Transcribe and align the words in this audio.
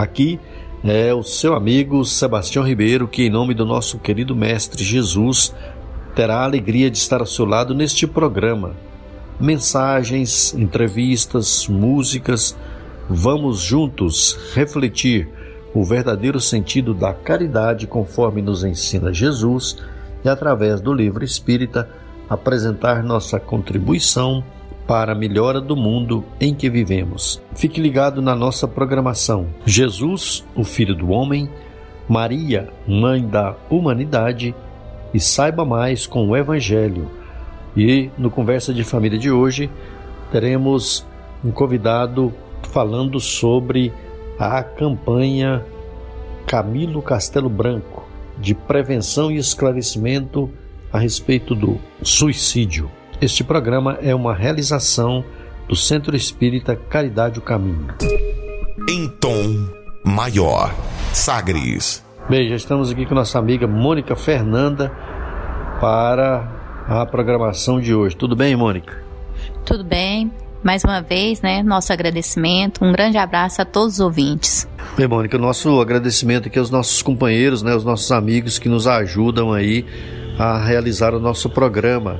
Aqui 0.00 0.40
é 0.82 1.12
o 1.12 1.22
seu 1.22 1.54
amigo 1.54 2.06
Sebastião 2.06 2.66
Ribeiro, 2.66 3.06
que, 3.06 3.24
em 3.24 3.28
nome 3.28 3.52
do 3.52 3.66
nosso 3.66 3.98
querido 3.98 4.34
Mestre 4.34 4.82
Jesus, 4.82 5.54
terá 6.14 6.38
a 6.38 6.44
alegria 6.44 6.90
de 6.90 6.96
estar 6.96 7.20
ao 7.20 7.26
seu 7.26 7.44
lado 7.44 7.74
neste 7.74 8.06
programa. 8.06 8.74
Mensagens, 9.38 10.54
entrevistas, 10.54 11.68
músicas, 11.68 12.56
vamos 13.10 13.60
juntos 13.60 14.38
refletir 14.54 15.28
o 15.74 15.84
verdadeiro 15.84 16.40
sentido 16.40 16.94
da 16.94 17.12
caridade 17.12 17.86
conforme 17.86 18.40
nos 18.40 18.64
ensina 18.64 19.12
Jesus 19.12 19.76
e, 20.24 20.30
através 20.30 20.80
do 20.80 20.94
livro 20.94 21.22
espírita, 21.22 21.86
apresentar 22.26 23.02
nossa 23.02 23.38
contribuição 23.38 24.42
para 24.86 25.12
a 25.12 25.14
melhora 25.14 25.60
do 25.60 25.76
mundo 25.76 26.24
em 26.40 26.54
que 26.54 26.68
vivemos. 26.68 27.40
Fique 27.54 27.80
ligado 27.80 28.20
na 28.20 28.34
nossa 28.34 28.66
programação. 28.66 29.46
Jesus, 29.64 30.44
o 30.54 30.64
Filho 30.64 30.94
do 30.94 31.10
Homem, 31.10 31.48
Maria, 32.08 32.68
Mãe 32.86 33.26
da 33.26 33.54
Humanidade, 33.70 34.54
e 35.14 35.20
saiba 35.20 35.64
mais 35.64 36.06
com 36.06 36.28
o 36.28 36.36
Evangelho. 36.36 37.08
E 37.76 38.10
no 38.18 38.30
Conversa 38.30 38.74
de 38.74 38.82
Família 38.82 39.18
de 39.18 39.30
hoje, 39.30 39.70
teremos 40.32 41.06
um 41.44 41.50
convidado 41.50 42.32
falando 42.62 43.20
sobre 43.20 43.92
a 44.38 44.62
campanha 44.62 45.64
Camilo 46.46 47.00
Castelo 47.00 47.48
Branco 47.48 48.08
de 48.38 48.54
prevenção 48.54 49.30
e 49.30 49.36
esclarecimento 49.36 50.50
a 50.92 50.98
respeito 50.98 51.54
do 51.54 51.78
suicídio. 52.02 52.90
Este 53.20 53.44
programa 53.44 53.98
é 54.00 54.14
uma 54.14 54.34
realização 54.34 55.22
do 55.68 55.76
Centro 55.76 56.16
Espírita 56.16 56.74
Caridade 56.74 57.38
o 57.38 57.42
Caminho. 57.42 57.88
Em 58.88 59.08
tom 59.08 59.68
maior, 60.02 60.74
Sagres. 61.12 62.02
Bem, 62.30 62.48
já 62.48 62.56
estamos 62.56 62.90
aqui 62.90 63.04
com 63.04 63.14
nossa 63.14 63.38
amiga 63.38 63.66
Mônica 63.66 64.16
Fernanda 64.16 64.90
para 65.78 66.48
a 66.88 67.04
programação 67.04 67.78
de 67.78 67.94
hoje. 67.94 68.16
Tudo 68.16 68.34
bem, 68.34 68.56
Mônica? 68.56 69.04
Tudo 69.66 69.84
bem. 69.84 70.32
Mais 70.64 70.82
uma 70.82 71.02
vez, 71.02 71.42
né, 71.42 71.62
nosso 71.62 71.92
agradecimento, 71.92 72.82
um 72.82 72.90
grande 72.90 73.18
abraço 73.18 73.60
a 73.60 73.66
todos 73.66 73.94
os 73.94 74.00
ouvintes. 74.00 74.66
Bem, 74.96 75.06
Mônica, 75.06 75.36
nosso 75.36 75.78
agradecimento 75.78 76.48
aqui 76.48 76.58
aos 76.58 76.70
nossos 76.70 77.02
companheiros, 77.02 77.62
né, 77.62 77.72
aos 77.72 77.84
nossos 77.84 78.10
amigos 78.12 78.58
que 78.58 78.68
nos 78.68 78.86
ajudam 78.86 79.52
aí 79.52 79.84
a 80.38 80.58
realizar 80.64 81.14
o 81.14 81.20
nosso 81.20 81.50
programa 81.50 82.18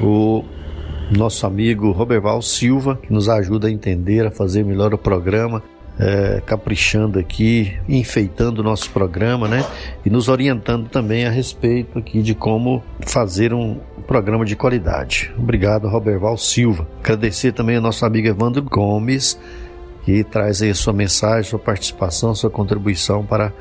o 0.00 0.44
nosso 1.10 1.46
amigo 1.46 1.90
Roberval 1.92 2.40
Silva, 2.42 2.98
que 3.02 3.12
nos 3.12 3.28
ajuda 3.28 3.68
a 3.68 3.70
entender, 3.70 4.26
a 4.26 4.30
fazer 4.30 4.64
melhor 4.64 4.94
o 4.94 4.98
programa, 4.98 5.62
é, 5.98 6.42
caprichando 6.44 7.18
aqui, 7.18 7.72
enfeitando 7.88 8.58
o 8.58 8.62
nosso 8.62 8.90
programa, 8.90 9.46
né? 9.46 9.64
E 10.04 10.10
nos 10.10 10.28
orientando 10.28 10.88
também 10.88 11.24
a 11.24 11.30
respeito 11.30 11.98
aqui 11.98 12.20
de 12.22 12.34
como 12.34 12.82
fazer 13.06 13.52
um 13.52 13.78
programa 14.06 14.44
de 14.44 14.56
qualidade. 14.56 15.32
Obrigado, 15.38 15.88
Roberval 15.88 16.36
Silva. 16.36 16.86
Agradecer 17.00 17.52
também 17.52 17.76
ao 17.76 17.82
nosso 17.82 18.04
amigo 18.04 18.26
Evandro 18.26 18.62
Gomes, 18.62 19.38
que 20.04 20.24
traz 20.24 20.62
aí 20.62 20.70
a 20.70 20.74
sua 20.74 20.92
mensagem, 20.92 21.48
sua 21.48 21.58
participação, 21.58 22.34
sua 22.34 22.50
contribuição 22.50 23.24
para 23.24 23.52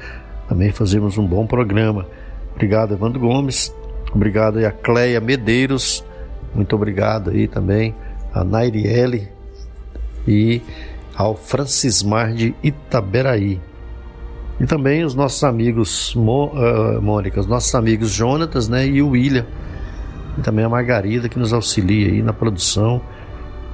também 0.50 0.72
fazermos 0.72 1.18
um 1.18 1.26
bom 1.26 1.46
programa. 1.46 2.08
Obrigado, 2.54 2.94
Evandro 2.94 3.20
Gomes. 3.20 3.74
Obrigado 4.14 4.58
a 4.66 4.72
Cleia 4.72 5.20
Medeiros 5.22 6.04
muito 6.54 6.76
obrigado 6.76 7.32
aí 7.32 7.48
também 7.48 7.96
a 8.34 8.44
Nairiele 8.44 9.28
e 10.28 10.62
ao 11.16 11.36
Francismar 11.36 12.34
de 12.34 12.56
Itaberaí. 12.64 13.60
E 14.60 14.66
também 14.66 15.04
os 15.04 15.16
nossos 15.16 15.44
amigos 15.44 16.16
uh, 16.16 17.02
Mônica, 17.02 17.40
os 17.40 17.48
nossos 17.48 17.74
amigos 17.76 18.12
Jonatas 18.12 18.70
né, 18.70 18.86
e 18.86 19.02
o 19.02 19.10
William. 19.10 19.46
E 20.38 20.42
também 20.42 20.64
a 20.64 20.70
Margarida 20.70 21.28
que 21.28 21.38
nos 21.38 21.54
auxilia 21.54 22.08
aí 22.08 22.22
na 22.22 22.34
produção 22.34 23.02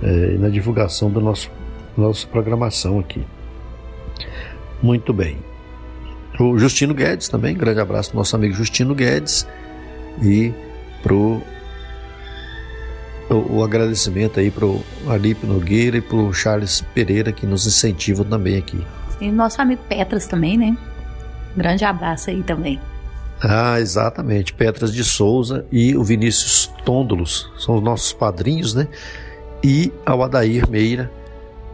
eh, 0.03 0.33
e 0.35 0.37
na 0.37 0.49
divulgação 0.49 1.09
da 1.09 1.21
nosso, 1.21 1.49
nossa 1.97 2.27
programação 2.27 2.99
aqui. 2.99 3.25
Muito 4.81 5.13
bem. 5.13 5.37
O 6.37 6.57
Justino 6.57 6.93
Guedes 6.93 7.29
também, 7.29 7.55
grande 7.55 7.79
abraço 7.79 8.13
nosso 8.13 8.35
amigo 8.35 8.53
Justino 8.53 8.93
Guedes 8.93 9.47
e 10.21 10.53
pro 11.01 11.41
o, 13.29 13.57
o 13.57 13.63
agradecimento 13.63 14.39
aí 14.39 14.49
pro 14.51 14.81
Alípio 15.07 15.47
Nogueira 15.47 15.97
e 15.97 16.01
pro 16.01 16.33
Charles 16.33 16.81
Pereira 16.93 17.31
que 17.31 17.45
nos 17.45 17.65
incentivam 17.65 18.25
também 18.25 18.57
aqui. 18.57 18.83
E 19.21 19.31
nosso 19.31 19.61
amigo 19.61 19.81
Petras 19.87 20.25
também, 20.27 20.57
né? 20.57 20.77
grande 21.55 21.83
abraço 21.83 22.29
aí 22.29 22.41
também. 22.43 22.79
Ah, 23.41 23.79
exatamente. 23.79 24.53
Petras 24.53 24.93
de 24.93 25.03
Souza 25.03 25.65
e 25.71 25.95
o 25.95 26.03
Vinícius 26.03 26.71
Tôndolos 26.83 27.49
são 27.57 27.75
os 27.75 27.81
nossos 27.83 28.13
padrinhos, 28.13 28.73
né? 28.73 28.87
E 29.63 29.91
ao 30.05 30.23
Adair 30.23 30.69
Meira, 30.69 31.11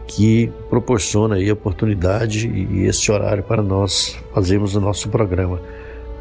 que 0.06 0.52
proporciona 0.70 1.36
aí 1.36 1.50
a 1.50 1.52
oportunidade 1.52 2.48
e 2.48 2.84
esse 2.84 3.10
horário 3.10 3.42
para 3.42 3.62
nós 3.62 4.16
fazermos 4.32 4.76
o 4.76 4.80
nosso 4.80 5.08
programa. 5.08 5.60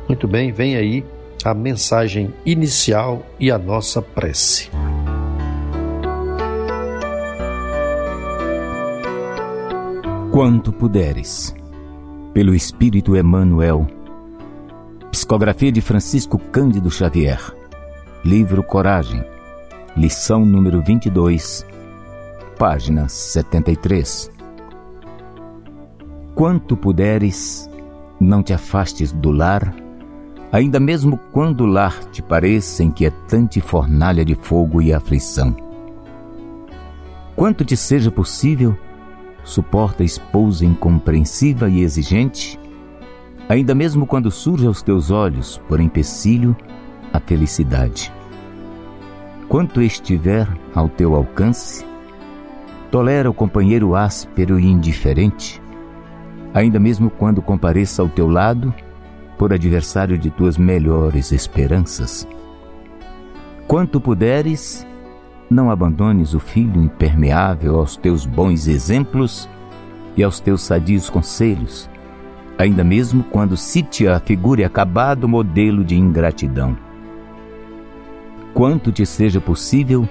Muito 0.07 0.28
bem, 0.28 0.52
vem 0.52 0.75
aí 0.75 1.06
a 1.44 1.53
mensagem 1.53 2.34
inicial 2.46 3.23
e 3.40 3.52
a 3.52 3.57
nossa 3.57 4.02
prece. 4.02 4.69
Quanto 10.35 10.73
puderes. 10.73 11.56
Pelo 12.34 12.53
Espírito 12.53 13.16
Emmanuel. 13.16 13.88
Psicografia 15.09 15.72
de 15.72 15.79
Francisco 15.79 16.38
Cândido 16.38 16.91
Xavier. 16.91 17.40
Livro 18.22 18.62
Coragem. 18.62 19.23
Lição 19.96 20.46
número 20.46 20.81
22. 20.81 21.66
Página 22.59 23.07
73. 23.07 24.29
Quanto 26.35 26.75
puderes, 26.75 27.69
não 28.19 28.44
te 28.44 28.52
afastes 28.52 29.13
do 29.13 29.31
lar, 29.31 29.73
ainda 30.52 30.81
mesmo 30.81 31.17
quando 31.31 31.62
o 31.62 31.66
lar 31.66 31.97
te 32.12 32.22
pareça 32.22 32.84
inquietante 32.84 33.62
fornalha 33.62 34.25
de 34.25 34.35
fogo 34.35 34.81
e 34.81 34.91
aflição. 34.94 35.56
Quanto 37.38 37.63
te 37.63 37.78
seja 37.78 38.12
possível, 38.12 38.78
suporta 39.45 40.03
a 40.03 40.06
esposa 40.06 40.66
incompreensiva 40.66 41.69
e 41.69 41.81
exigente, 41.81 42.59
ainda 43.47 43.73
mesmo 43.73 44.06
quando 44.06 44.31
surge 44.31 44.66
aos 44.66 44.81
teus 44.81 45.11
olhos, 45.11 45.61
por 45.69 45.79
empecilho, 45.79 46.53
a 47.13 47.19
felicidade. 47.19 48.11
Quanto 49.47 49.81
estiver 49.81 50.47
ao 50.73 50.89
teu 50.89 51.16
alcance, 51.16 51.85
tolera 52.89 53.29
o 53.29 53.34
companheiro 53.34 53.95
áspero 53.95 54.59
e 54.59 54.66
indiferente, 54.66 55.61
ainda 56.53 56.79
mesmo 56.79 57.09
quando 57.09 57.41
compareça 57.41 58.02
ao 58.02 58.09
teu 58.09 58.28
lado, 58.28 58.73
por 59.37 59.53
adversário 59.53 60.17
de 60.17 60.31
tuas 60.31 60.58
melhores 60.58 61.31
esperanças. 61.31 62.28
Quanto 63.67 64.02
puderes, 64.02 64.87
não 65.49 65.69
abandones 65.69 66.33
o 66.33 66.39
filho 66.39 66.81
impermeável 66.81 67.77
aos 67.77 67.95
teus 67.95 68.25
bons 68.25 68.67
exemplos 68.67 69.49
e 70.17 70.23
aos 70.23 70.39
teus 70.39 70.63
sadios 70.63 71.09
conselhos, 71.09 71.89
ainda 72.57 72.83
mesmo 72.83 73.23
quando 73.23 73.55
se 73.55 73.83
te 73.83 74.07
afigure 74.07 74.63
acabado 74.63 75.27
modelo 75.27 75.83
de 75.83 75.95
ingratidão. 75.95 76.75
Quanto 78.53 78.91
te 78.91 79.05
seja 79.05 79.41
possível, 79.41 80.07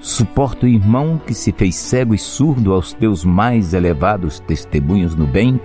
suporta 0.00 0.66
o 0.66 0.68
irmão 0.68 1.20
que 1.24 1.32
se 1.32 1.52
fez 1.52 1.76
cego 1.76 2.14
e 2.14 2.18
surdo 2.18 2.72
aos 2.72 2.92
teus 2.92 3.24
mais 3.24 3.72
elevados 3.72 4.40
testemunhos 4.40 5.14
no 5.14 5.26
bem, 5.26 5.60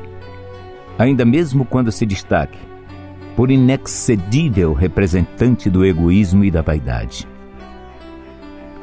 ainda 0.98 1.26
mesmo 1.26 1.66
quando 1.66 1.92
se 1.92 2.06
destaque 2.06 2.60
por 3.36 3.52
inexcedível 3.52 4.72
representante 4.72 5.70
do 5.70 5.84
egoísmo 5.84 6.46
e 6.46 6.52
da 6.52 6.62
vaidade 6.62 7.28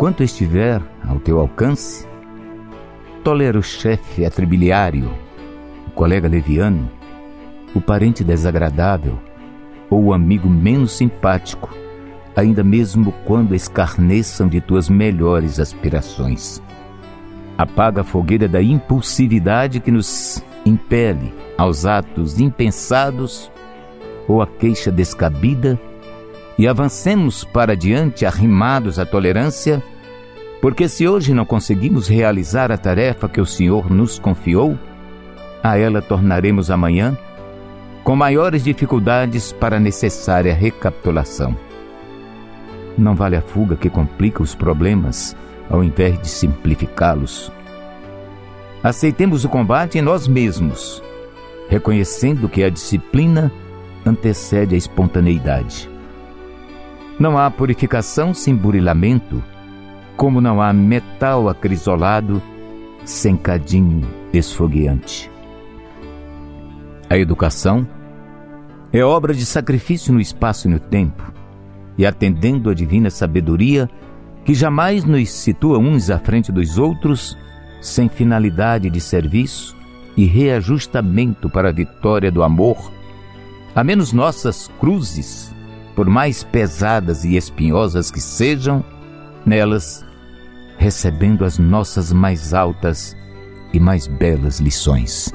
quanto 0.03 0.25
estiver 0.25 0.83
ao 1.09 1.21
teu 1.21 1.39
alcance, 1.39 2.09
tolera 3.23 3.57
o 3.57 3.63
chefe 3.63 4.25
atribiliário, 4.25 5.09
colega 5.95 6.27
leviano, 6.27 6.91
o 7.73 7.81
parente 7.81 8.25
desagradável 8.25 9.17
ou 9.89 10.07
o 10.07 10.13
amigo 10.13 10.51
menos 10.51 10.91
simpático, 10.91 11.73
ainda 12.35 12.65
mesmo 12.65 13.15
quando 13.25 13.55
escarneçam 13.55 14.49
de 14.49 14.61
tuas 14.61 14.89
melhores 14.89 15.61
aspirações. 15.61 16.61
Apaga 17.57 18.01
a 18.01 18.05
fogueira 18.05 18.49
da 18.49 18.61
impulsividade 18.61 19.79
que 19.79 19.93
nos 19.93 20.45
impele 20.67 21.33
aos 21.57 21.87
atos 21.87 22.41
impensados 22.41 23.53
ou 24.27 24.43
a 24.43 24.49
queixa 24.49 24.91
descabida 24.91 25.79
e 26.59 26.67
avancemos 26.67 27.45
para 27.45 27.77
diante 27.77 28.27
arrimados 28.27 28.99
à 28.99 29.07
tolerância, 29.07 29.81
porque 30.63 30.89
se 30.89 31.09
hoje 31.09 31.35
não 31.35 31.45
conseguimos 31.45 32.07
realizar 32.07 32.71
a 32.71 32.79
tarefa 32.79 33.29
que 33.29 33.41
o 33.41 33.45
Senhor 33.45 33.91
nos 33.91 34.17
confiou, 34.17 34.79
a 35.61 35.77
ela 35.77 36.01
tornaremos 36.01 36.71
amanhã 36.71 37.19
com 38.05 38.15
maiores 38.15 38.63
dificuldades 38.63 39.53
para 39.53 39.79
a 39.79 39.81
necessária 39.81 40.55
recapitulação. 40.55 41.57
Não 42.97 43.17
vale 43.17 43.35
a 43.35 43.43
fuga 43.43 43.75
que 43.75 43.91
complica 43.91 44.41
os 44.41 44.55
problemas 44.55 45.37
ao 45.69 45.83
invés 45.83 46.21
de 46.21 46.29
simplificá-los. 46.29 47.51
Aceitemos 48.85 49.45
o 49.45 49.49
combate 49.49 49.99
em 49.99 50.03
nós 50.03 50.29
mesmos, 50.29 51.03
reconhecendo 51.69 52.49
que 52.49 52.63
a 52.63 52.71
disciplina 52.71 53.51
antecede 54.07 54.77
a 54.77 54.79
espontaneidade. 54.79 55.91
Não 57.19 57.37
há 57.37 57.51
purificação 57.51 58.33
sem 58.33 58.55
burilamento, 58.55 59.43
como 60.23 60.41
não 60.41 60.63
há 60.63 60.73
metal 60.73 61.49
acrisolado 61.49 62.41
sem 63.05 63.37
cadinho 63.37 64.07
esfogueante. 64.33 65.29
A 67.11 67.19
educação 67.19 67.85
é 68.93 69.03
obra 69.03 69.35
de 69.35 69.45
sacrifício 69.45 70.15
no 70.15 70.21
espaço 70.21 70.69
e 70.69 70.71
no 70.71 70.79
tempo, 70.79 71.33
e 71.99 72.07
atendendo 72.07 72.71
à 72.71 72.75
divina 72.75 73.11
sabedoria 73.11 73.91
que 74.45 74.55
jamais 74.55 75.05
nos 75.05 75.29
situa 75.29 75.77
uns 75.77 76.09
à 76.09 76.21
frente 76.21 76.53
dos 76.53 76.79
outros, 76.79 77.37
sem 77.81 78.09
finalidade 78.09 78.89
de 78.91 79.01
serviço 79.01 79.77
e 80.17 80.25
reajustamento 80.25 81.51
para 81.51 81.71
a 81.71 81.73
vitória 81.73 82.31
do 82.31 82.45
amor, 82.45 82.93
a 83.75 83.83
menos 83.83 84.13
nossas 84.13 84.71
cruzes, 84.79 85.53
por 85.97 86.09
mais 86.09 86.45
pesadas 86.45 87.25
e 87.25 87.35
espinhosas 87.35 88.09
que 88.09 88.21
sejam, 88.21 88.85
nelas 89.45 90.12
recebendo 90.83 91.45
as 91.45 91.59
nossas 91.59 92.13
mais 92.13 92.53
altas 92.53 93.17
e 93.73 93.79
mais 93.79 94.09
belas 94.09 94.59
lições. 94.59 95.33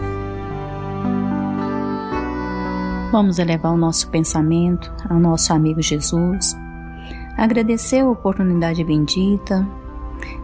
Vamos 3.14 3.40
elevar 3.40 3.72
o 3.72 3.78
nosso 3.78 4.10
pensamento 4.10 4.94
ao 5.10 5.18
nosso 5.18 5.54
amigo 5.54 5.82
Jesus, 5.82 6.54
agradecer 7.38 8.02
a 8.02 8.10
oportunidade 8.10 8.84
bendita 8.84 9.66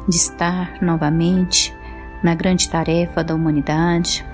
de 0.07 0.15
estar 0.15 0.81
novamente 0.81 1.75
na 2.23 2.33
grande 2.33 2.69
tarefa 2.69 3.21
da 3.25 3.35
humanidade, 3.35 4.25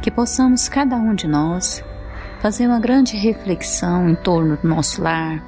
que 0.00 0.10
possamos 0.10 0.70
cada 0.70 0.96
um 0.96 1.14
de 1.14 1.28
nós 1.28 1.84
fazer 2.40 2.66
uma 2.66 2.80
grande 2.80 3.14
reflexão 3.14 4.08
em 4.08 4.14
torno 4.14 4.56
do 4.56 4.66
nosso 4.66 5.02
lar, 5.02 5.44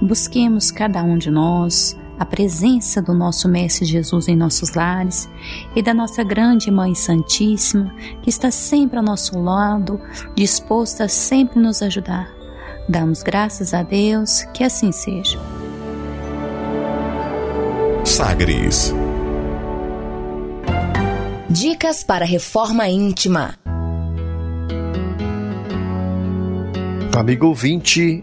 busquemos 0.00 0.70
cada 0.70 1.02
um 1.02 1.18
de 1.18 1.28
nós 1.28 1.99
a 2.20 2.26
presença 2.26 3.00
do 3.00 3.14
nosso 3.14 3.48
Mestre 3.48 3.86
Jesus 3.86 4.28
em 4.28 4.36
nossos 4.36 4.74
lares 4.74 5.26
e 5.74 5.80
da 5.80 5.94
nossa 5.94 6.22
grande 6.22 6.70
Mãe 6.70 6.94
Santíssima, 6.94 7.94
que 8.20 8.28
está 8.28 8.50
sempre 8.50 8.98
ao 8.98 9.02
nosso 9.02 9.40
lado, 9.40 9.98
disposta 10.36 11.04
a 11.04 11.08
sempre 11.08 11.58
nos 11.58 11.80
ajudar. 11.80 12.30
Damos 12.86 13.22
graças 13.22 13.72
a 13.72 13.82
Deus 13.82 14.42
que 14.52 14.62
assim 14.62 14.92
seja. 14.92 15.40
Sagres 18.04 18.92
Dicas 21.48 22.04
para 22.04 22.26
reforma 22.26 22.86
íntima. 22.86 23.54
Amigo 27.16 27.46
ouvinte, 27.46 28.22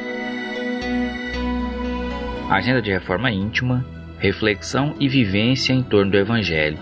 Agenda 2.51 2.81
de 2.81 2.91
reforma 2.91 3.31
íntima, 3.31 3.85
reflexão 4.19 4.93
e 4.99 5.07
vivência 5.07 5.71
em 5.71 5.81
torno 5.81 6.11
do 6.11 6.17
Evangelho. 6.17 6.77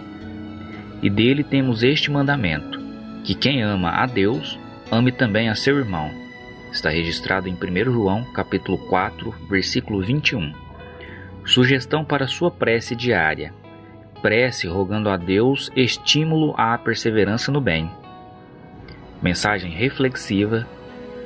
E 1.00 1.12
dele 1.12 1.44
temos 1.44 1.84
este 1.84 2.10
mandamento: 2.10 2.82
que 3.24 3.36
quem 3.36 3.62
ama 3.62 3.92
a 3.92 4.08
Deus, 4.08 4.58
ame 4.92 5.12
também 5.12 5.48
a 5.48 5.54
seu 5.54 5.78
irmão. 5.78 6.10
Está 6.72 6.90
registrado 6.90 7.48
em 7.48 7.54
1 7.54 7.92
João, 7.92 8.24
capítulo 8.34 8.80
4, 8.88 9.32
versículo 9.48 10.02
21. 10.02 10.52
Sugestão 11.46 12.04
para 12.04 12.26
sua 12.26 12.50
prece 12.50 12.96
diária. 12.96 13.54
Prece 14.24 14.68
rogando 14.68 15.08
a 15.08 15.18
Deus 15.18 15.72
estímulo 15.76 16.56
à 16.58 16.76
perseverança 16.80 17.52
no 17.52 17.62
bem. 17.62 17.92
Mensagem 19.22 19.70
reflexiva: 19.70 20.68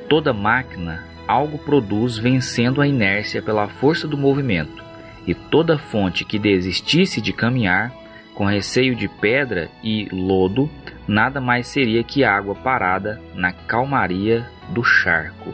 toda 0.10 0.34
máquina 0.34 1.12
algo 1.28 1.58
produz 1.58 2.18
vencendo 2.18 2.81
a 2.81 2.88
inércia 2.88 3.42
pela 3.42 3.68
força 3.68 4.08
do 4.08 4.18
movimento, 4.18 4.84
e 5.25 5.34
toda 5.34 5.78
fonte 5.78 6.25
que 6.25 6.38
desistisse 6.38 7.22
de 7.22 7.31
caminhar, 7.31 7.94
com 8.34 8.46
receio 8.46 8.96
de 8.96 9.08
pedra 9.08 9.70
e 9.84 10.08
lodo, 10.12 10.70
nada 11.08 11.40
mais 11.40 11.68
seria 11.68 12.04
que 12.04 12.24
água 12.24 12.56
parada 12.56 13.22
na 13.36 13.52
calmaria 13.52 14.46
do 14.70 14.84
charco. 14.84 15.54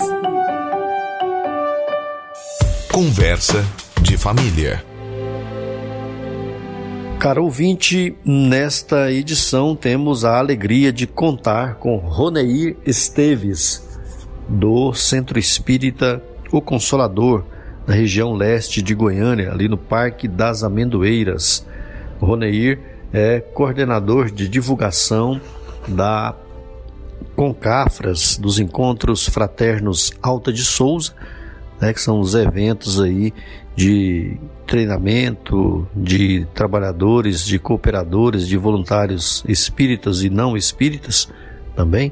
Conversa 2.91 3.63
de 4.01 4.17
família. 4.17 4.84
Caro 7.20 7.44
ouvinte, 7.44 8.15
nesta 8.24 9.12
edição 9.12 9.75
temos 9.75 10.24
a 10.24 10.38
alegria 10.38 10.94
de 10.94 11.05
contar 11.05 11.75
com 11.75 11.98
Roneir 11.98 12.77
Esteves, 12.86 13.86
do 14.48 14.94
Centro 14.94 15.38
Espírita 15.39 16.24
O 16.51 16.62
Consolador, 16.62 17.44
na 17.88 17.94
região 17.94 18.34
leste 18.34 18.82
de 18.82 18.96
Goiânia, 18.96 19.51
ali 19.51 19.68
no 19.68 19.77
Parque 19.77 20.27
das 20.27 20.63
Amendoeiras. 20.63 21.65
O 22.20 22.25
Roneir 22.25 22.80
é 23.13 23.39
coordenador 23.39 24.32
de 24.32 24.48
divulgação 24.48 25.39
da 25.88 26.36
Concafras, 27.36 28.38
dos 28.38 28.60
Encontros 28.60 29.27
Fraternos 29.27 30.12
Alta 30.22 30.51
de 30.51 30.63
Souza, 30.63 31.13
né, 31.80 31.94
que 31.94 32.01
são 32.01 32.20
os 32.20 32.34
eventos 32.34 33.00
aí 33.00 33.34
de 33.75 34.38
treinamento 34.65 35.88
de 35.94 36.48
trabalhadores, 36.54 37.46
de 37.46 37.60
cooperadores, 37.60 38.48
de 38.48 38.58
voluntários 38.58 39.44
espíritas 39.48 40.24
e 40.24 40.30
não 40.30 40.56
espíritas 40.56 41.30
também. 41.75 42.12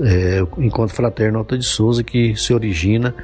É, 0.00 0.42
o 0.42 0.62
Encontro 0.62 0.94
Fraterno 0.94 1.38
Alta 1.38 1.56
de 1.56 1.64
Souza 1.64 2.02
que 2.02 2.36
se 2.36 2.52
origina 2.52 3.14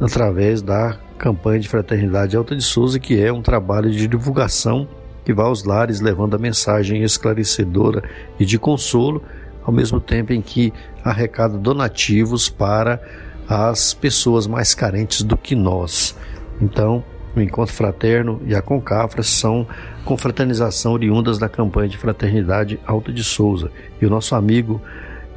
através 0.00 0.62
da 0.62 0.98
campanha 1.18 1.60
de 1.60 1.68
fraternidade 1.68 2.36
Alta 2.36 2.54
de 2.56 2.62
Souza, 2.62 2.98
que 2.98 3.20
é 3.20 3.32
um 3.32 3.42
trabalho 3.42 3.90
de 3.90 4.06
divulgação 4.06 4.88
que 5.24 5.32
vai 5.32 5.46
aos 5.46 5.64
lares 5.64 6.00
levando 6.00 6.34
a 6.34 6.38
mensagem 6.38 7.02
esclarecedora 7.02 8.02
e 8.38 8.44
de 8.44 8.58
consolo, 8.58 9.22
ao 9.64 9.72
mesmo 9.72 9.98
tempo 9.98 10.32
em 10.32 10.42
que 10.42 10.72
arrecada 11.02 11.56
donativos 11.56 12.48
para 12.48 13.00
as 13.48 13.94
pessoas 13.94 14.46
mais 14.46 14.74
carentes 14.74 15.22
do 15.22 15.36
que 15.36 15.54
nós. 15.54 16.16
Então, 16.60 17.02
o 17.34 17.40
Encontro 17.40 17.74
Fraterno 17.74 18.40
e 18.46 18.54
a 18.54 18.62
Concafra 18.62 19.22
são 19.22 19.66
confraternização 20.04 20.92
oriundas 20.92 21.38
da 21.38 21.48
campanha 21.48 21.88
de 21.88 21.98
fraternidade 21.98 22.78
Alta 22.86 23.12
de 23.12 23.24
Souza. 23.24 23.70
E 24.00 24.06
o 24.06 24.10
nosso 24.10 24.34
amigo 24.34 24.80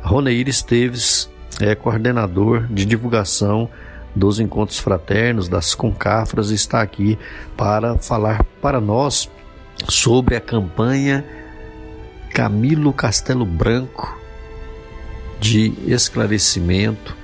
Roneir 0.01 0.47
Esteves 0.47 1.29
é 1.59 1.73
coordenador 1.73 2.67
de 2.67 2.85
divulgação 2.85 3.69
dos 4.17 4.39
encontros 4.39 4.79
fraternos, 4.79 5.47
das 5.47 5.75
concafras, 5.75 6.49
está 6.49 6.81
aqui 6.81 7.17
para 7.55 7.97
falar 7.97 8.43
para 8.61 8.81
nós 8.81 9.29
sobre 9.87 10.35
a 10.35 10.41
campanha 10.41 11.23
Camilo 12.33 12.91
Castelo 12.91 13.45
Branco 13.45 14.17
de 15.39 15.73
esclarecimento, 15.85 17.15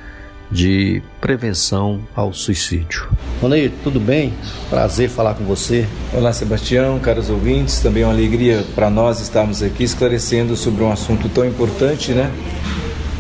de 0.52 1.02
prevenção 1.20 2.02
ao 2.16 2.32
suicídio. 2.32 3.10
Roneir, 3.42 3.72
tudo 3.84 4.00
bem? 4.00 4.34
Prazer 4.70 5.10
falar 5.10 5.34
com 5.34 5.44
você. 5.44 5.88
Olá, 6.14 6.32
Sebastião, 6.32 7.00
caros 7.00 7.30
ouvintes. 7.30 7.80
Também 7.80 8.04
é 8.04 8.06
uma 8.06 8.14
alegria 8.14 8.64
para 8.76 8.90
nós 8.90 9.20
estarmos 9.20 9.64
aqui 9.64 9.84
esclarecendo 9.84 10.56
sobre 10.56 10.84
um 10.84 10.92
assunto 10.92 11.28
tão 11.30 11.44
importante, 11.44 12.12
né? 12.12 12.32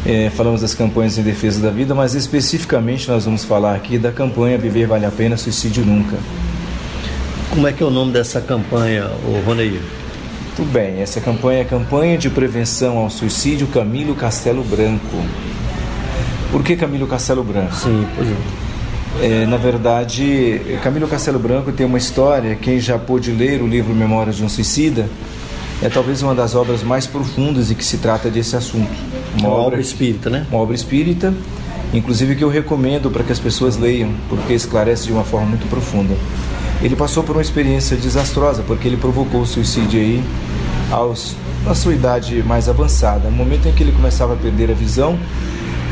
É, 0.06 0.30
falamos 0.30 0.60
das 0.60 0.74
campanhas 0.74 1.18
em 1.18 1.24
defesa 1.24 1.62
da 1.62 1.70
vida, 1.70 1.96
mas 1.96 2.14
especificamente 2.14 3.10
nós 3.10 3.24
vamos 3.24 3.46
falar 3.46 3.74
aqui 3.74 3.98
da 3.98 4.12
campanha 4.12 4.58
Viver 4.58 4.86
Vale 4.86 5.06
a 5.06 5.12
Pena, 5.12 5.38
Suicídio 5.38 5.86
Nunca. 5.86 6.18
Como 7.50 7.66
é 7.68 7.72
que 7.72 7.82
é 7.82 7.86
o 7.86 7.90
nome 7.90 8.12
dessa 8.12 8.42
campanha, 8.42 9.10
Roneir? 9.46 9.80
Muito 10.58 10.72
bem, 10.72 11.02
essa 11.02 11.22
campanha 11.22 11.60
é 11.60 11.62
a 11.62 11.66
Campanha 11.66 12.18
de 12.18 12.30
Prevenção 12.30 12.98
ao 12.98 13.10
Suicídio 13.10 13.66
Camilo 13.68 14.14
Castelo 14.14 14.64
Branco. 14.64 15.18
Por 16.52 16.64
que 16.64 16.76
Camilo 16.76 17.08
Castelo 17.08 17.44
Branco? 17.44 17.74
Sim, 17.74 18.06
pois 18.16 18.28
é. 18.28 19.44
é. 19.44 19.46
na 19.48 19.58
verdade, 19.58 20.62
Camilo 20.84 21.08
Castelo 21.08 21.40
Branco 21.40 21.72
tem 21.72 21.86
uma 21.86 21.98
história. 21.98 22.56
Quem 22.56 22.80
já 22.80 23.00
pôde 23.00 23.32
ler 23.32 23.62
o 23.62 23.68
livro 23.68 23.96
Memórias 23.96 24.36
de 24.36 24.44
um 24.44 24.50
Suicida 24.50 25.10
é 25.84 25.90
talvez 25.90 26.22
uma 26.24 26.34
das 26.34 26.56
obras 26.56 26.82
mais 26.82 27.06
profundas 27.06 27.70
e 27.70 27.76
que 27.76 27.84
se 27.84 27.98
trata 27.98 28.30
desse 28.30 28.56
assunto. 28.56 28.90
Uma, 29.38 29.50
uma 29.50 29.50
obra, 29.50 29.66
obra 29.66 29.82
espírita, 29.82 30.30
né? 30.30 30.48
Uma 30.50 30.62
obra 30.62 30.74
espírita, 30.74 31.34
inclusive 31.94 32.38
que 32.38 32.44
eu 32.44 32.48
recomendo 32.48 33.12
para 33.12 33.22
que 33.22 33.34
as 33.34 33.40
pessoas 33.40 33.76
leiam, 33.76 34.14
porque 34.30 34.54
esclarece 34.54 35.08
de 35.08 35.12
uma 35.12 35.26
forma 35.26 35.48
muito 35.48 35.68
profunda. 35.68 36.16
Ele 36.82 36.96
passou 36.96 37.22
por 37.22 37.36
uma 37.36 37.42
experiência 37.42 37.98
desastrosa, 37.98 38.64
porque 38.66 38.88
ele 38.88 38.96
provocou 38.96 39.42
o 39.42 39.46
suicídio 39.46 40.00
aí 40.00 40.24
aos, 40.90 41.36
na 41.66 41.76
sua 41.76 41.94
idade 41.94 42.42
mais 42.44 42.70
avançada. 42.70 43.30
No 43.30 43.36
momento 43.36 43.68
em 43.68 43.74
que 43.74 43.84
ele 43.84 43.92
começava 43.92 44.36
a 44.36 44.38
perder 44.38 44.72
a 44.72 44.74
visão, 44.74 45.20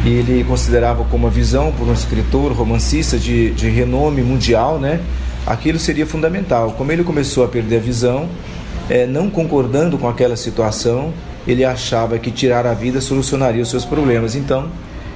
e 0.06 0.10
ele 0.10 0.46
considerava 0.46 1.04
como 1.04 1.28
a 1.28 1.30
visão 1.30 1.74
por 1.78 1.86
um 1.86 1.94
escritor, 1.94 2.54
romancista 2.54 3.20
de, 3.20 3.52
de 3.52 3.70
renome 3.70 4.22
mundial, 4.22 4.80
né? 4.80 5.02
Aquilo 5.46 5.78
seria 5.78 6.06
fundamental. 6.06 6.76
Como 6.78 6.94
ele 6.94 7.04
começou 7.04 7.44
a 7.44 7.48
perder 7.50 7.78
a 7.78 7.80
visão, 7.80 8.30
é, 8.92 9.08
não 9.08 9.30
concordando 9.30 9.98
com 9.98 10.10
aquela 10.10 10.36
situação, 10.36 11.14
ele 11.48 11.64
achava 11.64 12.20
que 12.20 12.30
tirar 12.30 12.68
a 12.68 12.74
vida 12.74 13.00
solucionaria 13.00 13.64
os 13.64 13.70
seus 13.70 13.86
problemas. 13.86 14.36
Então, 14.36 14.70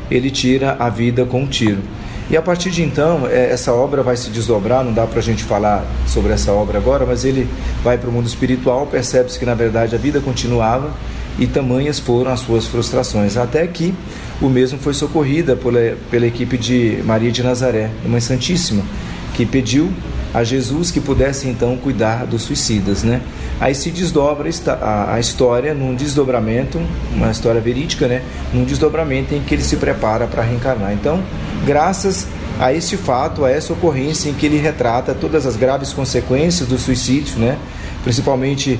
ele 0.09 0.31
tira 0.31 0.77
a 0.79 0.89
vida 0.89 1.25
com 1.25 1.41
um 1.41 1.45
tiro. 1.45 1.81
E 2.29 2.37
a 2.37 2.41
partir 2.41 2.71
de 2.71 2.81
então, 2.81 3.27
é, 3.27 3.51
essa 3.51 3.73
obra 3.73 4.01
vai 4.01 4.15
se 4.15 4.29
desdobrar, 4.29 4.81
não 4.81 4.93
dá 4.93 5.05
para 5.05 5.19
a 5.19 5.21
gente 5.21 5.43
falar 5.43 5.85
sobre 6.07 6.31
essa 6.31 6.53
obra 6.53 6.77
agora, 6.77 7.05
mas 7.05 7.25
ele 7.25 7.49
vai 7.83 7.97
para 7.97 8.09
o 8.09 8.13
mundo 8.13 8.27
espiritual, 8.27 8.87
percebe-se 8.87 9.37
que 9.37 9.45
na 9.45 9.53
verdade 9.53 9.93
a 9.93 9.97
vida 9.97 10.21
continuava 10.21 10.91
e 11.37 11.45
tamanhas 11.45 11.99
foram 11.99 12.31
as 12.31 12.39
suas 12.39 12.65
frustrações, 12.65 13.35
até 13.35 13.67
que 13.67 13.93
o 14.41 14.47
mesmo 14.47 14.79
foi 14.79 14.93
socorrida 14.93 15.55
pela, 15.55 15.97
pela 16.09 16.25
equipe 16.25 16.57
de 16.57 16.99
Maria 17.03 17.31
de 17.31 17.43
Nazaré, 17.43 17.91
Mãe 18.05 18.21
Santíssima, 18.21 18.83
que 19.33 19.45
pediu 19.45 19.91
a 20.35 20.43
Jesus 20.43 20.91
que 20.91 20.99
pudesse 20.99 21.47
então 21.47 21.77
cuidar 21.77 22.25
dos 22.25 22.41
suicidas, 22.41 23.03
né? 23.03 23.21
Aí 23.57 23.73
se 23.73 23.89
desdobra 23.89 24.49
a, 24.81 25.17
história 25.17 25.73
num 25.73 25.95
desdobramento, 25.95 26.77
uma 27.13 27.31
história 27.31 27.61
verídica, 27.61 28.05
né? 28.05 28.21
Num 28.53 28.65
desdobramento 28.65 29.33
em 29.33 29.41
que 29.41 29.55
ele 29.55 29.63
se 29.63 29.77
prepara 29.77 30.27
para 30.27 30.43
reencarnar. 30.43 30.91
Então, 30.91 31.23
graças 31.65 32.27
a 32.59 32.73
esse 32.73 32.97
fato, 32.97 33.45
a 33.45 33.49
essa 33.49 33.71
ocorrência 33.71 34.29
em 34.29 34.33
que 34.33 34.45
ele 34.45 34.57
retrata 34.57 35.13
todas 35.13 35.45
as 35.45 35.55
graves 35.55 35.93
consequências 35.93 36.67
do 36.67 36.77
suicídio, 36.77 37.39
né? 37.39 37.57
Principalmente 38.03 38.77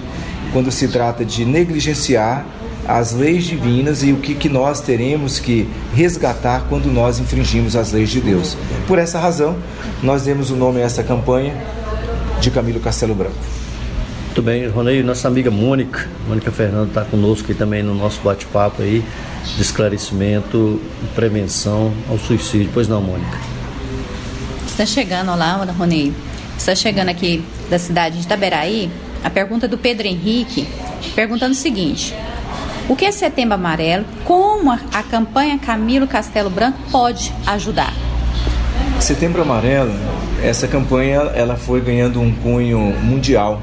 quando 0.52 0.70
se 0.74 0.90
trata 0.90 1.24
de 1.24 1.46
negligenciar 1.46 2.46
as 2.88 3.14
leis 3.14 3.46
divinas 3.46 4.04
e 4.04 4.12
o 4.12 4.18
que, 4.18 4.36
que 4.36 4.50
nós 4.50 4.82
teremos 4.82 5.40
que 5.40 5.68
resgatar 5.94 6.66
quando 6.70 6.92
nós 6.92 7.20
infringimos 7.20 7.76
as 7.76 7.92
leis 7.92 8.10
de 8.10 8.22
Deus. 8.22 8.56
Por 8.88 9.00
essa 9.00 9.20
razão, 9.20 9.56
nós 10.04 10.24
demos 10.24 10.52
o 10.52 10.56
nome 10.56 10.82
a 10.82 10.86
essa 10.86 11.04
campanha 11.04 11.56
de 12.40 12.52
Camilo 12.52 12.80
Castelo 12.80 13.16
Branco. 13.16 13.36
Muito 14.26 14.42
bem, 14.42 14.68
Ronei, 14.68 15.02
nossa 15.02 15.30
amiga 15.30 15.50
Mônica, 15.50 16.10
Mônica 16.28 16.52
Fernando 16.52 16.90
está 16.90 17.06
conosco 17.06 17.46
aqui 17.46 17.54
também 17.54 17.82
no 17.82 17.96
nosso 17.96 18.20
bate-papo 18.22 18.82
aí 18.82 19.02
de 19.56 19.62
esclarecimento 19.62 20.82
e 21.02 21.08
prevenção 21.16 21.94
ao 22.10 22.20
suicídio. 22.20 22.70
Pois 22.74 22.88
não, 22.88 23.02
Mônica? 23.02 23.40
Está 24.68 24.86
chegando, 24.86 25.32
olá, 25.32 25.56
Ronei. 25.78 26.14
Está 26.58 26.76
chegando 26.76 27.10
aqui 27.10 27.46
da 27.70 27.80
cidade 27.80 28.18
de 28.18 28.26
Itaberaí 28.26 28.90
a 29.24 29.30
pergunta 29.30 29.68
do 29.68 29.78
Pedro 29.78 30.06
Henrique, 30.06 30.68
perguntando 31.16 31.54
o 31.54 31.56
seguinte: 31.56 32.14
o 32.88 32.96
que 32.96 33.06
é 33.06 33.12
Setembro 33.12 33.56
Amarelo? 33.56 34.06
Como 34.24 34.72
a 34.72 35.04
campanha 35.04 35.58
Camilo 35.58 36.08
Castelo 36.08 36.50
Branco 36.50 36.78
pode 36.92 37.34
ajudar? 37.46 37.94
Setembro 39.00 39.42
Amarelo, 39.42 39.94
essa 40.44 40.68
campanha 40.68 41.22
ela 41.34 41.56
foi 41.56 41.82
ganhando 41.82 42.22
um 42.22 42.34
cunho 42.34 42.80
mundial. 43.02 43.62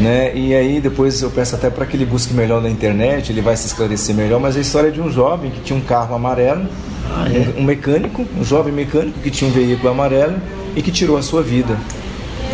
Né? 0.00 0.34
E 0.34 0.54
aí 0.54 0.80
depois 0.80 1.22
eu 1.22 1.30
peço 1.30 1.54
até 1.54 1.70
para 1.70 1.86
que 1.86 1.96
ele 1.96 2.04
busque 2.04 2.34
melhor 2.34 2.60
na 2.60 2.68
internet, 2.68 3.30
ele 3.30 3.40
vai 3.40 3.56
se 3.56 3.66
esclarecer 3.66 4.14
melhor, 4.14 4.40
mas 4.40 4.56
é 4.56 4.58
a 4.58 4.62
história 4.62 4.90
de 4.90 5.00
um 5.00 5.10
jovem 5.10 5.50
que 5.50 5.60
tinha 5.60 5.78
um 5.78 5.82
carro 5.82 6.14
amarelo, 6.14 6.66
ah, 7.10 7.26
é? 7.28 7.58
um, 7.58 7.62
um, 7.62 7.64
mecânico, 7.64 8.26
um 8.38 8.44
jovem 8.44 8.72
mecânico 8.72 9.20
que 9.20 9.30
tinha 9.30 9.48
um 9.48 9.54
veículo 9.54 9.90
amarelo 9.90 10.36
e 10.74 10.82
que 10.82 10.90
tirou 10.90 11.16
a 11.16 11.22
sua 11.22 11.42
vida. 11.42 11.78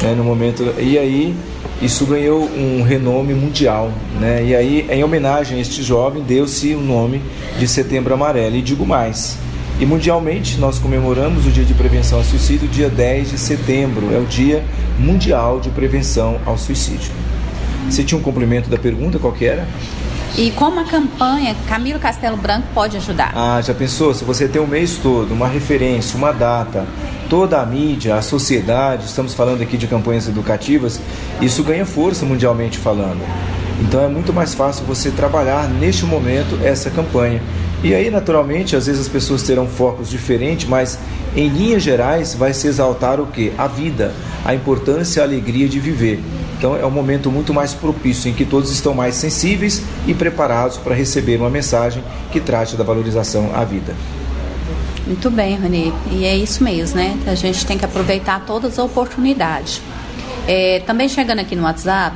Né? 0.02 0.14
No 0.16 0.24
momento 0.24 0.74
e 0.78 0.98
aí 0.98 1.34
isso 1.82 2.04
ganhou 2.04 2.44
um 2.44 2.82
renome 2.82 3.32
mundial, 3.32 3.90
né? 4.20 4.44
E 4.44 4.54
aí, 4.54 4.86
em 4.90 5.02
homenagem 5.02 5.56
a 5.56 5.60
este 5.60 5.82
jovem, 5.82 6.22
deu-se 6.22 6.74
o 6.74 6.80
nome 6.80 7.22
de 7.58 7.66
Setembro 7.66 8.12
Amarelo. 8.12 8.54
E 8.56 8.60
digo 8.60 8.86
mais, 8.86 9.38
e 9.80 9.86
mundialmente 9.86 10.58
nós 10.58 10.78
comemoramos 10.78 11.46
o 11.46 11.50
Dia 11.50 11.64
de 11.64 11.72
Prevenção 11.72 12.18
ao 12.18 12.24
Suicídio, 12.24 12.68
dia 12.68 12.90
10 12.90 13.30
de 13.30 13.38
setembro, 13.38 14.14
é 14.14 14.18
o 14.18 14.26
Dia 14.26 14.62
Mundial 14.98 15.58
de 15.58 15.70
Prevenção 15.70 16.38
ao 16.44 16.58
Suicídio. 16.58 17.10
Você 17.88 18.04
tinha 18.04 18.18
um 18.18 18.22
complemento 18.22 18.68
da 18.68 18.76
pergunta, 18.76 19.18
qual 19.18 19.32
que 19.32 19.46
era? 19.46 19.66
E 20.36 20.50
como 20.52 20.80
a 20.80 20.84
campanha 20.84 21.54
Camilo 21.68 21.98
Castelo 21.98 22.36
Branco 22.36 22.66
pode 22.72 22.96
ajudar? 22.96 23.32
Ah, 23.34 23.60
já 23.60 23.74
pensou? 23.74 24.14
Se 24.14 24.24
você 24.24 24.46
tem 24.48 24.60
um 24.60 24.66
mês 24.66 24.96
todo, 24.96 25.32
uma 25.32 25.48
referência, 25.48 26.16
uma 26.16 26.32
data, 26.32 26.86
toda 27.28 27.60
a 27.60 27.66
mídia, 27.66 28.14
a 28.14 28.22
sociedade, 28.22 29.06
estamos 29.06 29.34
falando 29.34 29.62
aqui 29.62 29.76
de 29.76 29.86
campanhas 29.86 30.28
educativas, 30.28 31.00
isso 31.40 31.62
ganha 31.62 31.84
força 31.84 32.24
mundialmente 32.24 32.78
falando. 32.78 33.20
Então 33.80 34.04
é 34.04 34.08
muito 34.08 34.32
mais 34.32 34.54
fácil 34.54 34.84
você 34.84 35.10
trabalhar 35.10 35.68
neste 35.68 36.04
momento 36.04 36.58
essa 36.62 36.90
campanha. 36.90 37.42
E 37.82 37.94
aí, 37.94 38.10
naturalmente, 38.10 38.76
às 38.76 38.86
vezes 38.86 39.00
as 39.00 39.08
pessoas 39.08 39.42
terão 39.42 39.66
focos 39.66 40.10
diferentes, 40.10 40.68
mas 40.68 40.98
em 41.34 41.48
linhas 41.48 41.82
gerais 41.82 42.34
vai 42.34 42.52
se 42.52 42.66
exaltar 42.66 43.18
o 43.20 43.26
que? 43.26 43.52
A 43.56 43.66
vida, 43.66 44.12
a 44.44 44.54
importância 44.54 45.22
a 45.22 45.24
alegria 45.24 45.66
de 45.68 45.80
viver. 45.80 46.20
Então 46.60 46.76
é 46.76 46.84
um 46.84 46.90
momento 46.90 47.30
muito 47.30 47.54
mais 47.54 47.72
propício 47.72 48.30
em 48.30 48.34
que 48.34 48.44
todos 48.44 48.70
estão 48.70 48.92
mais 48.92 49.14
sensíveis 49.14 49.82
e 50.06 50.12
preparados 50.12 50.76
para 50.76 50.94
receber 50.94 51.38
uma 51.38 51.48
mensagem 51.48 52.04
que 52.30 52.38
trate 52.38 52.76
da 52.76 52.84
valorização 52.84 53.50
à 53.54 53.64
vida. 53.64 53.94
Muito 55.06 55.30
bem, 55.30 55.56
Rani. 55.56 55.90
E 56.10 56.26
é 56.26 56.36
isso 56.36 56.62
mesmo, 56.62 56.98
né? 56.98 57.18
A 57.26 57.34
gente 57.34 57.64
tem 57.64 57.78
que 57.78 57.84
aproveitar 57.86 58.44
todas 58.44 58.72
as 58.72 58.78
oportunidades. 58.78 59.80
É, 60.46 60.82
também 60.86 61.08
chegando 61.08 61.38
aqui 61.38 61.56
no 61.56 61.62
WhatsApp, 61.62 62.14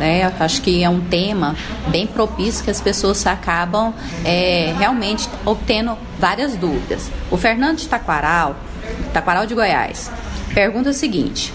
né? 0.00 0.32
Acho 0.40 0.62
que 0.62 0.82
é 0.82 0.88
um 0.88 1.00
tema 1.00 1.54
bem 1.88 2.06
propício 2.06 2.64
que 2.64 2.70
as 2.70 2.80
pessoas 2.80 3.26
acabam 3.26 3.92
é, 4.24 4.72
realmente 4.78 5.28
obtendo 5.44 5.98
várias 6.18 6.56
dúvidas. 6.56 7.10
O 7.30 7.36
Fernando 7.36 7.76
de 7.76 7.86
Taquaral 7.86 8.56
Taquaral 9.12 9.44
de 9.44 9.54
Goiás. 9.54 10.10
Pergunta 10.54 10.88
o 10.88 10.94
seguinte: 10.94 11.52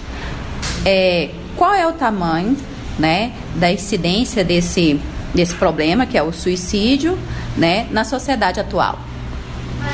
é, 0.84 1.30
qual 1.58 1.74
é 1.74 1.86
o 1.86 1.92
tamanho 1.92 2.56
né, 2.98 3.32
da 3.56 3.70
incidência 3.70 4.44
desse, 4.44 4.98
desse 5.34 5.54
problema, 5.56 6.06
que 6.06 6.16
é 6.16 6.22
o 6.22 6.32
suicídio, 6.32 7.18
né, 7.56 7.88
na 7.90 8.04
sociedade 8.04 8.60
atual? 8.60 8.98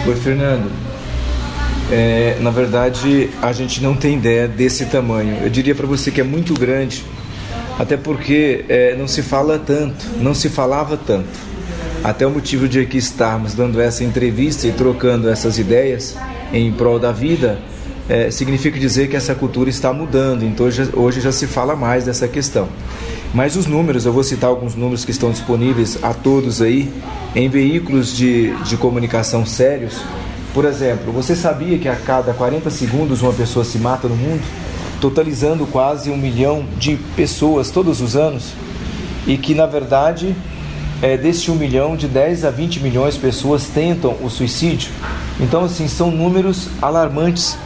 Oi, 0.06 0.14
Fernando. 0.14 0.70
É, 1.90 2.36
na 2.40 2.50
verdade, 2.50 3.30
a 3.40 3.52
gente 3.52 3.82
não 3.82 3.96
tem 3.96 4.16
ideia 4.16 4.46
desse 4.46 4.84
tamanho. 4.86 5.38
Eu 5.42 5.48
diria 5.48 5.74
para 5.74 5.86
você 5.86 6.10
que 6.10 6.20
é 6.20 6.24
muito 6.24 6.52
grande, 6.54 7.02
até 7.78 7.96
porque 7.96 8.64
é, 8.68 8.94
não 8.94 9.08
se 9.08 9.22
fala 9.22 9.58
tanto, 9.58 10.04
não 10.20 10.34
se 10.34 10.50
falava 10.50 10.98
tanto. 10.98 11.54
Até 12.02 12.26
o 12.26 12.30
motivo 12.30 12.68
de 12.68 12.80
aqui 12.80 12.98
estarmos 12.98 13.54
dando 13.54 13.80
essa 13.80 14.04
entrevista 14.04 14.66
e 14.66 14.72
trocando 14.72 15.30
essas 15.30 15.58
ideias 15.58 16.14
em 16.52 16.70
prol 16.72 16.98
da 16.98 17.10
vida 17.10 17.58
é, 18.08 18.30
significa 18.30 18.78
dizer 18.78 19.08
que 19.08 19.16
essa 19.16 19.34
cultura 19.34 19.70
está 19.70 19.92
mudando, 19.92 20.44
então 20.44 20.66
hoje, 20.66 20.90
hoje 20.92 21.20
já 21.20 21.32
se 21.32 21.46
fala 21.46 21.74
mais 21.74 22.04
dessa 22.04 22.28
questão. 22.28 22.68
Mas 23.32 23.56
os 23.56 23.66
números, 23.66 24.06
eu 24.06 24.12
vou 24.12 24.22
citar 24.22 24.48
alguns 24.50 24.74
números 24.74 25.04
que 25.04 25.10
estão 25.10 25.30
disponíveis 25.30 25.98
a 26.02 26.14
todos 26.14 26.62
aí, 26.62 26.92
em 27.34 27.48
veículos 27.48 28.16
de, 28.16 28.54
de 28.62 28.76
comunicação 28.76 29.44
sérios. 29.44 30.00
Por 30.52 30.64
exemplo, 30.64 31.12
você 31.12 31.34
sabia 31.34 31.78
que 31.78 31.88
a 31.88 31.96
cada 31.96 32.32
40 32.32 32.70
segundos 32.70 33.22
uma 33.22 33.32
pessoa 33.32 33.64
se 33.64 33.76
mata 33.78 34.06
no 34.06 34.14
mundo? 34.14 34.42
Totalizando 35.00 35.66
quase 35.66 36.10
um 36.10 36.16
milhão 36.16 36.64
de 36.78 36.96
pessoas 37.16 37.70
todos 37.70 38.00
os 38.00 38.14
anos? 38.14 38.52
E 39.26 39.36
que, 39.36 39.52
na 39.52 39.66
verdade, 39.66 40.36
é, 41.02 41.16
desse 41.16 41.50
um 41.50 41.56
milhão, 41.56 41.96
de 41.96 42.06
10 42.06 42.44
a 42.44 42.50
20 42.50 42.78
milhões 42.78 43.14
de 43.14 43.20
pessoas 43.20 43.66
tentam 43.66 44.14
o 44.22 44.30
suicídio. 44.30 44.92
Então, 45.40 45.64
assim, 45.64 45.88
são 45.88 46.08
números 46.08 46.68
alarmantes 46.80 47.58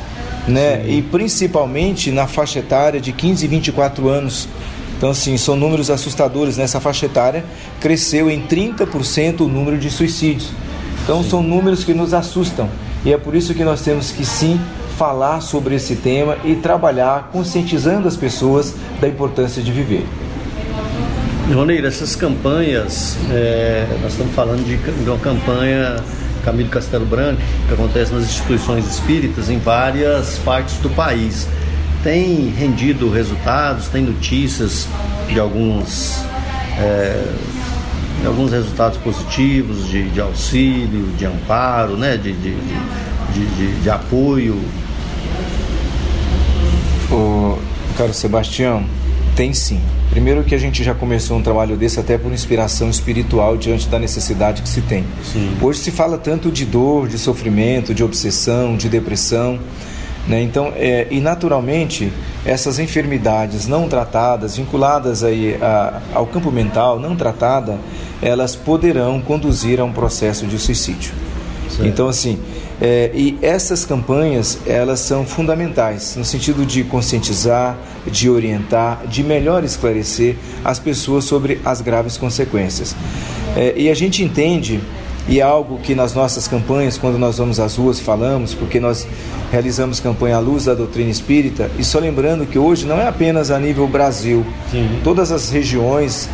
né? 0.49 0.85
E 0.89 1.03
principalmente 1.03 2.11
na 2.11 2.27
faixa 2.27 2.59
etária 2.59 3.01
de 3.01 3.13
15 3.13 3.45
e 3.45 3.49
24 3.49 4.09
anos. 4.09 4.49
Então, 4.97 5.11
assim, 5.11 5.37
são 5.37 5.55
números 5.55 5.91
assustadores. 5.91 6.57
Nessa 6.57 6.81
faixa 6.81 7.07
etária 7.07 7.45
cresceu 7.81 8.31
em 8.31 8.41
30% 8.41 9.43
o 9.43 9.49
número 9.49 9.79
de 9.79 9.91
suicídios. 9.91 10.51
Então, 11.05 11.23
sim. 11.23 11.31
são 11.31 11.43
números 11.43 11.85
que 11.85 11.95
nos 11.95 12.13
assustam. 12.13 12.69
E 13.05 13.13
é 13.13 13.19
por 13.19 13.37
isso 13.37 13.55
que 13.55 13.63
nós 13.63 13.83
temos 13.83 14.11
que 14.11 14.25
sim 14.25 14.61
falar 14.97 15.41
sobre 15.41 15.77
esse 15.77 15.95
tema 15.95 16.37
e 16.45 16.57
trabalhar 16.57 17.31
conscientizando 17.33 18.09
as 18.09 18.17
pessoas 18.17 18.75
da 19.01 19.07
importância 19.07 19.63
de 19.63 19.71
viver. 19.71 20.05
Roneira, 21.55 21.89
essas 21.89 22.15
campanhas, 22.15 23.17
é, 23.31 23.87
nós 24.03 24.13
estamos 24.13 24.35
falando 24.35 24.65
de, 24.67 24.77
de 24.77 25.09
uma 25.09 25.19
campanha 25.19 25.97
Camilo 26.49 26.71
Castelo 26.71 27.05
Branco, 27.05 27.43
que 27.67 27.75
acontece 27.75 28.13
nas 28.13 28.25
instituições 28.25 28.87
espíritas 28.87 29.51
em 29.51 29.59
várias 29.59 30.39
partes 30.39 30.79
do 30.79 30.89
país. 30.89 31.47
Tem 32.03 32.49
rendido 32.49 33.11
resultados, 33.11 33.89
tem 33.89 34.03
notícias 34.03 34.89
de 35.29 35.39
alguns, 35.39 36.23
é, 36.79 37.23
de 38.23 38.27
alguns 38.27 38.51
resultados 38.51 38.97
positivos, 38.99 39.87
de, 39.89 40.09
de, 40.09 40.21
auxílio, 40.23 41.09
de 41.19 41.27
amparo, 41.27 41.99
né? 41.99 42.17
de, 42.17 42.33
de, 42.33 42.57
de, 43.35 43.81
de 43.83 43.91
apoio. 43.91 44.59
O 47.11 47.59
caro 47.99 48.15
Sebastião, 48.15 48.87
tem 49.37 49.53
sim. 49.53 49.81
Primeiro 50.11 50.43
que 50.43 50.55
a 50.55 50.59
gente 50.59 50.83
já 50.83 50.95
começou 50.95 51.37
um 51.37 51.43
trabalho 51.43 51.77
desse 51.77 52.01
até 52.01 52.17
por 52.17 52.33
inspiração 52.33 52.89
espiritual 52.89 53.57
diante 53.57 53.89
da 53.89 53.99
necessidade 53.99 54.63
que 54.63 54.69
se 54.69 54.81
tem. 54.81 55.05
Sim. 55.23 55.57
Hoje 55.61 55.81
se 55.81 55.91
fala 55.91 56.17
tanto 56.17 56.51
de 56.51 56.65
dor, 56.65 57.09
de 57.09 57.19
sofrimento, 57.19 57.95
de 57.95 58.03
obsessão, 58.03 58.77
de 58.77 58.89
depressão. 58.89 59.59
Né? 60.27 60.43
Então, 60.43 60.73
é, 60.77 61.07
e 61.11 61.21
naturalmente, 61.21 62.13
essas 62.45 62.79
enfermidades 62.79 63.67
não 63.67 63.89
tratadas, 63.89 64.57
vinculadas 64.57 65.23
aí 65.23 65.57
a, 65.61 66.01
ao 66.15 66.27
campo 66.27 66.51
mental, 66.51 66.99
não 66.99 67.15
tratada, 67.15 67.79
elas 68.21 68.57
poderão 68.57 69.21
conduzir 69.21 69.81
a 69.81 69.85
um 69.85 69.93
processo 69.93 70.47
de 70.47 70.59
suicídio. 70.59 71.13
Certo. 71.69 71.87
Então, 71.87 72.09
assim, 72.09 72.39
é, 72.81 73.11
e 73.13 73.37
essas 73.43 73.85
campanhas, 73.85 74.59
elas 74.67 75.01
são 75.01 75.27
fundamentais 75.27 76.15
no 76.17 76.25
sentido 76.25 76.65
de 76.65 76.85
conscientizar, 76.85 77.77
de 78.07 78.31
orientar, 78.31 79.03
de 79.07 79.25
melhor 79.25 79.65
esclarecer 79.65 80.37
as 80.65 80.79
pessoas 80.79 81.25
sobre 81.25 81.61
as 81.65 81.81
graves 81.81 82.17
consequências. 82.17 82.95
É, 83.57 83.75
e 83.77 83.91
a 83.91 83.95
gente 83.95 84.23
entende, 84.23 84.81
e 85.29 85.41
é 85.41 85.43
algo 85.43 85.79
que 85.79 85.95
nas 85.95 86.15
nossas 86.15 86.47
campanhas, 86.47 86.97
quando 86.97 87.19
nós 87.19 87.39
vamos 87.39 87.59
às 87.59 87.77
ruas, 87.77 87.99
falamos, 87.99 88.55
porque 88.55 88.79
nós 88.79 89.07
realizamos 89.51 89.99
campanha 89.99 90.37
à 90.37 90.39
luz 90.39 90.67
da 90.67 90.75
doutrina 90.75 91.11
espírita, 91.11 91.69
e 91.79 91.85
só 91.85 91.99
lembrando 91.99 92.47
que 92.47 92.59
hoje 92.59 92.87
não 92.87 93.01
é 93.01 93.09
apenas 93.09 93.51
a 93.51 93.59
nível 93.59 93.89
Brasil, 93.89 94.47
Sim. 94.71 95.01
todas 95.03 95.33
as 95.33 95.51
regiões, 95.51 96.29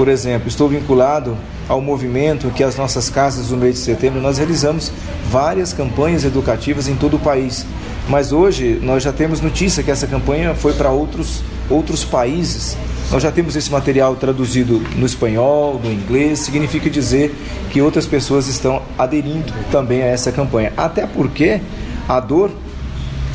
por 0.00 0.08
exemplo, 0.08 0.48
estou 0.48 0.66
vinculado 0.66 1.36
ao 1.68 1.78
movimento 1.78 2.48
que 2.52 2.64
as 2.64 2.74
nossas 2.74 3.10
casas 3.10 3.50
no 3.50 3.58
mês 3.58 3.74
de 3.74 3.80
setembro 3.80 4.18
nós 4.18 4.38
realizamos 4.38 4.90
várias 5.30 5.74
campanhas 5.74 6.24
educativas 6.24 6.88
em 6.88 6.96
todo 6.96 7.18
o 7.18 7.18
país. 7.18 7.66
Mas 8.08 8.32
hoje 8.32 8.80
nós 8.82 9.02
já 9.02 9.12
temos 9.12 9.42
notícia 9.42 9.82
que 9.82 9.90
essa 9.90 10.06
campanha 10.06 10.54
foi 10.54 10.72
para 10.72 10.88
outros, 10.90 11.42
outros 11.68 12.02
países. 12.02 12.78
Nós 13.10 13.22
já 13.22 13.30
temos 13.30 13.56
esse 13.56 13.70
material 13.70 14.16
traduzido 14.16 14.80
no 14.96 15.04
espanhol, 15.04 15.78
no 15.84 15.92
inglês, 15.92 16.38
significa 16.38 16.88
dizer 16.88 17.34
que 17.70 17.82
outras 17.82 18.06
pessoas 18.06 18.48
estão 18.48 18.80
aderindo 18.96 19.52
também 19.70 20.00
a 20.00 20.06
essa 20.06 20.32
campanha. 20.32 20.72
Até 20.78 21.06
porque 21.06 21.60
a 22.08 22.18
dor 22.20 22.50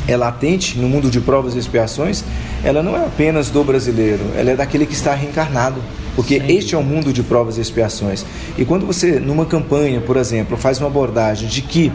é 0.08 0.16
latente 0.16 0.76
no 0.76 0.88
mundo 0.88 1.08
de 1.10 1.20
provas 1.20 1.54
e 1.54 1.58
expiações, 1.60 2.24
ela 2.64 2.82
não 2.82 2.96
é 2.96 3.06
apenas 3.06 3.50
do 3.50 3.62
brasileiro, 3.62 4.24
ela 4.36 4.50
é 4.50 4.56
daquele 4.56 4.84
que 4.84 4.94
está 4.94 5.14
reencarnado. 5.14 5.80
Porque 6.16 6.40
Sim. 6.40 6.56
este 6.56 6.74
é 6.74 6.78
o 6.78 6.80
um 6.80 6.84
mundo 6.84 7.12
de 7.12 7.22
provas 7.22 7.58
e 7.58 7.60
expiações. 7.60 8.26
E 8.58 8.64
quando 8.64 8.84
você, 8.84 9.20
numa 9.20 9.46
campanha, 9.46 10.00
por 10.00 10.16
exemplo, 10.16 10.56
faz 10.56 10.80
uma 10.80 10.88
abordagem 10.88 11.48
de 11.48 11.62
que 11.62 11.92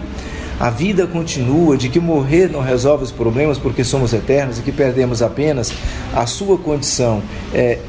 a 0.59 0.69
vida 0.69 1.07
continua, 1.07 1.75
de 1.75 1.89
que 1.89 1.99
morrer 1.99 2.47
não 2.47 2.61
resolve 2.61 3.03
os 3.03 3.11
problemas 3.11 3.57
porque 3.57 3.83
somos 3.83 4.13
eternos 4.13 4.59
e 4.59 4.61
que 4.61 4.71
perdemos 4.71 5.23
apenas 5.23 5.73
a 6.15 6.27
sua 6.27 6.55
condição 6.55 7.21
é, 7.51 7.79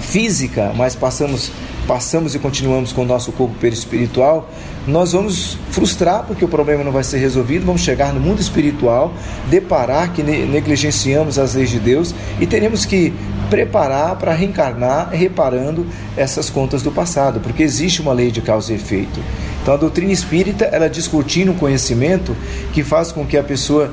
física, 0.00 0.72
mas 0.74 0.96
passamos 0.96 1.52
passamos 1.86 2.34
e 2.34 2.38
continuamos 2.38 2.92
com 2.92 3.02
o 3.02 3.04
nosso 3.04 3.32
corpo 3.32 3.54
perispiritual, 3.60 4.48
nós 4.86 5.12
vamos 5.12 5.58
frustrar 5.70 6.24
porque 6.26 6.44
o 6.44 6.48
problema 6.48 6.82
não 6.82 6.92
vai 6.92 7.04
ser 7.04 7.18
resolvido, 7.18 7.64
vamos 7.64 7.82
chegar 7.82 8.12
no 8.12 8.20
mundo 8.20 8.40
espiritual, 8.40 9.12
deparar 9.48 10.12
que 10.12 10.22
negligenciamos 10.22 11.38
as 11.38 11.54
leis 11.54 11.70
de 11.70 11.78
Deus 11.78 12.14
e 12.40 12.46
teremos 12.46 12.84
que 12.84 13.12
preparar 13.50 14.16
para 14.16 14.32
reencarnar 14.32 15.10
reparando 15.10 15.86
essas 16.16 16.48
contas 16.48 16.82
do 16.82 16.90
passado, 16.90 17.40
porque 17.40 17.62
existe 17.62 18.00
uma 18.00 18.12
lei 18.12 18.30
de 18.30 18.40
causa 18.40 18.72
e 18.72 18.76
efeito. 18.76 19.20
Então 19.62 19.74
a 19.74 19.76
doutrina 19.76 20.12
espírita, 20.12 20.64
ela 20.64 20.88
descortina 20.88 21.52
um 21.52 21.56
conhecimento 21.56 22.34
que 22.72 22.82
faz 22.82 23.12
com 23.12 23.26
que 23.26 23.36
a 23.36 23.42
pessoa 23.42 23.92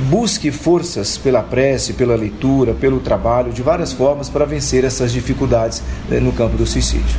busque 0.00 0.50
forças 0.50 1.16
pela 1.16 1.42
prece, 1.42 1.92
pela 1.92 2.14
leitura, 2.14 2.74
pelo 2.74 3.00
trabalho, 3.00 3.52
de 3.52 3.62
várias 3.62 3.92
formas 3.92 4.28
para 4.28 4.44
vencer 4.44 4.84
essas 4.84 5.12
dificuldades 5.12 5.82
né, 6.08 6.20
no 6.20 6.32
campo 6.32 6.56
do 6.56 6.66
suicídio. 6.66 7.16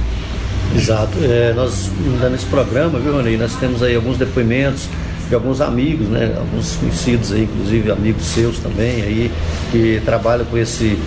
Exato. 0.75 1.17
É, 1.21 1.53
nós, 1.53 1.89
nesse 2.31 2.45
programa, 2.45 2.99
viu, 2.99 3.13
Rony, 3.13 3.37
nós 3.37 3.55
temos 3.55 3.81
aí 3.81 3.95
alguns 3.95 4.17
depoimentos 4.17 4.87
de 5.27 5.35
alguns 5.35 5.59
amigos, 5.59 6.07
né, 6.07 6.33
alguns 6.37 6.75
conhecidos 6.75 7.33
aí, 7.33 7.43
inclusive 7.43 7.91
amigos 7.91 8.23
seus 8.23 8.59
também 8.59 9.01
aí, 9.01 9.31
que 9.71 10.01
trabalham 10.05 10.45
com, 10.45 10.57
esse, 10.57 10.97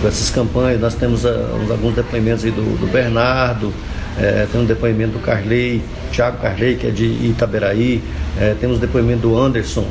com 0.00 0.08
essas 0.08 0.30
campanhas. 0.30 0.80
Nós 0.80 0.94
temos 0.94 1.24
uh, 1.24 1.28
alguns 1.70 1.94
depoimentos 1.94 2.44
aí 2.44 2.50
do, 2.50 2.78
do 2.78 2.86
Bernardo, 2.86 3.72
é, 4.18 4.46
tem 4.50 4.60
um 4.60 4.64
depoimento 4.64 5.12
do 5.12 5.18
Carley, 5.18 5.82
Thiago 6.12 6.38
Carley, 6.38 6.76
que 6.76 6.86
é 6.86 6.90
de 6.90 7.04
Itaberaí, 7.04 8.02
é, 8.40 8.54
temos 8.58 8.78
depoimento 8.78 9.22
do 9.22 9.38
Anderson, 9.38 9.86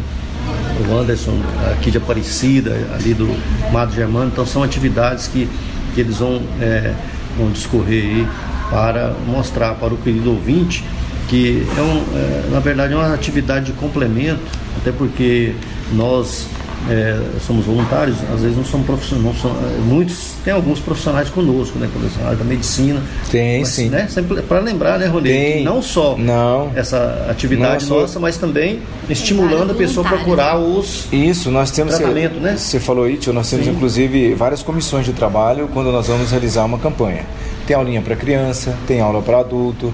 o 0.89 0.97
Anderson 0.97 1.39
aqui 1.71 1.91
de 1.91 1.97
Aparecida, 1.97 2.71
ali 2.93 3.13
do 3.13 3.27
Mato 3.71 3.93
Germano. 3.93 4.29
Então 4.31 4.45
são 4.45 4.63
atividades 4.63 5.27
que, 5.27 5.47
que 5.93 6.01
eles 6.01 6.17
vão, 6.17 6.41
é, 6.59 6.93
vão 7.37 7.49
discorrer 7.51 8.03
aí 8.03 8.27
para 8.69 9.13
mostrar 9.27 9.75
para 9.75 9.93
o 9.93 9.97
querido 9.97 10.31
ouvinte 10.31 10.83
que 11.27 11.65
é, 11.75 11.81
um, 11.81 12.03
é, 12.15 12.49
na 12.51 12.59
verdade 12.59 12.93
é 12.93 12.95
uma 12.95 13.13
atividade 13.13 13.65
de 13.65 13.71
complemento, 13.73 14.43
até 14.77 14.91
porque 14.91 15.55
nós 15.93 16.47
é, 16.89 17.19
somos 17.45 17.65
voluntários, 17.65 18.17
às 18.33 18.41
vezes 18.41 18.57
não 18.57 18.65
somos 18.65 18.85
profissionais, 18.85 19.25
não 19.25 19.33
são, 19.35 19.51
é, 19.51 19.77
muitos 19.79 20.35
tem 20.43 20.53
alguns 20.53 20.79
profissionais 20.79 21.29
conosco, 21.29 21.79
né, 21.79 21.89
profissionais 21.91 22.37
da 22.37 22.45
medicina. 22.45 23.01
Tem, 23.31 23.59
mas, 23.59 23.69
sim. 23.69 23.89
Né, 23.89 24.07
sempre 24.07 24.41
para 24.43 24.59
lembrar, 24.59 24.99
né, 24.99 25.07
Rony, 25.07 25.63
não 25.63 25.81
só 25.81 26.15
não, 26.17 26.71
essa 26.75 27.27
atividade 27.29 27.89
não 27.89 28.01
nossa, 28.01 28.19
mas 28.19 28.37
também 28.37 28.79
estimulando 29.09 29.71
a 29.71 29.75
pessoa 29.75 30.05
a 30.05 30.09
procurar 30.09 30.59
os 30.59 31.07
Isso, 31.11 31.49
nós 31.49 31.71
temos 31.71 31.95
tratamento, 31.97 32.39
né? 32.39 32.55
Você 32.57 32.79
falou 32.79 33.09
isso, 33.09 33.31
nós 33.33 33.49
temos 33.49 33.65
sim. 33.65 33.71
inclusive 33.71 34.33
várias 34.33 34.61
comissões 34.61 35.05
de 35.05 35.13
trabalho 35.13 35.69
quando 35.73 35.91
nós 35.91 36.07
vamos 36.07 36.31
realizar 36.31 36.65
uma 36.65 36.77
campanha. 36.77 37.25
Tem 37.65 37.75
aulinha 37.75 38.01
para 38.01 38.15
criança, 38.15 38.77
tem 38.85 39.01
aula 39.01 39.21
para 39.21 39.39
adulto, 39.39 39.91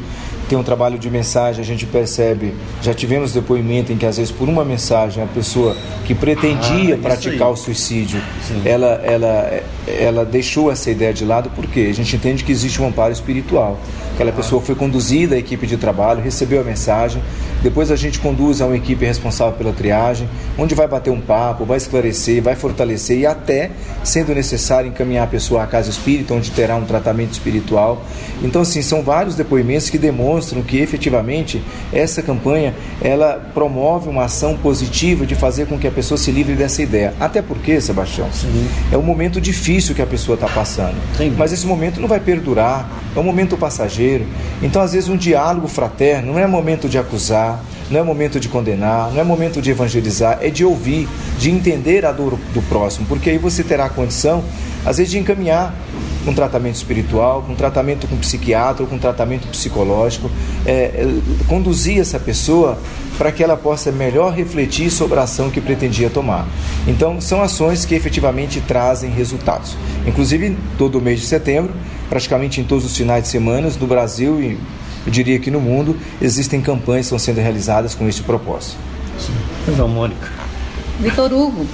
tem 0.52 0.58
um 0.58 0.64
trabalho 0.64 1.00
de 1.00 1.10
mensagem, 1.10 1.62
a 1.62 1.66
gente 1.66 1.86
percebe, 1.86 2.54
já 2.82 2.94
tivemos 2.94 3.32
depoimento 3.32 3.94
em 3.94 3.98
que 3.98 4.06
às 4.06 4.18
vezes 4.18 4.34
por 4.34 4.50
uma 4.50 4.66
mensagem 4.66 5.24
a 5.24 5.26
pessoa 5.26 5.78
que 6.06 6.14
pretendia 6.14 6.96
ah, 6.96 6.98
praticar 6.98 7.48
aí. 7.48 7.54
o 7.54 7.56
suicídio, 7.56 8.22
ela, 8.66 9.00
ela, 9.02 9.64
ela 9.88 10.26
deixou 10.26 10.70
essa 10.70 10.92
ideia 10.92 11.14
de 11.14 11.24
lado 11.24 11.50
porque 11.56 11.88
a 11.90 11.94
gente 11.94 12.18
entende 12.18 12.44
que 12.44 12.52
existe 12.52 12.82
um 12.82 12.88
amparo 12.88 13.14
espiritual. 13.14 13.80
Aquela 14.14 14.34
pessoa 14.34 14.62
foi 14.62 14.76
conduzida 14.76 15.36
à 15.36 15.38
equipe 15.38 15.66
de 15.66 15.78
trabalho, 15.78 16.22
recebeu 16.22 16.60
a 16.60 16.66
mensagem, 16.66 17.24
depois 17.62 17.92
a 17.92 17.96
gente 17.96 18.20
conduz 18.20 18.62
a 18.62 18.66
uma 18.66 18.76
equipe 18.76 19.06
responsável 19.06 19.54
pela 19.54 19.72
triagem, 19.72 20.28
onde 20.58 20.74
vai 20.74 20.88
bater 20.88 21.12
um 21.12 21.22
papo, 21.22 21.66
vai 21.66 21.78
esclarecer, 21.78 22.42
vai 22.42 22.56
fortalecer 22.56 23.20
e 23.20 23.26
até, 23.26 23.72
sendo 24.04 24.34
necessário, 24.34 24.90
encaminhar 24.90 25.24
a 25.24 25.28
pessoa 25.28 25.64
à 25.64 25.68
casa 25.68 25.90
espírita, 25.90 26.34
onde 26.34 26.52
terá 26.52 26.76
um 26.76 26.86
tratamento 26.86 27.34
espiritual. 27.34 28.04
Então, 28.42 28.62
assim, 28.62 28.82
são 28.82 29.04
vários 29.04 29.36
depoimentos 29.36 29.90
que 29.90 29.98
demonstram 29.98 30.62
que 30.62 30.80
efetivamente 30.80 31.62
essa 31.94 32.22
campanha 32.22 32.74
ela 33.02 33.34
promove 33.54 34.10
uma 34.10 34.26
ação 34.26 34.58
positiva 34.58 35.26
de 35.26 35.36
fazer 35.36 35.68
com 35.68 35.78
que 35.78 35.88
a 35.88 35.92
pessoa 35.92 36.18
se 36.18 36.32
livre 36.32 36.56
dessa 36.56 36.82
ideia. 36.82 37.14
Até 37.20 37.42
porque, 37.42 37.80
Sebastião, 37.80 38.28
Sim. 38.32 38.68
é 38.92 38.98
um 38.98 39.04
momento 39.04 39.40
difícil 39.40 39.94
que 39.94 40.02
a 40.02 40.08
pessoa 40.08 40.36
está 40.36 40.48
passando. 40.48 40.96
Sim. 41.18 41.34
Mas 41.38 41.54
esse 41.54 41.66
momento 41.66 42.00
não 42.00 42.08
vai 42.08 42.20
perdurar, 42.20 42.90
é 43.16 43.20
um 43.20 43.24
momento 43.24 43.58
passageiro. 43.58 44.26
Então, 44.62 44.82
às 44.82 44.94
vezes, 44.94 45.10
um 45.10 45.18
diálogo 45.18 45.68
fraterno 45.68 46.34
não 46.34 46.40
é 46.40 46.48
momento 46.48 46.90
de 46.90 46.98
acusar 46.98 47.51
não 47.90 48.00
é 48.00 48.04
momento 48.04 48.40
de 48.40 48.48
condenar, 48.48 49.12
não 49.12 49.20
é 49.20 49.24
momento 49.24 49.62
de 49.62 49.72
evangelizar, 49.72 50.40
é 50.42 50.50
de 50.50 50.64
ouvir, 50.64 51.08
de 51.38 51.52
entender 51.52 52.06
a 52.06 52.12
dor 52.12 52.38
do 52.54 52.62
próximo, 52.64 53.06
porque 53.08 53.30
aí 53.30 53.38
você 53.38 53.64
terá 53.64 53.86
a 53.86 53.90
condição, 53.90 54.44
às 54.86 54.98
vezes, 54.98 55.12
de 55.12 55.20
encaminhar 55.20 55.74
um 56.26 56.34
tratamento 56.34 56.76
espiritual, 56.76 57.46
um 57.50 57.56
tratamento 57.56 58.08
com 58.08 58.16
psiquiatra 58.18 58.84
ou 58.84 58.90
com 58.90 58.96
um 58.96 59.00
tratamento 59.00 59.48
psicológico, 59.48 60.30
é, 60.66 60.72
é, 60.72 61.08
conduzir 61.48 62.00
essa 62.00 62.20
pessoa 62.20 62.78
para 63.18 63.32
que 63.32 63.44
ela 63.44 63.58
possa 63.58 63.92
melhor 63.92 64.34
refletir 64.34 64.90
sobre 64.90 65.20
a 65.20 65.24
ação 65.24 65.50
que 65.50 65.60
pretendia 65.60 66.10
tomar. 66.10 66.48
Então, 66.88 67.20
são 67.20 67.42
ações 67.42 67.86
que 67.86 67.96
efetivamente 67.96 68.62
trazem 68.62 69.12
resultados. 69.12 69.76
Inclusive, 70.06 70.58
todo 70.78 71.02
mês 71.02 71.20
de 71.20 71.26
setembro, 71.26 71.74
praticamente 72.10 72.62
em 72.62 72.64
todos 72.64 72.86
os 72.86 72.96
finais 72.96 73.24
de 73.24 73.30
semana, 73.30 73.70
no 73.80 73.88
Brasil 73.88 74.42
e 74.42 74.58
eu 75.06 75.12
diria 75.12 75.40
que 75.40 75.50
no 75.50 75.60
mundo 75.60 75.98
existem 76.22 76.62
campanhas 76.62 77.08
que 77.08 77.16
estão 77.16 77.20
sendo 77.20 77.42
realizadas 77.42 77.96
com 77.96 78.08
este 78.08 78.24
propósito. 78.24 78.78
Então, 79.68 79.88
Mônica. 79.88 80.30
Vitor 81.00 81.34
Hugo, 81.34 81.66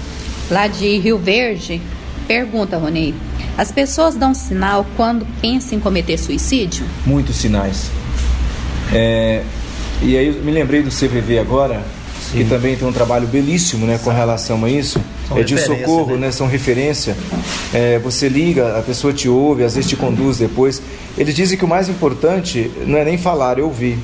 lá 0.49 0.67
de 0.67 0.97
Rio 0.97 1.17
Verde, 1.17 1.81
pergunta, 2.27 2.77
Rony. 2.77 3.13
As 3.57 3.71
pessoas 3.71 4.15
dão 4.15 4.33
sinal 4.33 4.85
quando 4.95 5.25
pensam 5.41 5.77
em 5.77 5.81
cometer 5.81 6.17
suicídio? 6.17 6.85
Muitos 7.05 7.35
sinais. 7.37 7.89
É, 8.93 9.43
e 10.01 10.15
aí 10.15 10.27
eu 10.27 10.43
me 10.43 10.51
lembrei 10.51 10.81
do 10.83 10.89
CVV 10.89 11.39
agora, 11.39 11.81
Sim. 12.21 12.37
que 12.37 12.45
também 12.45 12.75
tem 12.75 12.87
um 12.87 12.93
trabalho 12.93 13.27
belíssimo 13.27 13.85
né, 13.85 13.99
com 14.01 14.11
relação 14.11 14.63
a 14.63 14.69
isso. 14.69 15.01
É 15.35 15.43
de 15.43 15.57
socorro, 15.57 16.13
né? 16.13 16.27
né? 16.27 16.31
São 16.31 16.47
referência. 16.47 17.15
É, 17.73 17.99
você 17.99 18.29
liga, 18.29 18.77
a 18.77 18.81
pessoa 18.81 19.11
te 19.11 19.27
ouve, 19.27 19.63
às 19.63 19.75
vezes 19.75 19.89
te 19.89 19.95
conduz 19.95 20.37
depois. 20.37 20.81
Eles 21.17 21.35
dizem 21.35 21.57
que 21.57 21.65
o 21.65 21.67
mais 21.67 21.89
importante 21.89 22.71
não 22.85 22.97
é 22.97 23.03
nem 23.03 23.17
falar, 23.17 23.59
é 23.59 23.61
ouvir. 23.61 23.97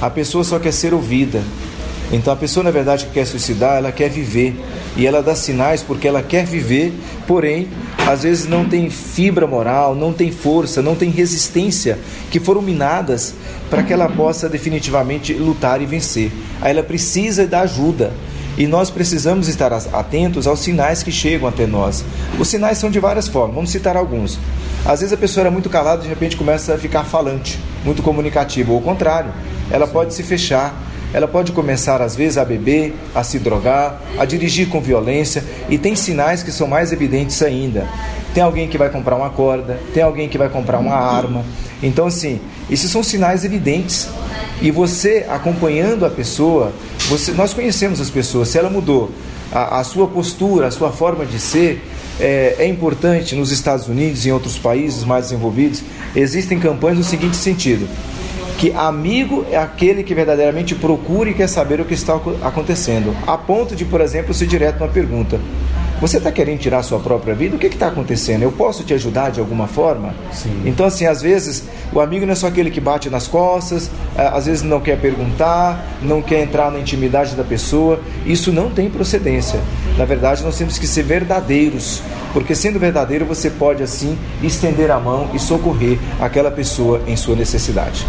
A 0.00 0.10
pessoa 0.10 0.42
só 0.42 0.58
quer 0.58 0.72
ser 0.72 0.92
ouvida. 0.92 1.42
Então 2.12 2.32
a 2.32 2.36
pessoa, 2.36 2.62
na 2.62 2.70
verdade, 2.70 3.06
que 3.06 3.12
quer 3.12 3.26
suicidar, 3.26 3.76
ela 3.76 3.90
quer 3.90 4.08
viver. 4.08 4.54
E 4.96 5.06
ela 5.06 5.22
dá 5.22 5.34
sinais 5.34 5.82
porque 5.82 6.06
ela 6.06 6.22
quer 6.22 6.44
viver, 6.44 6.92
porém, 7.26 7.68
às 8.06 8.22
vezes 8.22 8.46
não 8.46 8.64
tem 8.64 8.88
fibra 8.88 9.46
moral, 9.46 9.94
não 9.94 10.12
tem 10.12 10.30
força, 10.30 10.80
não 10.80 10.94
tem 10.94 11.10
resistência, 11.10 11.98
que 12.30 12.38
foram 12.38 12.62
minadas 12.62 13.34
para 13.68 13.82
que 13.82 13.92
ela 13.92 14.08
possa 14.08 14.48
definitivamente 14.48 15.34
lutar 15.34 15.82
e 15.82 15.86
vencer. 15.86 16.30
Aí 16.60 16.70
ela 16.70 16.82
precisa 16.82 17.46
da 17.46 17.60
ajuda. 17.62 18.12
E 18.56 18.66
nós 18.66 18.90
precisamos 18.90 19.48
estar 19.48 19.72
atentos 19.72 20.46
aos 20.46 20.60
sinais 20.60 21.02
que 21.02 21.12
chegam 21.12 21.48
até 21.48 21.66
nós. 21.66 22.04
Os 22.38 22.48
sinais 22.48 22.78
são 22.78 22.90
de 22.90 22.98
várias 22.98 23.28
formas, 23.28 23.54
vamos 23.54 23.70
citar 23.70 23.96
alguns. 23.96 24.38
Às 24.84 25.00
vezes 25.00 25.12
a 25.12 25.16
pessoa 25.16 25.42
era 25.42 25.50
muito 25.50 25.68
calada 25.68 26.00
e 26.00 26.04
de 26.04 26.08
repente 26.08 26.36
começa 26.36 26.74
a 26.74 26.78
ficar 26.78 27.04
falante, 27.04 27.58
muito 27.84 28.02
comunicativa. 28.02 28.70
Ou 28.70 28.78
ao 28.78 28.82
contrário, 28.82 29.30
ela 29.70 29.86
pode 29.86 30.14
se 30.14 30.22
fechar, 30.22 30.74
ela 31.16 31.26
pode 31.26 31.52
começar 31.52 32.02
às 32.02 32.14
vezes 32.14 32.36
a 32.36 32.44
beber, 32.44 32.94
a 33.14 33.24
se 33.24 33.38
drogar, 33.38 34.02
a 34.18 34.26
dirigir 34.26 34.68
com 34.68 34.82
violência 34.82 35.42
e 35.66 35.78
tem 35.78 35.96
sinais 35.96 36.42
que 36.42 36.52
são 36.52 36.68
mais 36.68 36.92
evidentes 36.92 37.40
ainda. 37.40 37.88
Tem 38.34 38.42
alguém 38.42 38.68
que 38.68 38.76
vai 38.76 38.90
comprar 38.90 39.16
uma 39.16 39.30
corda, 39.30 39.80
tem 39.94 40.02
alguém 40.02 40.28
que 40.28 40.36
vai 40.36 40.50
comprar 40.50 40.78
uma 40.78 40.94
arma. 40.94 41.42
Então, 41.82 42.06
assim, 42.06 42.38
esses 42.68 42.90
são 42.90 43.02
sinais 43.02 43.46
evidentes. 43.46 44.10
E 44.60 44.70
você 44.70 45.24
acompanhando 45.26 46.04
a 46.04 46.10
pessoa, 46.10 46.70
você, 47.08 47.32
nós 47.32 47.54
conhecemos 47.54 47.98
as 47.98 48.10
pessoas, 48.10 48.48
se 48.48 48.58
ela 48.58 48.68
mudou 48.68 49.10
a, 49.50 49.80
a 49.80 49.84
sua 49.84 50.06
postura, 50.06 50.66
a 50.66 50.70
sua 50.70 50.92
forma 50.92 51.24
de 51.24 51.38
ser, 51.38 51.82
é, 52.20 52.56
é, 52.58 52.68
importante 52.68 53.34
nos 53.34 53.50
Estados 53.50 53.88
Unidos 53.88 54.26
e 54.26 54.28
em 54.28 54.32
outros 54.32 54.58
países 54.58 55.02
mais 55.02 55.28
desenvolvidos, 55.28 55.82
existem 56.14 56.60
campanhas 56.60 56.98
no 56.98 57.04
seguinte 57.04 57.38
sentido: 57.38 57.88
que 58.58 58.72
amigo 58.72 59.44
é 59.50 59.56
aquele 59.56 60.02
que 60.02 60.14
verdadeiramente 60.14 60.74
procura 60.74 61.30
e 61.30 61.34
quer 61.34 61.48
saber 61.48 61.80
o 61.80 61.84
que 61.84 61.94
está 61.94 62.14
acontecendo, 62.42 63.14
a 63.26 63.36
ponto 63.36 63.76
de, 63.76 63.84
por 63.84 64.00
exemplo, 64.00 64.32
se 64.32 64.46
direto 64.46 64.82
uma 64.82 64.88
pergunta: 64.88 65.38
você 66.00 66.18
está 66.18 66.30
querendo 66.30 66.58
tirar 66.58 66.78
a 66.78 66.82
sua 66.82 66.98
própria 66.98 67.34
vida? 67.34 67.56
O 67.56 67.58
que 67.58 67.66
está 67.66 67.88
acontecendo? 67.88 68.42
Eu 68.42 68.52
posso 68.52 68.84
te 68.84 68.92
ajudar 68.94 69.30
de 69.30 69.40
alguma 69.40 69.66
forma? 69.66 70.14
Sim. 70.32 70.62
Então, 70.64 70.86
assim, 70.86 71.06
às 71.06 71.22
vezes 71.22 71.64
o 71.92 72.00
amigo 72.00 72.26
não 72.26 72.32
é 72.32 72.34
só 72.34 72.48
aquele 72.48 72.70
que 72.70 72.80
bate 72.80 73.08
nas 73.08 73.26
costas, 73.26 73.90
às 74.16 74.46
vezes 74.46 74.62
não 74.62 74.80
quer 74.80 74.98
perguntar, 75.00 75.84
não 76.02 76.20
quer 76.20 76.42
entrar 76.42 76.70
na 76.70 76.78
intimidade 76.78 77.34
da 77.34 77.44
pessoa. 77.44 78.00
Isso 78.26 78.52
não 78.52 78.70
tem 78.70 78.90
procedência. 78.90 79.58
Na 79.96 80.04
verdade, 80.04 80.42
nós 80.42 80.58
temos 80.58 80.78
que 80.78 80.86
ser 80.86 81.02
verdadeiros, 81.02 82.02
porque 82.32 82.54
sendo 82.54 82.78
verdadeiro, 82.78 83.24
você 83.24 83.48
pode 83.48 83.82
assim 83.82 84.18
estender 84.42 84.90
a 84.90 85.00
mão 85.00 85.30
e 85.32 85.38
socorrer 85.38 85.98
aquela 86.20 86.50
pessoa 86.50 87.00
em 87.06 87.16
sua 87.16 87.34
necessidade. 87.34 88.06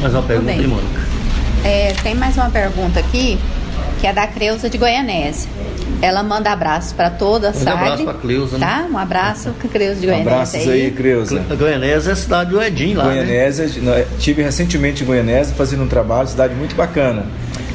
Mais 0.00 0.12
uma 0.12 0.22
pergunta, 0.22 0.52
Mônica. 0.52 1.00
É, 1.64 1.94
tem 2.02 2.14
mais 2.14 2.36
uma 2.36 2.50
pergunta 2.50 3.00
aqui, 3.00 3.38
que 4.00 4.06
é 4.06 4.12
da 4.12 4.26
Creuza 4.26 4.68
de 4.68 4.78
Goianésia. 4.78 5.48
Ela 6.04 6.22
manda 6.22 6.50
abraços 6.50 6.92
para 6.92 7.08
toda 7.08 7.48
a 7.48 7.52
um 7.52 7.68
abraço 7.68 8.04
para 8.04 8.14
Cleusa, 8.14 8.58
né? 8.58 8.66
Tá? 8.66 8.86
Um 8.92 8.98
abraço 8.98 9.50
para 9.58 9.70
Cleusa 9.70 10.00
de 10.00 10.06
Goianésia. 10.06 10.32
Abraços 10.32 10.68
aí, 10.68 10.90
Cleusa. 10.90 11.42
Goianésia 11.58 12.10
é 12.10 12.12
a 12.12 12.16
cidade 12.16 12.50
do 12.50 12.62
Edim 12.62 12.92
lá, 12.92 13.04
né? 13.04 13.14
Goianésia, 13.14 13.80
né? 13.80 14.06
tive 14.18 14.42
recentemente 14.42 15.02
em 15.02 15.06
Goianésia 15.06 15.54
fazendo 15.54 15.82
um 15.82 15.88
trabalho, 15.88 16.28
cidade 16.28 16.54
muito 16.54 16.76
bacana. 16.76 17.24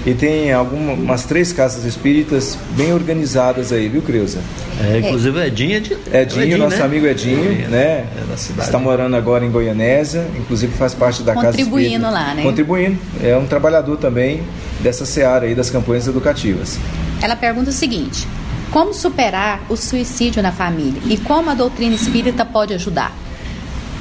E 0.06 0.14
tem 0.14 0.54
algumas 0.54 1.26
três 1.26 1.52
casas 1.52 1.86
espíritas 1.86 2.56
bem 2.78 2.94
organizadas 2.94 3.74
aí, 3.74 3.90
viu, 3.90 4.02
Creuza? 4.04 4.40
É, 4.80 5.00
inclusive 5.00 5.38
o 5.38 5.44
Edinho 5.44 5.78
é 5.78 5.80
de... 5.80 5.94
Edinho, 5.94 6.44
Edinho 6.44 6.58
nosso 6.60 6.78
né? 6.78 6.84
amigo 6.84 7.08
Edinho, 7.08 7.52
é, 7.66 7.68
né? 7.68 8.06
É 8.16 8.26
da 8.30 8.38
cidade. 8.38 8.68
Está 8.68 8.78
morando 8.78 9.16
agora 9.16 9.44
em 9.44 9.50
Goianésia, 9.50 10.26
inclusive 10.38 10.72
faz 10.74 10.94
parte 10.94 11.24
da 11.24 11.34
casa 11.34 11.50
espírita. 11.50 11.72
Contribuindo 11.72 12.06
lá, 12.06 12.36
né? 12.36 12.44
Contribuindo. 12.44 12.98
É 13.24 13.36
um 13.36 13.48
trabalhador 13.48 13.98
também 13.98 14.44
dessa 14.80 15.04
seara 15.04 15.48
aí 15.48 15.56
das 15.56 15.72
campanhas 15.72 16.08
educativas. 16.08 16.80
Ela 17.22 17.36
pergunta 17.36 17.70
o 17.70 17.74
seguinte: 17.74 18.28
como 18.72 18.94
superar 18.94 19.62
o 19.70 19.76
suicídio 19.76 20.42
na 20.42 20.52
família 20.52 21.02
e 21.06 21.18
como 21.18 21.50
a 21.50 21.54
doutrina 21.54 21.96
espírita 21.96 22.46
pode 22.46 22.74
ajudar? 22.74 23.12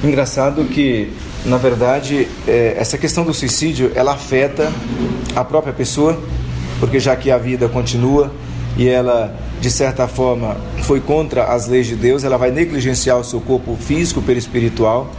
Engraçado 0.03 0.63
que, 0.65 1.11
na 1.45 1.57
verdade, 1.57 2.27
é, 2.47 2.75
essa 2.77 2.97
questão 2.97 3.25
do 3.25 3.33
suicídio 3.33 3.91
ela 3.95 4.13
afeta 4.13 4.71
a 5.35 5.43
própria 5.43 5.73
pessoa, 5.73 6.21
porque 6.79 6.99
já 6.99 7.15
que 7.15 7.29
a 7.29 7.37
vida 7.37 7.67
continua 7.67 8.31
e 8.77 8.87
ela, 8.87 9.35
de 9.59 9.69
certa 9.69 10.07
forma, 10.07 10.55
foi 10.83 11.01
contra 11.01 11.45
as 11.45 11.67
leis 11.67 11.87
de 11.87 11.95
Deus, 11.95 12.23
ela 12.23 12.37
vai 12.37 12.49
negligenciar 12.49 13.17
o 13.17 13.23
seu 13.23 13.41
corpo 13.41 13.75
físico 13.75 14.21
pelo 14.21 14.39
espiritual, 14.39 15.11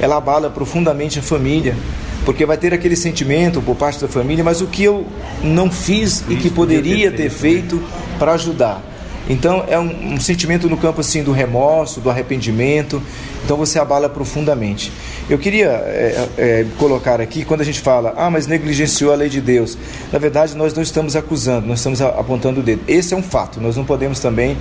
ela 0.00 0.16
abala 0.16 0.50
profundamente 0.50 1.18
a 1.18 1.22
família, 1.22 1.76
porque 2.24 2.44
vai 2.46 2.56
ter 2.56 2.72
aquele 2.72 2.96
sentimento 2.96 3.60
por 3.60 3.76
parte 3.76 4.00
da 4.00 4.08
família, 4.08 4.42
mas 4.42 4.60
o 4.60 4.66
que 4.66 4.82
eu 4.84 5.06
não 5.42 5.70
fiz 5.70 6.24
e 6.28 6.36
que 6.36 6.50
poderia 6.50 7.10
ter 7.10 7.30
feito 7.30 7.82
para 8.18 8.32
ajudar. 8.32 8.82
Então 9.28 9.64
é 9.68 9.78
um, 9.78 10.14
um, 10.14 10.20
sentimento 10.20 10.68
no 10.68 10.76
campo 10.76 11.00
assim 11.00 11.22
do 11.22 11.30
remorso, 11.30 12.00
do 12.00 12.10
arrependimento. 12.10 13.00
Então 13.44 13.56
você 13.56 13.78
abala 13.78 14.08
profundamente. 14.08 14.92
Eu 15.28 15.38
queria 15.38 15.68
é, 15.68 16.28
é, 16.36 16.66
colocar 16.78 17.20
aqui 17.20 17.44
quando 17.44 17.60
a 17.60 17.64
gente 17.64 17.80
fala, 17.80 18.12
ah, 18.16 18.28
mas 18.28 18.48
negligenciou 18.48 19.12
a 19.12 19.14
lei 19.14 19.28
de 19.28 19.40
Deus. 19.40 19.78
Na 20.12 20.18
verdade 20.18 20.56
nós 20.56 20.74
não 20.74 20.82
estamos 20.82 21.14
acusando, 21.14 21.66
nós 21.68 21.78
estamos 21.78 22.00
apontando 22.00 22.58
o 22.58 22.62
dedo. 22.62 22.82
Esse 22.88 23.14
é 23.14 23.16
um 23.16 23.22
fato. 23.22 23.60
Nós 23.60 23.76
não 23.76 23.84
podemos 23.84 24.18
também 24.18 24.56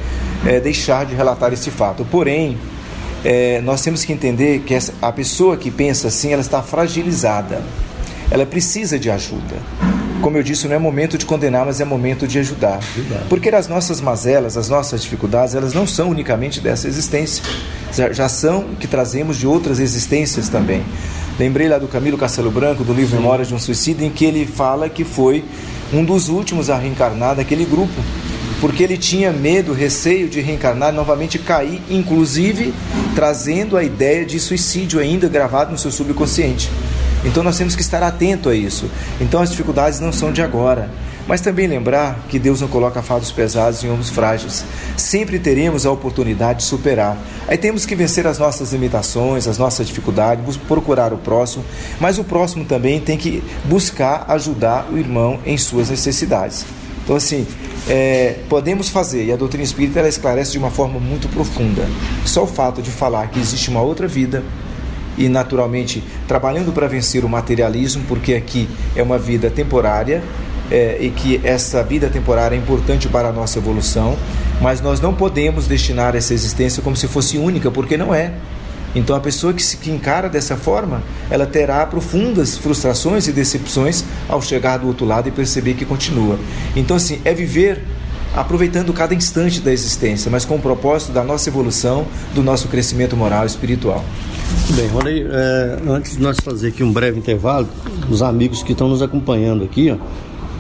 é, 0.46 0.60
deixar 0.60 1.04
de 1.04 1.16
relatar 1.16 1.52
esse 1.52 1.72
fato. 1.72 2.06
Porém 2.06 2.56
é, 3.24 3.62
nós 3.62 3.82
temos 3.82 4.06
que 4.06 4.14
entender 4.14 4.60
que 4.60 4.74
essa, 4.74 4.94
a 5.02 5.12
pessoa 5.12 5.58
que 5.58 5.70
pensa 5.70 6.08
assim, 6.08 6.32
ela 6.32 6.42
está 6.42 6.62
fragilizada. 6.62 7.62
Ela 8.32 8.46
precisa 8.46 9.00
de 9.00 9.10
ajuda. 9.10 9.56
Como 10.22 10.38
eu 10.38 10.44
disse, 10.44 10.68
não 10.68 10.76
é 10.76 10.80
momento 10.80 11.18
de 11.18 11.26
condenar, 11.26 11.66
mas 11.66 11.80
é 11.80 11.86
momento 11.86 12.28
de 12.28 12.40
ajudar. 12.40 12.80
Porque 13.30 13.50
as 13.50 13.68
nossas 13.68 14.02
mazelas, 14.02 14.58
as 14.58 14.70
nossas 14.70 15.02
dificuldades, 15.02 15.56
elas 15.56 15.74
não 15.74 15.88
são 15.88 16.10
unicamente 16.10 16.60
dessa 16.60 16.88
existência. 16.88 17.44
Já, 18.12 18.30
são 18.30 18.66
que 18.80 18.88
trazemos 18.88 19.38
de 19.38 19.48
outras 19.48 19.80
existências 19.80 20.50
também. 20.50 20.84
Lembrei 21.40 21.70
lá 21.70 21.78
do 21.78 21.88
Camilo 21.88 22.18
Castelo 22.18 22.52
Branco, 22.52 22.84
do 22.84 22.94
livro 22.94 23.16
Memórias 23.16 23.48
de 23.48 23.56
um 23.56 23.60
Suicídio, 23.60 24.06
em 24.06 24.10
que 24.10 24.26
ele 24.26 24.46
fala 24.46 24.90
que 24.90 25.06
foi 25.06 25.44
um 25.92 26.04
dos 26.04 26.28
últimos 26.28 26.70
a 26.70 26.78
reencarnar 26.78 27.36
daquele 27.36 27.66
grupo, 27.66 27.94
porque 28.60 28.84
ele 28.84 28.98
tinha 28.98 29.32
medo, 29.32 29.74
receio 29.74 30.28
de 30.28 30.42
reencarnar 30.42 30.94
novamente 30.94 31.40
cair, 31.40 31.82
inclusive 31.90 32.74
trazendo 33.16 33.78
a 33.78 33.84
ideia 33.84 34.26
de 34.26 34.40
suicídio 34.40 35.00
ainda 35.00 35.28
gravado 35.28 35.72
no 35.72 35.78
seu 35.78 35.92
subconsciente. 35.92 36.70
Então 37.24 37.44
nós 37.44 37.58
temos 37.58 37.76
que 37.76 37.82
estar 37.82 38.02
atento 38.04 38.50
a 38.50 38.56
isso. 38.56 38.90
Então 39.20 39.42
as 39.42 39.50
dificuldades 39.50 40.00
não 40.00 40.12
são 40.12 40.32
de 40.32 40.42
agora. 40.42 40.90
Mas 41.28 41.42
também 41.42 41.68
lembrar 41.68 42.26
que 42.28 42.40
Deus 42.40 42.60
não 42.60 42.68
coloca 42.68 43.04
fardos 43.04 43.32
pesados 43.32 43.84
em 43.84 43.90
ombros 43.92 44.10
frágeis. 44.10 44.66
Sempre 44.98 45.38
teremos 45.38 45.86
a 45.86 45.92
oportunidade 45.92 46.60
de 46.60 46.66
superar. 46.66 47.16
Aí 47.48 47.56
temos 47.56 47.86
que 47.86 47.96
vencer 47.96 48.26
as 48.26 48.40
nossas 48.40 48.74
limitações, 48.74 49.48
as 49.48 49.60
nossas 49.60 49.86
dificuldades, 49.86 50.58
procurar 50.58 51.14
o 51.14 51.18
próximo, 51.18 51.64
mas 52.00 52.18
o 52.18 52.24
próximo 52.24 52.66
também 52.66 53.00
tem 53.00 53.16
que 53.16 53.44
buscar 53.66 54.26
ajudar 54.30 54.88
o 54.92 54.98
irmão 54.98 55.40
em 55.46 55.56
suas 55.56 55.92
necessidades. 55.92 56.66
Então, 57.04 57.16
assim, 57.16 57.46
é, 57.88 58.36
podemos 58.50 58.90
fazer, 58.90 59.26
e 59.26 59.32
a 59.32 59.36
doutrina 59.36 59.64
espírita 59.64 60.00
ela 60.00 60.10
esclarece 60.10 60.52
de 60.52 60.58
uma 60.58 60.70
forma 60.70 61.00
muito 61.00 61.28
profunda. 61.30 61.88
Só 62.26 62.44
o 62.44 62.48
fato 62.48 62.82
de 62.82 62.92
falar 62.92 63.28
que 63.30 63.40
existe 63.40 63.70
uma 63.70 63.82
outra 63.82 64.08
vida, 64.08 64.44
e 65.18 65.28
naturalmente 65.28 66.04
trabalhando 66.28 66.72
para 66.72 66.88
vencer 66.88 67.26
o 67.26 67.30
materialismo, 67.30 68.04
porque 68.08 68.34
aqui 68.34 68.70
é 68.96 69.04
uma 69.04 69.18
vida 69.18 69.50
temporária, 69.50 70.24
é, 70.72 70.98
e 71.00 71.10
que 71.10 71.42
essa 71.44 71.84
vida 71.84 72.10
temporária 72.10 72.56
é 72.56 72.58
importante 72.58 73.08
para 73.08 73.30
a 73.30 73.32
nossa 73.32 73.58
evolução, 73.60 74.16
mas 74.62 74.82
nós 74.82 75.00
não 75.00 75.14
podemos 75.14 75.68
destinar 75.68 76.16
essa 76.16 76.34
existência 76.34 76.82
como 76.82 76.96
se 76.96 77.08
fosse 77.08 77.38
única, 77.38 77.72
porque 77.72 77.98
não 77.98 78.14
é. 78.14 78.34
Então 78.96 79.16
a 79.16 79.20
pessoa 79.20 79.54
que, 79.54 79.62
se, 79.62 79.78
que 79.78 79.92
encara 79.92 80.30
dessa 80.30 80.56
forma, 80.56 81.02
ela 81.30 81.46
terá 81.46 81.86
profundas 81.86 82.58
frustrações 82.58 83.28
e 83.28 83.32
decepções 83.32 84.04
ao 84.28 84.42
chegar 84.42 84.78
do 84.78 84.88
outro 84.88 85.06
lado 85.06 85.28
e 85.28 85.32
perceber 85.32 85.76
que 85.76 85.86
continua. 85.86 86.40
Então 86.76 86.98
assim, 86.98 87.22
é 87.24 87.34
viver 87.34 87.84
aproveitando 88.36 88.94
cada 88.94 89.14
instante 89.16 89.60
da 89.60 89.72
existência, 89.72 90.30
mas 90.30 90.46
com 90.46 90.56
o 90.56 90.60
propósito 90.60 91.12
da 91.12 91.24
nossa 91.24 91.50
evolução, 91.50 92.06
do 92.34 92.44
nosso 92.44 92.68
crescimento 92.68 93.16
moral 93.16 93.44
e 93.44 93.48
espiritual. 93.48 94.04
Bem, 94.76 94.88
Rony, 94.88 95.26
é, 95.30 95.80
antes 95.88 96.16
de 96.16 96.22
nós 96.22 96.38
fazer 96.44 96.70
aqui 96.70 96.84
um 96.84 96.92
breve 96.92 97.20
intervalo, 97.20 97.68
os 98.10 98.22
amigos 98.22 98.64
que 98.64 98.72
estão 98.72 98.88
nos 98.88 99.02
acompanhando 99.02 99.64
aqui, 99.64 99.92
ó, 99.92 99.98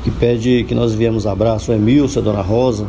que 0.03 0.11
pede 0.11 0.63
que 0.67 0.73
nós 0.73 0.93
viemos 0.93 1.27
abraço, 1.27 1.71
o 1.71 1.75
Emilson, 1.75 2.19
a 2.19 2.23
Dona 2.23 2.41
Rosa, 2.41 2.87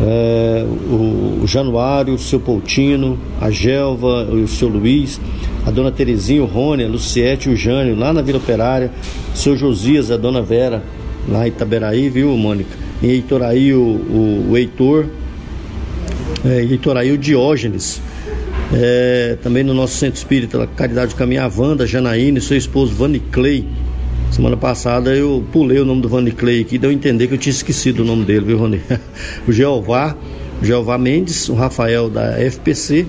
é, 0.00 0.64
o, 0.64 1.46
Januário, 1.46 2.14
o 2.14 2.18
seu 2.18 2.40
Poutino, 2.40 3.18
a 3.40 3.50
Gelva, 3.50 4.24
o 4.24 4.48
seu 4.48 4.68
Luiz, 4.68 5.20
a 5.66 5.70
Dona 5.70 5.90
Terezinha, 5.90 6.42
o 6.42 6.46
Rony, 6.46 6.84
a 6.84 6.88
Luciete, 6.88 7.48
o 7.48 7.56
Jânio, 7.56 7.94
lá 7.94 8.12
na 8.12 8.22
Vila 8.22 8.38
Operária, 8.38 8.90
o 9.34 9.36
seu 9.36 9.56
Josias, 9.56 10.10
a 10.10 10.16
Dona 10.16 10.40
Vera, 10.40 10.82
lá 11.28 11.46
em 11.46 11.48
Itaberaí, 11.48 12.08
viu, 12.08 12.36
Mônica? 12.36 12.70
Em 13.02 13.10
Heitoraí, 13.10 13.74
o, 13.74 13.80
o, 13.80 14.46
o 14.50 14.56
Heitor, 14.56 15.06
é, 16.44 16.62
em 16.62 16.70
Heitoraí, 16.70 17.12
o 17.12 17.18
Diógenes. 17.18 18.00
É, 18.74 19.36
também 19.42 19.62
no 19.62 19.74
nosso 19.74 19.96
centro 19.96 20.16
espírita, 20.16 20.66
Caridade 20.74 21.14
Caminha, 21.14 21.44
a 21.44 21.50
Wanda, 21.54 21.86
Janaíne, 21.86 22.40
seu 22.40 22.56
esposo 22.56 22.94
Vani 22.94 23.20
Clay, 23.20 23.66
Semana 24.32 24.56
passada 24.56 25.14
eu 25.14 25.44
pulei 25.52 25.78
o 25.78 25.84
nome 25.84 26.00
do 26.00 26.08
Vani 26.08 26.32
Clay 26.32 26.62
aqui, 26.62 26.78
deu 26.78 26.88
a 26.88 26.92
entender 26.92 27.26
que 27.28 27.34
eu 27.34 27.38
tinha 27.38 27.52
esquecido 27.52 28.00
o 28.00 28.04
nome 28.04 28.24
dele, 28.24 28.46
viu, 28.46 28.56
Rony? 28.56 28.80
o 29.46 29.52
Jeová, 29.52 30.16
o 30.60 30.64
Jeová 30.64 30.96
Mendes, 30.96 31.50
o 31.50 31.54
Rafael 31.54 32.08
da 32.08 32.38
FPC, 32.38 33.04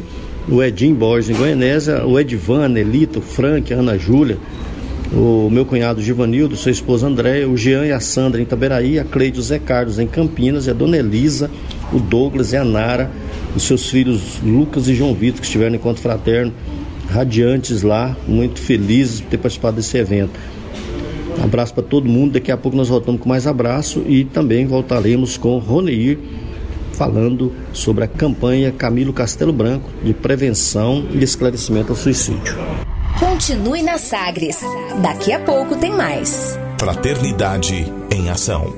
o 0.49 0.61
Edinho 0.61 0.93
Borges 0.93 1.29
em 1.29 1.33
Goianésia, 1.39 2.05
o 2.05 2.19
Edvan, 2.19 2.67
Nelito, 2.67 3.21
Frank, 3.21 3.73
Ana 3.73 3.97
Júlia, 3.97 4.37
o 5.13 5.49
meu 5.49 5.65
cunhado 5.65 6.01
Givanildo, 6.01 6.57
sua 6.57 6.71
esposa 6.71 7.07
Andréia, 7.07 7.47
o 7.47 7.55
Jean 7.55 7.85
e 7.85 7.93
a 7.93 8.01
Sandra 8.01 8.41
em 8.41 8.43
Itaberaí, 8.43 8.99
a 8.99 9.05
Cleide 9.05 9.37
e 9.37 9.39
o 9.39 9.43
Zé 9.43 9.59
Carlos 9.59 9.99
em 9.99 10.07
Campinas, 10.07 10.67
e 10.67 10.71
a 10.71 10.73
Dona 10.73 10.97
Elisa, 10.97 11.49
o 11.93 12.01
Douglas 12.01 12.51
e 12.51 12.57
a 12.57 12.65
Nara, 12.65 13.09
os 13.55 13.63
seus 13.63 13.89
filhos 13.89 14.41
Lucas 14.43 14.89
e 14.89 14.93
João 14.93 15.13
Vitor, 15.13 15.39
que 15.39 15.45
estiveram 15.45 15.71
no 15.71 15.77
encontro 15.77 16.01
fraterno, 16.01 16.51
radiantes 17.09 17.81
lá, 17.81 18.13
muito 18.27 18.59
felizes 18.59 19.21
por 19.21 19.29
ter 19.29 19.37
participado 19.37 19.77
desse 19.77 19.97
evento. 19.97 20.37
Abraço 21.41 21.73
para 21.73 21.83
todo 21.83 22.09
mundo. 22.09 22.33
Daqui 22.33 22.51
a 22.51 22.57
pouco 22.57 22.75
nós 22.75 22.89
voltamos 22.89 23.21
com 23.21 23.29
mais 23.29 23.47
abraço 23.47 24.03
e 24.07 24.25
também 24.25 24.65
voltaremos 24.65 25.37
com 25.37 25.57
Roneir 25.57 26.19
falando 26.93 27.51
sobre 27.73 28.03
a 28.03 28.07
campanha 28.07 28.71
Camilo 28.71 29.11
Castelo 29.11 29.51
Branco 29.51 29.89
de 30.03 30.13
prevenção 30.13 31.07
e 31.11 31.23
esclarecimento 31.23 31.91
ao 31.91 31.95
suicídio. 31.95 32.55
Continue 33.19 33.81
na 33.81 33.97
Sagres. 33.97 34.61
Daqui 35.01 35.31
a 35.31 35.39
pouco 35.39 35.75
tem 35.75 35.91
mais. 35.91 36.57
Fraternidade 36.79 37.85
em 38.11 38.29
ação. 38.29 38.73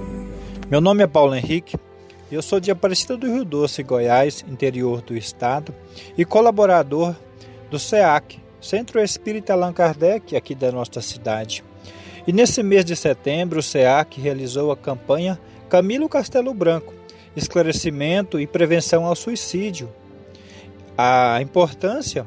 Meu 0.70 0.80
nome 0.80 1.04
é 1.04 1.08
Paulo 1.08 1.36
Henrique. 1.36 1.78
Eu 2.32 2.42
sou 2.42 2.60
de 2.60 2.72
Aparecida 2.72 3.16
do 3.16 3.28
Rio 3.28 3.46
Doce, 3.46 3.84
Goiás, 3.84 4.44
interior 4.50 5.02
do 5.02 5.16
estado, 5.16 5.74
e 6.18 6.26
colaborador 6.26 7.16
do 7.70 7.78
SEAC, 7.78 8.40
Centro 8.60 9.00
Espírita 9.00 9.54
Allan 9.54 9.72
Kardec, 9.72 10.36
aqui 10.36 10.56
da 10.56 10.72
nossa 10.72 11.02
cidade. 11.02 11.64
E 12.28 12.34
nesse 12.34 12.64
mês 12.64 12.84
de 12.84 12.96
setembro, 12.96 13.60
o 13.60 13.64
SEAC 13.64 14.20
realizou 14.20 14.72
a 14.72 14.78
campanha 14.78 15.40
Camilo 15.70 16.10
Castelo 16.10 16.54
Branco 16.54 16.94
Esclarecimento 17.36 18.40
e 18.40 18.48
Prevenção 18.48 19.06
ao 19.06 19.16
Suicídio. 19.16 19.94
A 20.98 21.40
importância 21.42 22.26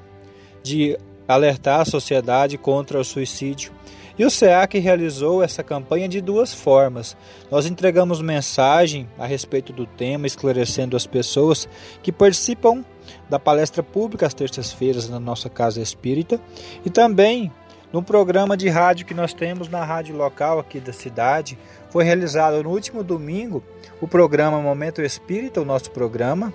de 0.63 0.99
alertar 1.27 1.81
a 1.81 1.85
sociedade 1.85 2.59
contra 2.59 3.01
o 3.01 3.05
suicídio. 3.05 3.73
E 4.19 4.25
o 4.25 4.31
SEAC 4.31 4.79
realizou 4.79 5.43
essa 5.43 5.63
campanha 5.63 6.09
de 6.09 6.21
duas 6.21 6.53
formas. 6.53 7.17
Nós 7.51 7.67
entregamos 7.67 8.21
mensagem 8.21 9.09
a 9.17 9.25
respeito 9.27 9.73
do 9.73 9.87
tema, 9.87 10.27
esclarecendo 10.27 10.97
as 10.97 11.07
pessoas 11.07 11.69
que 12.03 12.11
participam 12.11 12.85
da 13.31 13.39
palestra 13.39 13.83
pública 13.83 14.27
às 14.27 14.35
terças-feiras 14.35 15.09
na 15.09 15.21
nossa 15.21 15.49
Casa 15.49 15.81
Espírita 15.81 16.41
e 16.85 16.91
também 16.91 17.53
no 17.92 18.03
programa 18.03 18.57
de 18.57 18.68
rádio 18.68 19.07
que 19.07 19.14
nós 19.14 19.33
temos 19.33 19.68
na 19.68 19.85
rádio 19.85 20.16
local 20.16 20.59
aqui 20.59 20.79
da 20.79 20.92
cidade, 20.92 21.59
foi 21.90 22.05
realizado 22.05 22.62
no 22.62 22.70
último 22.70 23.03
domingo 23.03 23.62
o 24.01 24.07
programa 24.07 24.61
Momento 24.61 25.03
Espírita, 25.03 25.61
o 25.61 25.64
nosso 25.64 25.90
programa, 25.90 26.53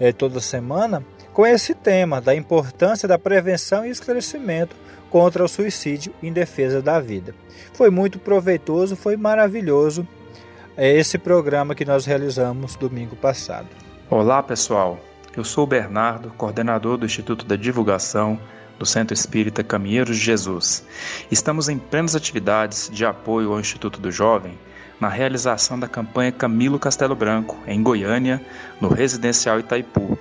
é, 0.00 0.12
toda 0.12 0.40
semana, 0.40 1.04
com 1.32 1.46
esse 1.46 1.74
tema 1.74 2.20
da 2.20 2.34
importância 2.34 3.06
da 3.06 3.18
prevenção 3.18 3.84
e 3.84 3.90
esclarecimento 3.90 4.74
contra 5.10 5.44
o 5.44 5.48
suicídio 5.48 6.12
em 6.22 6.32
defesa 6.32 6.80
da 6.80 6.98
vida. 6.98 7.34
Foi 7.72 7.90
muito 7.90 8.18
proveitoso, 8.18 8.96
foi 8.96 9.16
maravilhoso 9.16 10.06
é, 10.76 10.92
esse 10.92 11.18
programa 11.18 11.74
que 11.74 11.84
nós 11.84 12.06
realizamos 12.06 12.76
domingo 12.76 13.16
passado. 13.16 13.68
Olá 14.08 14.42
pessoal, 14.42 14.98
eu 15.36 15.44
sou 15.44 15.64
o 15.64 15.66
Bernardo, 15.66 16.30
coordenador 16.36 16.96
do 16.96 17.06
Instituto 17.06 17.44
da 17.44 17.56
Divulgação 17.56 18.38
do 18.78 18.86
Centro 18.86 19.14
Espírita 19.14 19.64
Caminheiros 19.64 20.16
de 20.16 20.22
Jesus. 20.22 20.84
Estamos 21.30 21.68
em 21.68 21.78
plenas 21.78 22.14
atividades 22.14 22.90
de 22.92 23.04
apoio 23.04 23.52
ao 23.52 23.60
Instituto 23.60 24.00
do 24.00 24.10
Jovem 24.10 24.58
na 25.00 25.08
realização 25.08 25.78
da 25.78 25.88
campanha 25.88 26.32
Camilo 26.32 26.78
Castelo 26.78 27.14
Branco, 27.14 27.56
em 27.66 27.82
Goiânia, 27.82 28.40
no 28.80 28.88
Residencial 28.88 29.60
Itaipu, 29.60 30.18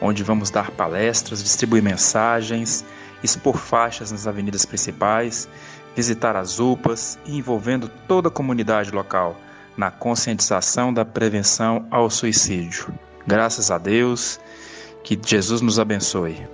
onde 0.00 0.22
vamos 0.22 0.50
dar 0.50 0.70
palestras, 0.70 1.42
distribuir 1.42 1.82
mensagens, 1.82 2.84
expor 3.22 3.56
faixas 3.56 4.12
nas 4.12 4.26
avenidas 4.26 4.64
principais, 4.64 5.48
visitar 5.94 6.36
as 6.36 6.58
UPAs 6.58 7.18
e 7.24 7.36
envolvendo 7.36 7.88
toda 8.08 8.28
a 8.28 8.32
comunidade 8.32 8.90
local 8.90 9.36
na 9.76 9.90
conscientização 9.90 10.92
da 10.92 11.04
prevenção 11.04 11.86
ao 11.90 12.08
suicídio. 12.08 12.92
Graças 13.26 13.70
a 13.70 13.78
Deus, 13.78 14.38
que 15.02 15.18
Jesus 15.22 15.60
nos 15.60 15.78
abençoe. 15.78 16.53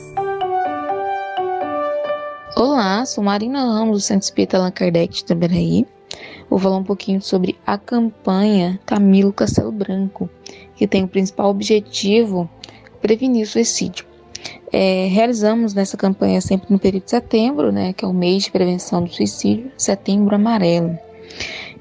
Olá, 2.63 3.03
sou 3.07 3.23
Marina 3.23 3.59
Ramos, 3.63 3.97
do 3.97 4.05
Centro 4.05 4.25
Espírita 4.25 4.55
Allan 4.55 4.69
Kardec 4.69 5.11
de 5.11 5.21
Itaberaí. 5.21 5.83
Vou 6.47 6.59
falar 6.59 6.77
um 6.77 6.83
pouquinho 6.83 7.19
sobre 7.19 7.57
a 7.65 7.75
campanha 7.75 8.79
Camilo 8.85 9.33
Castelo 9.33 9.71
Branco, 9.71 10.29
que 10.75 10.87
tem 10.87 11.03
o 11.03 11.07
principal 11.07 11.49
objetivo 11.49 12.47
prevenir 13.01 13.47
suicídio. 13.47 14.05
É, 14.71 15.07
realizamos 15.07 15.73
nessa 15.73 15.97
campanha 15.97 16.39
sempre 16.39 16.71
no 16.71 16.77
período 16.77 17.05
de 17.05 17.09
setembro, 17.09 17.71
né, 17.71 17.93
que 17.93 18.05
é 18.05 18.07
o 18.07 18.13
mês 18.13 18.43
de 18.43 18.51
prevenção 18.51 19.03
do 19.03 19.11
suicídio, 19.11 19.71
setembro 19.75 20.35
amarelo. 20.35 20.95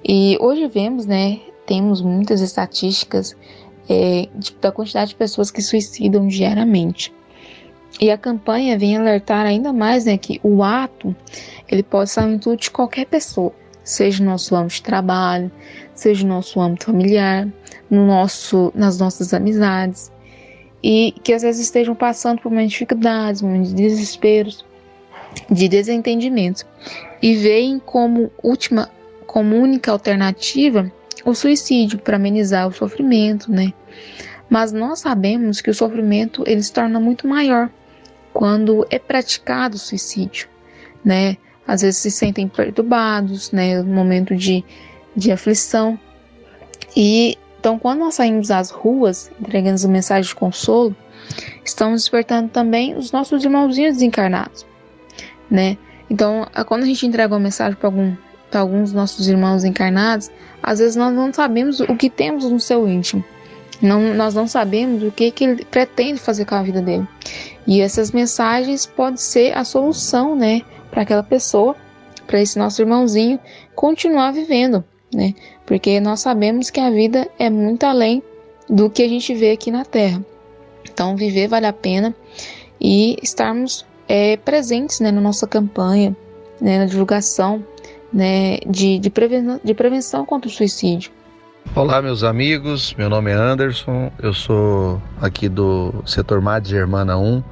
E 0.02 0.38
hoje 0.40 0.66
vemos, 0.66 1.04
né, 1.04 1.40
temos 1.66 2.00
muitas 2.00 2.40
estatísticas 2.40 3.36
é, 3.86 4.30
da 4.62 4.72
quantidade 4.72 5.10
de 5.10 5.16
pessoas 5.16 5.50
que 5.50 5.60
suicidam 5.60 6.26
diariamente. 6.26 7.12
E 8.00 8.10
a 8.10 8.16
campanha 8.16 8.78
vem 8.78 8.96
alertar 8.96 9.44
ainda 9.44 9.74
mais 9.74 10.06
né, 10.06 10.16
que 10.16 10.40
o 10.42 10.62
ato 10.62 11.14
ele 11.68 11.82
pode 11.82 12.08
estar 12.08 12.26
em 12.26 12.38
tudo 12.38 12.58
de 12.58 12.70
qualquer 12.70 13.04
pessoa, 13.04 13.52
seja 13.84 14.24
no 14.24 14.30
nosso 14.30 14.56
âmbito 14.56 14.76
de 14.76 14.82
trabalho, 14.82 15.52
seja 15.94 16.26
no 16.26 16.34
nosso 16.34 16.58
âmbito 16.58 16.86
familiar, 16.86 17.46
no 17.90 18.06
nosso, 18.06 18.72
nas 18.74 18.98
nossas 18.98 19.34
amizades, 19.34 20.10
e 20.82 21.14
que 21.22 21.34
às 21.34 21.42
vezes 21.42 21.60
estejam 21.60 21.94
passando 21.94 22.40
por 22.40 22.50
momentos 22.50 22.72
de 22.72 22.78
dificuldades, 22.78 23.42
momentos 23.42 23.74
de 23.74 23.82
desesperos, 23.82 24.64
de 25.50 25.68
desentendimentos, 25.68 26.64
e 27.20 27.34
veem 27.34 27.78
como 27.78 28.32
última 28.42 28.88
como 29.26 29.54
única 29.56 29.92
alternativa 29.92 30.90
o 31.24 31.34
suicídio 31.34 31.98
para 31.98 32.16
amenizar 32.16 32.66
o 32.66 32.72
sofrimento, 32.72 33.52
né? 33.52 33.72
Mas 34.48 34.72
nós 34.72 35.00
sabemos 35.00 35.60
que 35.60 35.70
o 35.70 35.74
sofrimento 35.74 36.42
ele 36.46 36.62
se 36.62 36.72
torna 36.72 36.98
muito 36.98 37.28
maior 37.28 37.70
quando 38.32 38.86
é 38.90 38.98
praticado 38.98 39.76
o 39.76 39.78
suicídio, 39.78 40.48
né? 41.04 41.36
Às 41.66 41.82
vezes 41.82 41.98
se 41.98 42.10
sentem 42.10 42.48
perturbados, 42.48 43.52
né? 43.52 43.82
No 43.82 43.94
momento 43.94 44.34
de, 44.34 44.64
de 45.14 45.30
aflição. 45.30 45.98
E 46.96 47.38
então, 47.58 47.78
quando 47.78 47.98
nós 47.98 48.14
saímos 48.14 48.50
às 48.50 48.70
ruas 48.70 49.30
entregando 49.38 49.86
mensagem 49.88 50.28
de 50.28 50.34
consolo, 50.34 50.96
estamos 51.62 52.02
despertando 52.02 52.48
também 52.48 52.96
os 52.96 53.12
nossos 53.12 53.44
irmãozinhos 53.44 53.94
desencarnados, 53.94 54.66
né? 55.50 55.76
Então, 56.08 56.46
quando 56.66 56.82
a 56.82 56.86
gente 56.86 57.06
entrega 57.06 57.34
uma 57.34 57.40
mensagem 57.40 57.76
para 57.76 57.88
algum 57.88 58.16
para 58.50 58.60
alguns 58.60 58.90
dos 58.90 58.92
nossos 58.94 59.28
irmãos 59.28 59.62
encarnados, 59.62 60.30
às 60.62 60.80
vezes 60.80 60.96
nós 60.96 61.14
não 61.14 61.32
sabemos 61.32 61.80
o 61.80 61.94
que 61.96 62.10
temos 62.10 62.50
no 62.50 62.58
seu 62.58 62.88
íntimo. 62.88 63.24
Não, 63.80 64.12
nós 64.14 64.34
não 64.34 64.46
sabemos 64.46 65.02
o 65.02 65.10
que, 65.10 65.30
que 65.30 65.44
ele 65.44 65.64
pretende 65.64 66.18
fazer 66.18 66.44
com 66.44 66.54
a 66.54 66.62
vida 66.62 66.82
dele. 66.82 67.06
E 67.66 67.80
essas 67.80 68.10
mensagens 68.10 68.86
podem 68.86 69.16
ser 69.16 69.56
a 69.56 69.64
solução, 69.64 70.34
né, 70.34 70.62
para 70.90 71.02
aquela 71.02 71.22
pessoa, 71.22 71.76
para 72.26 72.40
esse 72.40 72.58
nosso 72.58 72.80
irmãozinho 72.80 73.38
continuar 73.74 74.32
vivendo, 74.32 74.84
né? 75.12 75.34
Porque 75.66 76.00
nós 76.00 76.20
sabemos 76.20 76.70
que 76.70 76.80
a 76.80 76.90
vida 76.90 77.28
é 77.38 77.50
muito 77.50 77.84
além 77.84 78.22
do 78.68 78.88
que 78.88 79.02
a 79.02 79.08
gente 79.08 79.34
vê 79.34 79.52
aqui 79.52 79.70
na 79.70 79.84
Terra. 79.84 80.24
Então, 80.84 81.16
viver 81.16 81.48
vale 81.48 81.66
a 81.66 81.72
pena 81.72 82.14
e 82.80 83.16
estarmos 83.22 83.84
é, 84.08 84.36
presentes 84.36 85.00
né, 85.00 85.10
na 85.10 85.20
nossa 85.20 85.46
campanha, 85.46 86.16
né, 86.60 86.78
na 86.78 86.86
divulgação 86.86 87.64
né, 88.12 88.58
de, 88.66 88.98
de, 88.98 89.10
prevenção, 89.10 89.60
de 89.62 89.74
prevenção 89.74 90.26
contra 90.26 90.48
o 90.48 90.52
suicídio. 90.52 91.12
Olá, 91.74 92.02
meus 92.02 92.24
amigos. 92.24 92.94
Meu 92.98 93.08
nome 93.08 93.30
é 93.30 93.34
Anderson. 93.34 94.10
Eu 94.18 94.32
sou 94.34 95.00
aqui 95.20 95.48
do 95.48 96.02
setor 96.04 96.40
MAD 96.40 96.68
Germana 96.68 97.16
1, 97.16 97.42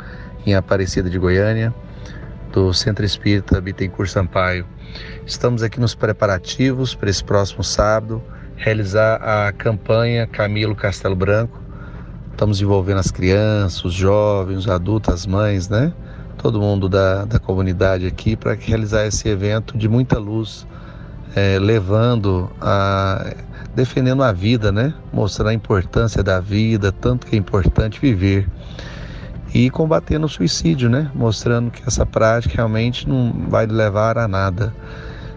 em 0.47 0.55
Aparecida 0.55 1.09
de 1.09 1.19
Goiânia, 1.19 1.73
do 2.53 2.73
Centro 2.75 3.05
Espírita 3.05 3.61
Bittencourt 3.61 4.11
Sampaio. 4.11 4.67
Estamos 5.25 5.63
aqui 5.63 5.79
nos 5.79 5.95
preparativos 5.95 6.95
para 6.95 7.09
esse 7.09 7.23
próximo 7.23 7.63
sábado 7.63 8.23
realizar 8.57 9.17
a 9.23 9.53
campanha 9.53 10.27
Camilo 10.27 10.75
Castelo 10.75 11.15
Branco. 11.15 11.61
Estamos 12.33 12.61
envolvendo 12.61 12.99
as 12.99 13.11
crianças, 13.11 13.85
os 13.85 13.95
jovens, 13.95 14.59
os 14.59 14.69
adultos, 14.69 15.15
as 15.15 15.27
mães, 15.27 15.69
né? 15.69 15.93
todo 16.39 16.61
mundo 16.61 16.89
da, 16.89 17.25
da 17.25 17.39
comunidade 17.39 18.07
aqui 18.07 18.37
para 18.37 18.55
realizar 18.55 19.05
esse 19.07 19.29
evento 19.29 19.77
de 19.77 19.89
muita 19.89 20.19
luz, 20.19 20.67
é, 21.35 21.59
levando 21.59 22.49
a 22.61 23.35
defendendo 23.79 24.25
a 24.25 24.33
vida, 24.33 24.73
né? 24.73 24.93
Mostrando 25.13 25.51
a 25.51 25.55
importância 25.55 26.21
da 26.21 26.41
vida, 26.41 26.91
tanto 26.91 27.29
que 27.29 27.37
é 27.37 27.39
importante 27.39 28.01
viver 28.01 28.49
e 29.55 29.71
combatendo 29.71 30.27
o 30.27 30.29
suicídio, 30.29 30.91
né? 30.91 31.09
Mostrando 31.15 31.71
que 31.71 31.81
essa 31.87 32.05
prática 32.05 32.57
realmente 32.57 33.09
não 33.09 33.47
vai 33.49 33.67
levar 33.67 34.19
a 34.19 34.27
nada. 34.27 34.75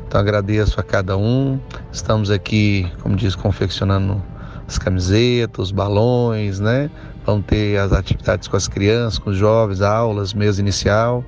Então 0.07 0.19
agradeço 0.19 0.79
a 0.79 0.83
cada 0.83 1.15
um. 1.15 1.59
Estamos 1.91 2.31
aqui, 2.31 2.91
como 3.01 3.15
diz, 3.15 3.35
confeccionando 3.35 4.19
as 4.67 4.79
camisetas, 4.79 5.67
os 5.67 5.71
balões, 5.71 6.59
né? 6.59 6.89
Vão 7.23 7.43
ter 7.43 7.77
as 7.77 7.93
atividades 7.93 8.47
com 8.47 8.57
as 8.57 8.67
crianças, 8.67 9.19
com 9.19 9.29
os 9.29 9.37
jovens, 9.37 9.83
aulas, 9.83 10.33
mês 10.33 10.57
inicial. 10.57 11.23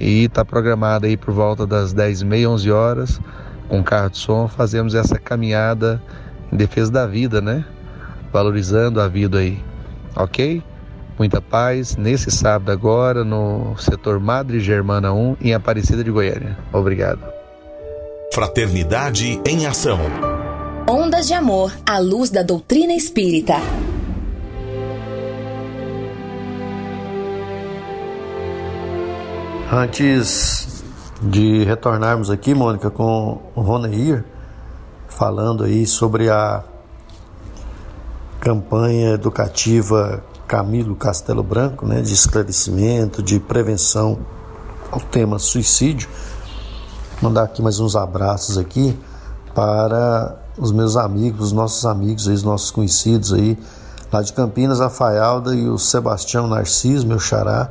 E 0.00 0.24
está 0.24 0.44
programada 0.44 1.06
aí 1.06 1.16
por 1.16 1.32
volta 1.32 1.64
das 1.68 1.94
10h30, 1.94 2.48
11 2.48 2.70
horas, 2.72 3.20
com 3.68 3.80
carro 3.80 4.10
de 4.10 4.18
som, 4.18 4.48
fazemos 4.48 4.96
essa 4.96 5.20
caminhada 5.20 6.02
em 6.52 6.56
defesa 6.56 6.92
da 6.92 7.06
vida, 7.06 7.40
né? 7.40 7.64
Valorizando 8.32 9.00
a 9.00 9.08
vida 9.08 9.38
aí, 9.38 9.58
ok? 10.14 10.62
Muita 11.18 11.40
paz 11.40 11.96
nesse 11.96 12.30
sábado 12.30 12.70
agora 12.70 13.24
no 13.24 13.76
setor 13.78 14.18
Madre 14.18 14.60
Germana 14.60 15.12
1 15.12 15.36
em 15.40 15.54
Aparecida 15.54 16.02
de 16.02 16.10
Goiânia. 16.10 16.58
Obrigado. 16.72 17.20
Fraternidade 18.32 19.40
em 19.46 19.66
Ação. 19.66 19.98
Ondas 20.88 21.26
de 21.26 21.34
Amor 21.34 21.72
à 21.86 21.98
luz 21.98 22.30
da 22.30 22.42
doutrina 22.42 22.92
espírita. 22.92 23.54
Antes 29.70 30.82
de 31.22 31.64
retornarmos 31.64 32.30
aqui, 32.30 32.54
Mônica, 32.54 32.90
com 32.90 33.40
o 33.54 33.60
Roneir, 33.60 34.24
falando 35.16 35.64
aí 35.64 35.86
sobre 35.86 36.30
a 36.30 36.64
campanha 38.40 39.10
educativa 39.10 40.22
Camilo 40.46 40.96
Castelo 40.96 41.42
Branco, 41.42 41.86
né, 41.86 42.00
de 42.00 42.12
esclarecimento, 42.12 43.22
de 43.22 43.38
prevenção 43.38 44.18
ao 44.90 45.00
tema 45.00 45.38
suicídio. 45.38 46.08
Mandar 47.20 47.44
aqui 47.44 47.62
mais 47.62 47.78
uns 47.78 47.94
abraços 47.94 48.58
aqui 48.58 48.98
para 49.54 50.36
os 50.58 50.72
meus 50.72 50.96
amigos, 50.96 51.46
os 51.46 51.52
nossos 51.52 51.86
amigos, 51.86 52.26
os 52.26 52.42
nossos 52.42 52.70
conhecidos 52.70 53.32
aí, 53.32 53.56
lá 54.12 54.22
de 54.22 54.32
Campinas, 54.32 54.80
a 54.80 54.90
Faialda 54.90 55.54
e 55.54 55.68
o 55.68 55.78
Sebastião 55.78 56.46
Narciso, 56.48 57.06
meu 57.06 57.18
xará, 57.18 57.70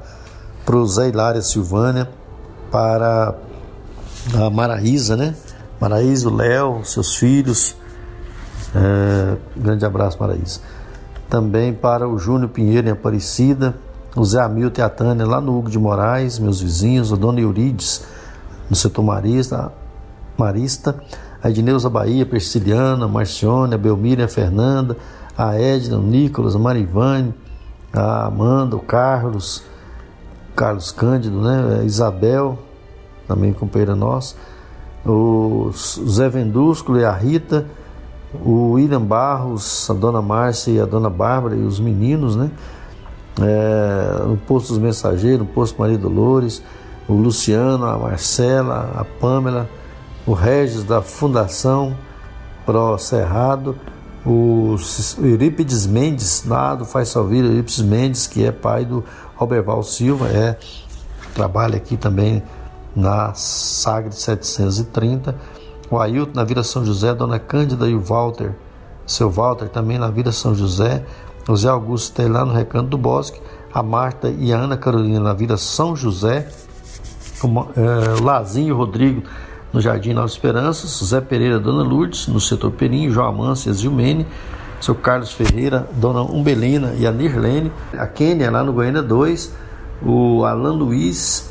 para 0.66 0.76
o 0.76 0.88
Zé 0.88 1.10
Hilária 1.10 1.42
Silvânia, 1.42 2.10
para 2.72 3.36
a 4.36 4.50
Maraísa, 4.50 5.18
né? 5.18 5.36
Maraísa, 5.82 6.30
o 6.30 6.36
Léo, 6.36 6.86
seus 6.86 7.16
filhos. 7.16 7.76
É, 8.74 9.38
grande 9.58 9.84
abraço, 9.86 10.18
Maraísa. 10.20 10.62
Também 11.30 11.74
para 11.74 12.08
o 12.08 12.18
Júnior 12.18 12.50
Pinheiro 12.50 12.88
em 12.88 12.92
Aparecida, 12.92 13.76
o 14.16 14.24
Zé 14.24 14.42
Hamilton 14.42 14.82
e 14.82 14.84
a 14.84 14.90
Tânia 14.90 15.26
lá 15.26 15.42
no 15.42 15.58
Hugo 15.58 15.70
de 15.70 15.80
Moraes, 15.80 16.40
meus 16.40 16.62
vizinhos, 16.62 17.12
a 17.12 17.16
Dona 17.16 17.42
Eurides 17.42 18.06
no 18.70 18.76
setor 18.76 19.04
Marista, 19.04 19.74
Marista 20.38 20.96
a 21.44 21.50
Edneuza 21.50 21.90
Bahia, 21.90 22.26
Persiliana, 22.26 23.08
Marcione, 23.08 23.74
a 23.74 23.78
Belmira, 23.78 24.26
a 24.26 24.28
Fernanda, 24.28 24.96
a 25.36 25.60
Edna, 25.60 25.98
o 25.98 26.02
Nicolas, 26.02 26.56
a 26.56 26.60
Marivane, 26.60 27.34
a 27.92 28.28
Amanda, 28.28 28.76
o 28.76 28.80
Carlos, 28.80 29.64
Carlos 30.56 30.92
Cândido, 30.92 31.42
né? 31.42 31.80
A 31.82 31.84
Isabel, 31.84 32.60
também 33.28 33.52
companheira 33.54 33.96
nossa, 33.96 34.36
o 35.06 35.72
Zé 35.74 36.30
Vendúsculo 36.30 37.00
e 37.00 37.06
a 37.06 37.12
Rita, 37.12 37.66
o 38.46 38.74
William 38.74 39.02
Barros, 39.02 39.90
a 39.90 39.94
dona 39.94 40.22
Márcia 40.22 40.72
e 40.72 40.80
a 40.80 40.86
dona 40.86 41.10
Bárbara 41.10 41.56
e 41.56 41.64
os 41.64 41.80
meninos, 41.80 42.36
né? 42.36 42.52
é, 43.40 44.26
no 44.26 44.38
posto 44.38 44.70
dos 44.70 44.78
Mensageiros, 44.78 45.40
no 45.40 45.46
posto 45.46 45.80
Maria 45.80 45.98
Dolores, 45.98 46.62
o 47.08 47.14
Luciano, 47.14 47.86
a 47.86 47.98
Marcela, 47.98 48.92
a 48.96 49.04
Pâmela, 49.04 49.70
o 50.26 50.34
Regis 50.34 50.84
da 50.84 51.02
Fundação 51.02 51.96
Pro 52.66 52.98
Cerrado, 52.98 53.76
o 54.26 54.76
Eurípides 55.20 55.88
Mendes, 55.88 56.44
lá 56.46 56.76
do 56.76 56.86
Faz 56.86 57.10
Salvira, 57.10 57.48
Eurípides 57.48 57.82
Mendes, 57.82 58.28
que 58.28 58.46
é 58.46 58.52
pai 58.52 58.86
do 58.86 59.04
Roberval 59.36 59.82
Silva, 59.84 60.28
é, 60.28 60.58
trabalha 61.34 61.78
aqui 61.78 61.98
também 61.98 62.44
na 62.96 63.34
Sagre 63.34 64.14
730, 64.14 65.36
o 65.90 66.00
Ailton 66.00 66.32
na 66.36 66.44
Vila 66.44 66.64
São 66.64 66.86
José, 66.86 67.14
Dona 67.14 67.40
Cândida 67.40 67.88
e 67.88 67.96
o 67.96 68.02
Walter, 68.02 68.54
seu 69.06 69.30
Walter 69.30 69.70
também 69.70 69.98
na 69.98 70.10
Vila 70.10 70.32
São 70.32 70.56
José, 70.56 71.06
o 71.48 71.56
Zé 71.56 71.70
Augusto 71.70 72.14
tem 72.16 72.28
lá 72.28 72.46
no 72.46 72.54
Recanto 72.54 72.90
do 72.90 72.98
Bosque, 72.98 73.42
a 73.74 73.82
Marta 73.82 74.30
e 74.30 74.54
a 74.54 74.58
Ana 74.58 74.78
Carolina 74.78 75.20
na 75.20 75.34
Vila 75.34 75.58
São 75.58 75.96
José, 75.96 76.48
o, 77.44 77.48
é, 77.76 78.22
Lazinho 78.22 78.76
Rodrigo 78.76 79.24
no 79.74 79.82
Jardim 79.82 80.14
Nova 80.14 80.28
Esperanças, 80.28 81.04
Zé 81.08 81.22
Pereira, 81.22 81.60
Dona 81.60 81.84
Lourdes, 81.84 82.28
no 82.28 82.40
setor 82.40 82.72
Perim, 82.72 83.10
João 83.10 83.28
Amância, 83.28 83.72
Zilmene, 83.74 84.28
seu 84.80 84.96
Carlos 84.96 85.32
Ferreira, 85.32 85.88
Dona 85.94 86.22
Umbelina 86.22 86.94
e 86.98 87.08
a 87.08 87.12
Nirlene, 87.12 87.72
a 87.98 88.06
Kênia 88.08 88.52
lá 88.52 88.64
no 88.64 88.74
Goiânia 88.74 89.02
2, 89.02 89.54
o 90.04 90.44
Alan 90.44 90.74
Luiz, 90.74 91.51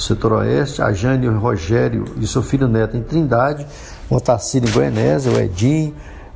setor 0.00 0.32
Oeste, 0.32 0.82
a 0.82 0.92
Jane 0.92 1.28
o 1.28 1.38
Rogério 1.38 2.04
e 2.20 2.26
seu 2.26 2.42
filho 2.42 2.68
Neto 2.68 2.96
em 2.96 3.02
Trindade, 3.02 3.66
o 4.08 4.16
Otacílio 4.16 4.68
em 4.68 4.72
Goianésia, 4.72 5.32
o 5.32 5.38
Edinho, 5.38 5.94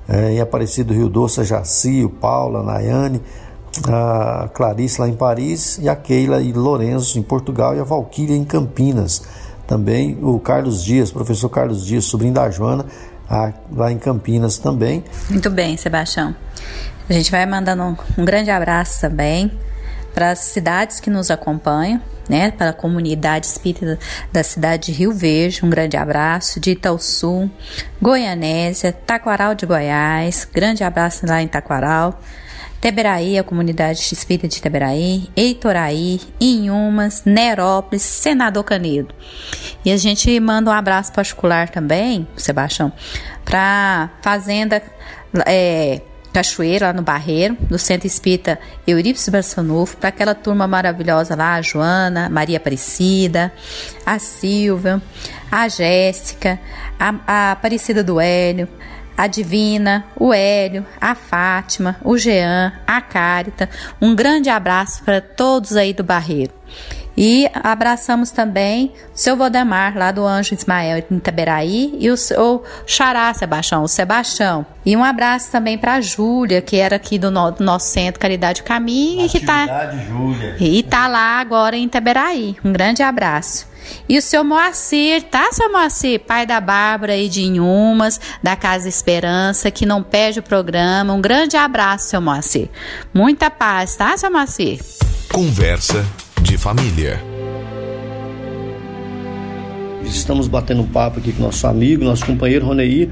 é, 0.08 0.32
em 0.32 0.40
Aparecido 0.40 0.92
Rio 0.92 1.08
Doce, 1.08 1.40
a 1.40 1.44
Jaci, 1.44 2.04
o 2.04 2.10
Paula, 2.10 2.60
a 2.60 2.62
Nayane, 2.62 3.22
a 3.88 4.48
Clarice 4.52 5.00
lá 5.00 5.08
em 5.08 5.14
Paris, 5.14 5.78
e 5.78 5.88
a 5.88 5.96
Keila 5.96 6.40
e 6.40 6.52
Lourenço 6.52 7.18
em 7.18 7.22
Portugal, 7.22 7.74
e 7.74 7.80
a 7.80 7.84
Valquíria 7.84 8.36
em 8.36 8.44
Campinas. 8.44 9.22
Também 9.66 10.18
o 10.22 10.38
Carlos 10.38 10.84
Dias, 10.84 11.10
professor 11.10 11.48
Carlos 11.48 11.86
Dias, 11.86 12.04
sobrinho 12.04 12.34
da 12.34 12.50
Joana, 12.50 12.84
lá 13.72 13.90
em 13.90 13.98
Campinas 13.98 14.58
também. 14.58 15.02
Muito 15.30 15.50
bem, 15.50 15.76
Sebastião. 15.76 16.34
A 17.08 17.12
gente 17.12 17.30
vai 17.30 17.44
mandando 17.46 17.82
um, 17.82 17.96
um 18.18 18.24
grande 18.24 18.50
abraço 18.50 19.00
também 19.00 19.50
para 20.14 20.30
as 20.30 20.38
cidades 20.38 21.00
que 21.00 21.10
nos 21.10 21.30
acompanham, 21.30 22.00
né, 22.28 22.50
para 22.52 22.70
a 22.70 22.72
comunidade 22.72 23.46
espírita 23.46 23.98
da 24.32 24.42
cidade 24.42 24.86
de 24.86 24.92
Rio 24.92 25.12
Verde, 25.12 25.64
um 25.64 25.68
grande 25.68 25.96
abraço, 25.96 26.60
de 26.60 26.70
Itaúsul, 26.70 27.50
Goianésia, 28.00 28.92
Taquaral 28.92 29.54
de 29.54 29.66
Goiás, 29.66 30.48
grande 30.50 30.84
abraço 30.84 31.26
lá 31.26 31.42
em 31.42 31.48
Taquaral, 31.48 32.18
Teberaí, 32.80 33.38
a 33.38 33.42
comunidade 33.42 33.98
espírita 34.12 34.46
de 34.46 34.60
Teberaí, 34.60 35.30
Eitoraí, 35.34 36.20
Inhumas, 36.38 37.22
Nerópolis, 37.24 38.02
Senador 38.02 38.62
Canedo. 38.62 39.14
E 39.82 39.90
a 39.90 39.96
gente 39.96 40.38
manda 40.38 40.70
um 40.70 40.74
abraço 40.74 41.10
particular 41.10 41.70
também, 41.70 42.28
Sebastião, 42.36 42.92
para 43.42 44.10
Fazenda 44.20 44.82
é, 45.46 46.02
Cachoeira, 46.34 46.88
lá 46.88 46.92
no 46.92 47.00
Barreiro, 47.00 47.56
do 47.60 47.78
Centro 47.78 48.08
Espírita 48.08 48.58
Eurípides 48.84 49.28
Barçanufo, 49.28 49.96
para 49.96 50.08
aquela 50.08 50.34
turma 50.34 50.66
maravilhosa 50.66 51.36
lá, 51.36 51.54
a 51.54 51.62
Joana, 51.62 52.28
Maria 52.28 52.56
Aparecida, 52.56 53.52
a 54.04 54.18
Silvia, 54.18 55.00
a 55.48 55.68
Jéssica, 55.68 56.58
a, 56.98 57.14
a 57.24 57.52
Aparecida 57.52 58.02
do 58.02 58.20
Hélio, 58.20 58.68
a 59.16 59.28
Divina, 59.28 60.06
o 60.16 60.34
Hélio, 60.34 60.84
a 61.00 61.14
Fátima, 61.14 61.96
o 62.02 62.18
Jean, 62.18 62.72
a 62.84 63.00
Cárita. 63.00 63.70
Um 64.02 64.12
grande 64.12 64.50
abraço 64.50 65.04
para 65.04 65.20
todos 65.20 65.76
aí 65.76 65.92
do 65.92 66.02
Barreiro. 66.02 66.52
E 67.16 67.48
abraçamos 67.54 68.30
também 68.30 68.92
o 69.14 69.18
seu 69.18 69.36
Valdemar, 69.36 69.96
lá 69.96 70.10
do 70.10 70.24
Anjo 70.24 70.54
Ismael 70.54 71.04
em 71.10 71.16
Itaberaí, 71.16 71.94
e 71.98 72.10
o 72.10 72.16
seu 72.16 72.62
Xará 72.86 73.32
Sebastião, 73.32 73.84
o 73.84 73.88
Sebastião. 73.88 74.66
E 74.84 74.96
um 74.96 75.04
abraço 75.04 75.50
também 75.50 75.78
para 75.78 75.94
a 75.94 76.00
Júlia, 76.00 76.60
que 76.60 76.76
era 76.76 76.96
aqui 76.96 77.18
do, 77.18 77.30
no, 77.30 77.50
do, 77.52 77.64
nosso 77.64 77.88
centro 77.88 78.20
Caridade 78.20 78.62
Caminho. 78.62 79.24
e 79.24 79.28
que 79.28 79.40
tá, 79.40 79.90
Júlia. 80.08 80.56
E 80.58 80.82
tá 80.82 81.06
lá 81.06 81.38
agora 81.40 81.76
em 81.76 81.84
Itaberaí. 81.84 82.56
Um 82.64 82.72
grande 82.72 83.02
abraço. 83.02 83.72
E 84.08 84.16
o 84.16 84.22
seu 84.22 84.42
Moacir, 84.42 85.22
tá, 85.24 85.50
seu 85.52 85.70
Moacir? 85.70 86.20
Pai 86.20 86.46
da 86.46 86.60
Bárbara 86.60 87.16
e 87.16 87.28
de 87.28 87.42
Inhumas, 87.42 88.18
da 88.42 88.56
Casa 88.56 88.88
Esperança, 88.88 89.70
que 89.70 89.84
não 89.84 90.02
perde 90.02 90.40
o 90.40 90.42
programa. 90.42 91.12
Um 91.12 91.20
grande 91.20 91.56
abraço, 91.56 92.08
seu 92.08 92.20
Moacir. 92.20 92.70
Muita 93.12 93.50
paz, 93.50 93.94
tá, 93.94 94.16
seu 94.16 94.30
Moacir? 94.30 94.80
Conversa 95.30 96.04
de 96.44 96.58
família. 96.58 97.20
Estamos 100.04 100.46
batendo 100.46 100.82
um 100.82 100.86
papo 100.86 101.18
aqui 101.18 101.32
com 101.32 101.42
nosso 101.42 101.66
amigo, 101.66 102.04
nosso 102.04 102.26
companheiro 102.26 102.66
Roneir, 102.66 103.08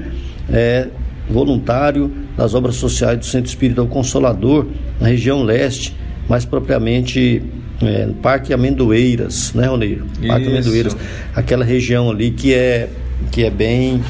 é, 0.49 0.87
voluntário 1.29 2.11
das 2.37 2.53
obras 2.53 2.75
sociais 2.75 3.17
do 3.17 3.25
Centro 3.25 3.49
Espírita 3.49 3.81
o 3.81 3.87
Consolador, 3.87 4.67
na 4.99 5.07
região 5.07 5.41
leste, 5.41 5.95
mais 6.29 6.45
propriamente 6.45 7.43
é, 7.81 8.07
Parque 8.21 8.53
Amendoeiras, 8.53 9.51
né, 9.53 9.65
Roneiro? 9.65 10.05
Parque 10.27 10.47
Amendoeiras, 10.47 10.95
aquela 11.35 11.65
região 11.65 12.11
ali 12.11 12.29
que 12.29 12.53
é, 12.53 12.87
que 13.31 13.43
é 13.43 13.49
bem, 13.49 14.01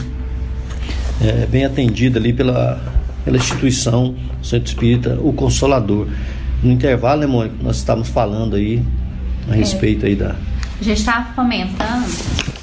é, 1.22 1.46
bem 1.46 1.64
atendida 1.64 2.20
ali 2.20 2.34
pela, 2.34 2.80
pela 3.24 3.38
instituição 3.38 4.16
Centro 4.44 4.68
Espírita, 4.68 5.18
o 5.22 5.32
Consolador. 5.32 6.08
No 6.62 6.72
intervalo, 6.72 7.22
né, 7.22 7.28
Mônica, 7.28 7.56
nós 7.62 7.78
estávamos 7.78 8.10
falando 8.10 8.58
aí 8.58 8.84
a 9.50 9.54
respeito 9.54 10.06
aí 10.06 10.16
da. 10.16 10.36
A 10.80 10.84
gente 10.84 11.00
estava 11.00 11.34
comentando 11.34 12.08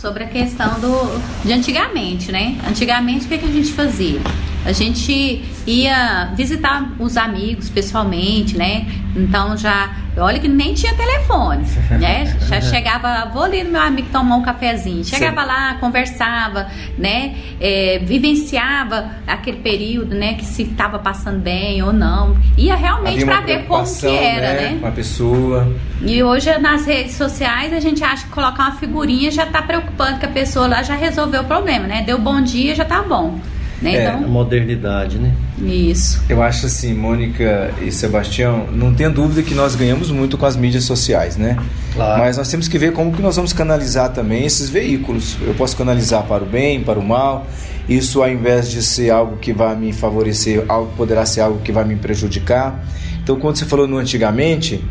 sobre 0.00 0.24
a 0.24 0.26
questão 0.26 0.80
do 0.80 1.20
de 1.44 1.52
antigamente, 1.52 2.32
né? 2.32 2.56
Antigamente 2.66 3.26
o 3.26 3.28
que, 3.28 3.38
que 3.38 3.46
a 3.46 3.52
gente 3.52 3.72
fazia? 3.72 4.20
A 4.64 4.72
gente 4.72 5.42
ia 5.66 6.32
visitar 6.36 6.92
os 6.98 7.16
amigos 7.16 7.70
pessoalmente, 7.70 8.56
né? 8.56 8.86
Então 9.16 9.56
já, 9.56 9.90
olha 10.16 10.38
que 10.38 10.48
nem 10.48 10.74
tinha 10.74 10.94
telefone, 10.94 11.64
né? 11.98 12.36
Já 12.48 12.60
chegava, 12.60 13.30
vou 13.32 13.44
ali 13.44 13.64
no 13.64 13.72
meu 13.72 13.80
amigo 13.80 14.08
tomar 14.12 14.36
um 14.36 14.42
cafezinho. 14.42 15.04
Chegava 15.04 15.42
Sim. 15.42 15.46
lá, 15.48 15.74
conversava, 15.80 16.68
né? 16.98 17.34
É, 17.60 18.00
vivenciava 18.04 19.10
aquele 19.26 19.58
período, 19.58 20.14
né? 20.14 20.34
Que 20.34 20.44
se 20.44 20.62
estava 20.62 20.98
passando 20.98 21.40
bem 21.40 21.82
ou 21.82 21.92
não. 21.92 22.36
Ia 22.56 22.76
realmente 22.76 23.24
para 23.24 23.40
ver 23.40 23.64
como 23.64 23.84
que 23.84 24.06
era, 24.06 24.54
né? 24.54 24.70
né? 24.70 24.78
Uma 24.78 24.92
pessoa. 24.92 25.74
E 26.02 26.22
hoje 26.22 26.56
nas 26.58 26.86
redes 26.86 27.14
sociais 27.14 27.72
a 27.72 27.80
gente 27.80 28.02
acha 28.04 28.24
que 28.24 28.30
colocar 28.30 28.64
uma 28.64 28.76
figurinha 28.76 29.30
já 29.30 29.44
está 29.44 29.62
preocupando 29.90 30.18
que 30.18 30.26
a 30.26 30.30
pessoa 30.30 30.66
lá 30.66 30.82
já 30.82 30.94
resolveu 30.94 31.42
o 31.42 31.44
problema, 31.44 31.86
né? 31.86 32.02
Deu 32.02 32.18
bom 32.18 32.40
dia, 32.40 32.74
já 32.74 32.84
tá 32.84 33.02
bom. 33.02 33.38
Né? 33.82 33.94
É, 33.94 34.02
então, 34.08 34.24
a 34.24 34.28
modernidade, 34.28 35.18
né? 35.18 35.32
Isso. 35.58 36.22
Eu 36.28 36.42
acho 36.42 36.66
assim, 36.66 36.92
Mônica 36.92 37.72
e 37.80 37.90
Sebastião, 37.90 38.66
não 38.70 38.92
tenha 38.94 39.08
dúvida 39.08 39.42
que 39.42 39.54
nós 39.54 39.74
ganhamos 39.74 40.10
muito 40.10 40.36
com 40.36 40.44
as 40.44 40.54
mídias 40.54 40.84
sociais, 40.84 41.36
né? 41.36 41.56
Claro. 41.94 42.20
Mas 42.20 42.36
nós 42.36 42.48
temos 42.48 42.68
que 42.68 42.78
ver 42.78 42.92
como 42.92 43.12
que 43.12 43.22
nós 43.22 43.36
vamos 43.36 43.52
canalizar 43.52 44.10
também 44.10 44.44
esses 44.44 44.68
veículos. 44.68 45.36
Eu 45.40 45.54
posso 45.54 45.76
canalizar 45.76 46.24
para 46.24 46.42
o 46.42 46.46
bem, 46.46 46.82
para 46.82 46.98
o 46.98 47.02
mal. 47.02 47.46
Isso, 47.88 48.22
ao 48.22 48.30
invés 48.30 48.70
de 48.70 48.82
ser 48.82 49.10
algo 49.10 49.38
que 49.38 49.52
vai 49.52 49.74
me 49.74 49.92
favorecer, 49.92 50.62
algo 50.68 50.92
poderá 50.96 51.24
ser 51.24 51.40
algo 51.40 51.60
que 51.60 51.72
vai 51.72 51.84
me 51.84 51.96
prejudicar. 51.96 52.84
Então, 53.22 53.36
quando 53.36 53.56
você 53.56 53.64
falou 53.64 53.88
no 53.88 53.96
antigamente, 53.96 54.84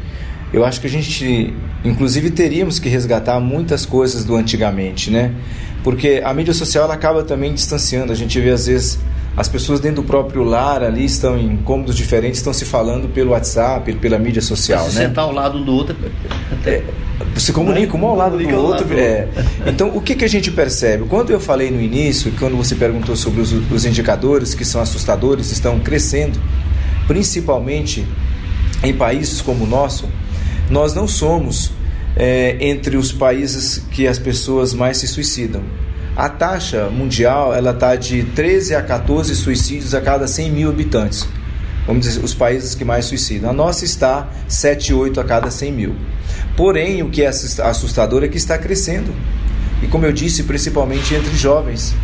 eu 0.52 0.66
acho 0.66 0.82
que 0.82 0.88
a 0.88 0.90
gente, 0.90 1.54
inclusive, 1.84 2.32
teríamos 2.32 2.80
que 2.80 2.90
resgatar 2.90 3.40
muitas 3.40 3.86
coisas 3.86 4.26
do 4.26 4.36
antigamente, 4.36 5.12
né? 5.12 5.34
porque 5.84 6.22
a 6.24 6.34
mídia 6.34 6.54
social 6.54 6.86
ela 6.86 6.94
acaba 6.94 7.24
também 7.24 7.54
distanciando. 7.54 8.12
A 8.12 8.16
gente 8.16 8.40
vê 8.40 8.50
às 8.50 8.68
vezes 8.68 9.00
as 9.38 9.48
pessoas 9.48 9.80
dentro 9.80 10.02
do 10.02 10.08
próprio 10.08 10.44
lar 10.44 10.84
ali 10.84 11.06
estão 11.06 11.38
em 11.38 11.56
cômodos 11.58 11.96
diferentes, 11.96 12.40
estão 12.40 12.52
se 12.52 12.66
falando 12.66 13.08
pelo 13.08 13.32
WhatsApp, 13.32 13.94
pela 13.94 14.20
mídia 14.20 14.42
social, 14.42 14.90
se 14.90 14.96
né? 14.96 15.08
Sentar 15.08 15.24
ao 15.24 15.32
lado 15.32 15.64
do 15.64 15.74
outro. 15.74 15.96
É, 16.66 16.84
você 17.34 17.54
comunica 17.54 17.96
um 17.96 18.06
ao 18.06 18.16
lado 18.16 18.38
do 18.38 18.56
outro. 18.56 18.88
Lado 18.90 19.00
é. 19.00 19.28
Então, 19.68 19.96
o 19.96 20.02
que, 20.02 20.16
que 20.16 20.26
a 20.26 20.30
gente 20.30 20.52
percebe? 20.52 21.06
Quando 21.06 21.30
eu 21.30 21.40
falei 21.40 21.72
no 21.72 21.82
início, 21.82 22.34
quando 22.38 22.58
você 22.58 22.76
perguntou 22.76 23.16
sobre 23.16 23.42
os, 23.42 23.54
os 23.54 23.86
indicadores 23.86 24.54
que 24.54 24.66
são 24.66 24.82
assustadores, 24.82 25.52
estão 25.52 25.80
crescendo, 25.80 26.40
principalmente 27.08 28.06
em 28.84 28.94
países 28.94 29.42
como 29.42 29.64
o 29.64 29.68
nosso, 29.68 30.08
nós 30.70 30.94
não 30.94 31.08
somos 31.08 31.72
é, 32.16 32.58
entre 32.60 32.98
os 32.98 33.12
países 33.12 33.84
que 33.92 34.08
as 34.08 34.20
pessoas 34.20 34.74
mais 34.74 34.98
se 34.98 35.08
suicidam. 35.08 35.64
A 36.16 36.28
taxa 36.28 36.90
mundial 36.90 37.54
ela 37.54 37.72
está 37.72 37.96
de 37.96 38.24
13 38.24 38.76
a 38.76 38.82
14 38.82 39.36
suicídios 39.36 39.94
a 39.94 40.02
cada 40.02 40.28
100 40.28 40.52
mil 40.52 40.70
habitantes. 40.70 41.26
Vamos 41.88 42.06
dizer, 42.06 42.24
os 42.24 42.34
países 42.34 42.76
que 42.76 42.86
mais 42.86 43.06
suicidam. 43.06 43.50
A 43.50 43.54
nossa 43.54 43.86
está 43.86 44.30
7, 44.48 44.94
8 44.94 45.20
a 45.20 45.24
cada 45.24 45.50
100 45.50 45.72
mil. 45.72 45.96
Porém, 46.56 47.02
o 47.02 47.10
que 47.10 47.24
é 47.24 47.28
assustador 47.28 48.24
é 48.24 48.28
que 48.28 48.38
está 48.38 48.58
crescendo. 48.58 49.14
E 49.82 49.88
como 49.88 50.06
eu 50.06 50.12
disse, 50.12 50.44
principalmente 50.44 51.16
entre 51.16 51.36
jovens. 51.36 51.96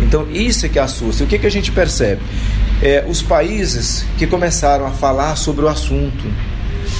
Então, 0.00 0.30
isso 0.30 0.66
é 0.66 0.68
que 0.68 0.78
assusta. 0.78 1.24
O 1.24 1.26
que, 1.26 1.38
que 1.38 1.46
a 1.46 1.50
gente 1.50 1.72
percebe? 1.72 2.20
É, 2.82 3.04
os 3.08 3.22
países 3.22 4.04
que 4.18 4.26
começaram 4.26 4.86
a 4.86 4.90
falar 4.90 5.34
sobre 5.36 5.64
o 5.64 5.68
assunto, 5.68 6.24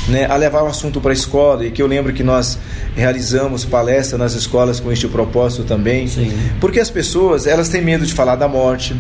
né, 0.09 0.27
a 0.27 0.37
levar 0.37 0.63
o 0.63 0.67
assunto 0.67 1.01
para 1.01 1.11
a 1.11 1.15
escola, 1.15 1.67
e 1.67 1.71
que 1.71 1.83
eu 1.83 1.87
lembro 1.87 2.13
que 2.13 2.23
nós 2.23 2.59
realizamos 2.95 3.65
palestra 3.65 4.17
nas 4.17 4.35
escolas 4.35 4.81
com 4.81 4.91
este 4.93 5.09
propósito 5.09 5.65
também. 5.65 6.07
Sim. 6.07 6.33
Porque 6.61 6.81
as 6.81 6.91
pessoas, 6.91 7.47
elas 7.47 7.69
têm 7.69 7.83
medo 7.83 8.07
de 8.07 8.13
falar 8.13 8.37
da 8.37 8.49
morte, 8.49 8.95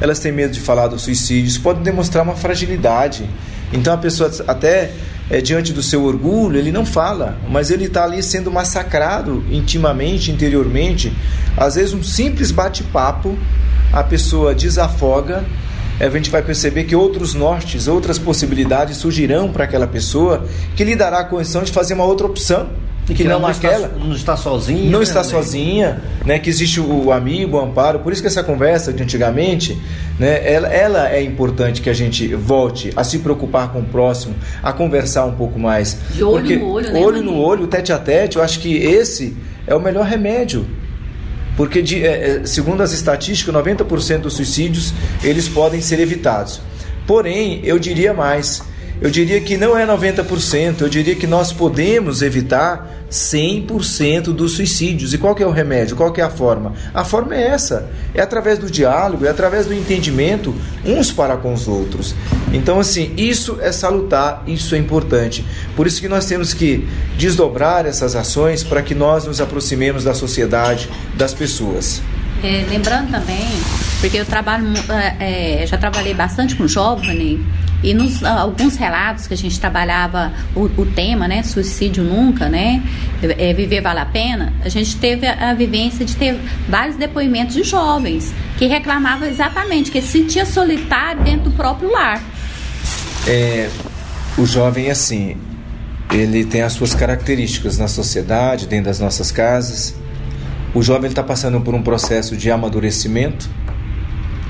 elas 0.00 0.18
têm 0.18 0.32
medo 0.32 0.52
de 0.52 0.60
falar 0.60 0.86
do 0.86 0.98
suicídio, 0.98 1.48
isso 1.48 1.60
pode 1.60 1.80
demonstrar 1.80 2.24
uma 2.24 2.34
fragilidade. 2.36 3.28
Então 3.72 3.92
a 3.92 3.98
pessoa 3.98 4.30
até 4.46 4.92
é, 5.28 5.40
diante 5.40 5.72
do 5.72 5.82
seu 5.82 6.04
orgulho, 6.04 6.58
ele 6.58 6.70
não 6.70 6.84
fala, 6.84 7.38
mas 7.48 7.70
ele 7.70 7.86
está 7.86 8.04
ali 8.04 8.22
sendo 8.22 8.50
massacrado 8.50 9.44
intimamente, 9.50 10.30
interiormente. 10.30 11.12
Às 11.56 11.74
vezes 11.74 11.94
um 11.94 12.02
simples 12.02 12.50
bate-papo, 12.50 13.36
a 13.92 14.02
pessoa 14.02 14.54
desafoga 14.54 15.44
a 16.00 16.08
gente 16.08 16.30
vai 16.30 16.42
perceber 16.42 16.84
que 16.84 16.96
outros 16.96 17.34
nortes, 17.34 17.86
outras 17.86 18.18
possibilidades 18.18 18.96
surgirão 18.96 19.50
para 19.50 19.64
aquela 19.64 19.86
pessoa 19.86 20.44
que 20.74 20.82
lhe 20.82 20.96
dará 20.96 21.20
a 21.20 21.24
condição 21.24 21.62
de 21.62 21.72
fazer 21.72 21.94
uma 21.94 22.04
outra 22.04 22.26
opção. 22.26 22.68
E 23.08 23.12
que 23.12 23.22
não, 23.24 23.40
não 23.40 23.48
aquela. 23.48 23.86
Está, 23.86 23.98
não 23.98 24.14
está 24.14 24.36
sozinha. 24.36 24.90
Não 24.90 25.00
né, 25.00 25.04
está 25.04 25.22
sozinha, 25.22 26.02
né? 26.24 26.38
Que 26.38 26.48
existe 26.48 26.80
o 26.80 27.12
amigo, 27.12 27.58
o 27.58 27.60
amparo. 27.60 27.98
Por 27.98 28.12
isso 28.14 28.22
que 28.22 28.28
essa 28.28 28.42
conversa 28.42 28.94
de 28.94 29.02
antigamente, 29.02 29.78
né? 30.18 30.40
Ela, 30.50 30.68
ela 30.68 31.12
é 31.12 31.22
importante 31.22 31.82
que 31.82 31.90
a 31.90 31.92
gente 31.92 32.34
volte 32.34 32.92
a 32.96 33.04
se 33.04 33.18
preocupar 33.18 33.70
com 33.72 33.80
o 33.80 33.84
próximo, 33.84 34.34
a 34.62 34.72
conversar 34.72 35.26
um 35.26 35.34
pouco 35.34 35.58
mais. 35.58 35.98
De 36.14 36.24
olho 36.24 36.40
Porque 36.40 36.56
no 36.56 36.70
olho, 36.70 36.92
né? 36.92 37.00
Olho 37.00 37.22
no 37.22 37.36
olho, 37.36 37.66
tete 37.66 37.92
a 37.92 37.98
tete, 37.98 38.36
eu 38.36 38.42
acho 38.42 38.58
que 38.58 38.74
esse 38.74 39.36
é 39.66 39.74
o 39.74 39.80
melhor 39.80 40.06
remédio 40.06 40.66
porque 41.56 41.82
de, 41.82 42.04
é, 42.04 42.42
é 42.42 42.46
segundo 42.46 42.82
as 42.82 42.92
estatísticas, 42.92 43.54
90% 43.54 44.20
dos 44.20 44.34
suicídios 44.34 44.92
eles 45.22 45.48
podem 45.48 45.80
ser 45.80 46.00
evitados. 46.00 46.60
Porém, 47.06 47.60
eu 47.64 47.78
diria 47.78 48.14
mais, 48.14 48.62
eu 49.04 49.10
diria 49.10 49.38
que 49.38 49.58
não 49.58 49.76
é 49.76 49.86
90%, 49.86 50.80
eu 50.80 50.88
diria 50.88 51.14
que 51.14 51.26
nós 51.26 51.52
podemos 51.52 52.22
evitar 52.22 53.04
100% 53.10 54.32
dos 54.32 54.52
suicídios. 54.52 55.12
E 55.12 55.18
qual 55.18 55.36
é 55.38 55.44
o 55.44 55.50
remédio? 55.50 55.94
Qual 55.94 56.10
é 56.16 56.22
a 56.22 56.30
forma? 56.30 56.72
A 56.94 57.04
forma 57.04 57.34
é 57.34 57.48
essa, 57.48 57.90
é 58.14 58.22
através 58.22 58.58
do 58.58 58.70
diálogo, 58.70 59.26
é 59.26 59.28
através 59.28 59.66
do 59.66 59.74
entendimento 59.74 60.54
uns 60.86 61.12
para 61.12 61.36
com 61.36 61.52
os 61.52 61.68
outros. 61.68 62.14
Então, 62.50 62.80
assim, 62.80 63.12
isso 63.14 63.58
é 63.60 63.70
salutar, 63.72 64.42
isso 64.46 64.74
é 64.74 64.78
importante. 64.78 65.44
Por 65.76 65.86
isso 65.86 66.00
que 66.00 66.08
nós 66.08 66.24
temos 66.24 66.54
que 66.54 66.88
desdobrar 67.18 67.84
essas 67.84 68.16
ações 68.16 68.64
para 68.64 68.80
que 68.80 68.94
nós 68.94 69.26
nos 69.26 69.38
aproximemos 69.38 70.02
da 70.02 70.14
sociedade, 70.14 70.88
das 71.14 71.34
pessoas. 71.34 72.00
É, 72.42 72.64
lembrando 72.70 73.10
também, 73.10 73.48
porque 74.00 74.16
eu 74.16 74.24
trabalho, 74.24 74.66
é, 75.20 75.60
é 75.62 75.66
já 75.66 75.76
trabalhei 75.76 76.14
bastante 76.14 76.56
com 76.56 76.66
jovens 76.66 77.38
e 77.84 77.92
nos 77.92 78.24
ah, 78.24 78.40
alguns 78.40 78.76
relatos 78.76 79.26
que 79.26 79.34
a 79.34 79.36
gente 79.36 79.60
trabalhava 79.60 80.32
o, 80.56 80.62
o 80.62 80.86
tema, 80.86 81.28
né, 81.28 81.42
suicídio 81.42 82.02
nunca, 82.02 82.48
né, 82.48 82.82
é, 83.22 83.52
viver 83.52 83.82
vale 83.82 84.00
a 84.00 84.06
pena, 84.06 84.54
a 84.64 84.70
gente 84.70 84.96
teve 84.96 85.26
a, 85.26 85.50
a, 85.50 85.54
vivência 85.54 86.04
de 86.04 86.16
ter 86.16 86.40
vários 86.66 86.96
depoimentos 86.96 87.54
de 87.54 87.62
jovens 87.62 88.32
que 88.56 88.66
reclamavam 88.66 89.28
exatamente 89.28 89.90
que 89.90 90.00
se 90.00 90.24
sentia 90.24 90.46
solitário 90.46 91.22
dentro 91.22 91.50
do 91.50 91.56
próprio 91.56 91.92
lar. 91.92 92.22
É, 93.26 93.68
o 94.38 94.46
jovem 94.46 94.90
assim, 94.90 95.36
ele 96.10 96.44
tem 96.44 96.62
as 96.62 96.72
suas 96.72 96.94
características 96.94 97.76
na 97.76 97.88
sociedade, 97.88 98.66
dentro 98.66 98.86
das 98.86 98.98
nossas 98.98 99.30
casas. 99.30 99.94
O 100.74 100.82
jovem 100.82 101.10
está 101.10 101.22
passando 101.22 101.60
por 101.60 101.74
um 101.74 101.82
processo 101.82 102.34
de 102.36 102.50
amadurecimento 102.50 103.48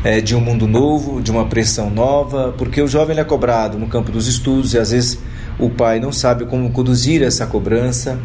é, 0.04 0.20
de 0.20 0.36
um 0.36 0.40
mundo 0.40 0.68
novo, 0.68 1.22
de 1.22 1.30
uma 1.30 1.46
pressão 1.46 1.88
nova, 1.88 2.54
porque 2.58 2.80
o 2.82 2.86
jovem 2.86 3.18
é 3.18 3.24
cobrado 3.24 3.78
no 3.78 3.88
campo 3.88 4.12
dos 4.12 4.28
estudos 4.28 4.74
e 4.74 4.78
às 4.78 4.90
vezes 4.90 5.18
o 5.58 5.70
pai 5.70 5.98
não 5.98 6.12
sabe 6.12 6.44
como 6.44 6.70
conduzir 6.70 7.22
essa 7.22 7.46
cobrança. 7.46 8.20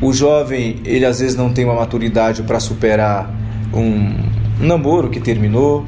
O 0.00 0.14
jovem, 0.14 0.80
ele 0.82 1.04
às 1.04 1.20
vezes 1.20 1.36
não 1.36 1.52
tem 1.52 1.66
uma 1.66 1.74
maturidade 1.74 2.42
para 2.42 2.58
superar 2.58 3.30
um, 3.72 4.14
um 4.60 4.66
namoro 4.66 5.10
que 5.10 5.20
terminou. 5.20 5.84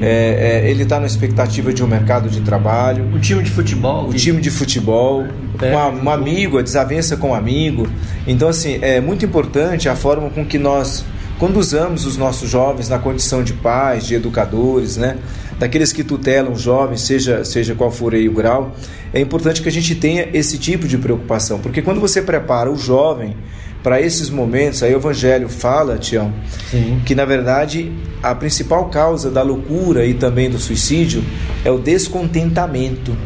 É, 0.00 0.62
é, 0.64 0.70
ele 0.70 0.84
está 0.84 0.98
na 0.98 1.06
expectativa 1.06 1.72
de 1.72 1.82
um 1.82 1.86
mercado 1.86 2.28
de 2.30 2.40
trabalho. 2.40 3.10
O 3.14 3.18
time 3.18 3.42
de 3.42 3.50
futebol. 3.50 4.06
O 4.06 4.10
que... 4.10 4.18
time 4.18 4.40
de 4.40 4.50
futebol. 4.50 5.26
É, 5.60 5.76
um, 5.76 6.04
um 6.04 6.10
amigo, 6.10 6.58
a 6.58 6.62
desavença 6.62 7.16
com 7.16 7.30
um 7.30 7.34
amigo. 7.34 7.86
Então, 8.26 8.48
assim, 8.48 8.78
é 8.80 9.00
muito 9.00 9.24
importante 9.24 9.88
a 9.88 9.94
forma 9.94 10.30
com 10.30 10.44
que 10.44 10.58
nós 10.58 11.04
conduzamos 11.38 12.06
os 12.06 12.16
nossos 12.16 12.48
jovens 12.48 12.88
na 12.88 12.98
condição 12.98 13.42
de 13.42 13.52
pais, 13.52 14.06
de 14.06 14.14
educadores, 14.14 14.96
né? 14.96 15.18
daqueles 15.58 15.92
que 15.92 16.04
tutelam 16.04 16.52
os 16.52 16.62
jovens, 16.62 17.00
seja, 17.02 17.44
seja 17.44 17.74
qual 17.74 17.90
for 17.90 18.14
aí 18.14 18.28
o 18.28 18.32
grau, 18.32 18.74
é 19.12 19.20
importante 19.20 19.62
que 19.62 19.68
a 19.68 19.72
gente 19.72 19.94
tenha 19.94 20.28
esse 20.32 20.58
tipo 20.58 20.86
de 20.86 20.98
preocupação, 20.98 21.58
porque 21.58 21.82
quando 21.82 22.00
você 22.00 22.20
prepara 22.20 22.70
o 22.70 22.76
jovem 22.76 23.36
para 23.82 24.00
esses 24.00 24.28
momentos, 24.28 24.82
aí 24.82 24.92
o 24.94 24.98
Evangelho 24.98 25.48
fala, 25.48 25.96
Tião, 25.96 26.32
Sim. 26.70 27.00
que 27.06 27.14
na 27.14 27.24
verdade 27.24 27.92
a 28.22 28.34
principal 28.34 28.86
causa 28.86 29.30
da 29.30 29.42
loucura 29.42 30.04
e 30.04 30.14
também 30.14 30.50
do 30.50 30.58
suicídio 30.58 31.24
é 31.64 31.70
o 31.70 31.78
descontentamento. 31.78 33.16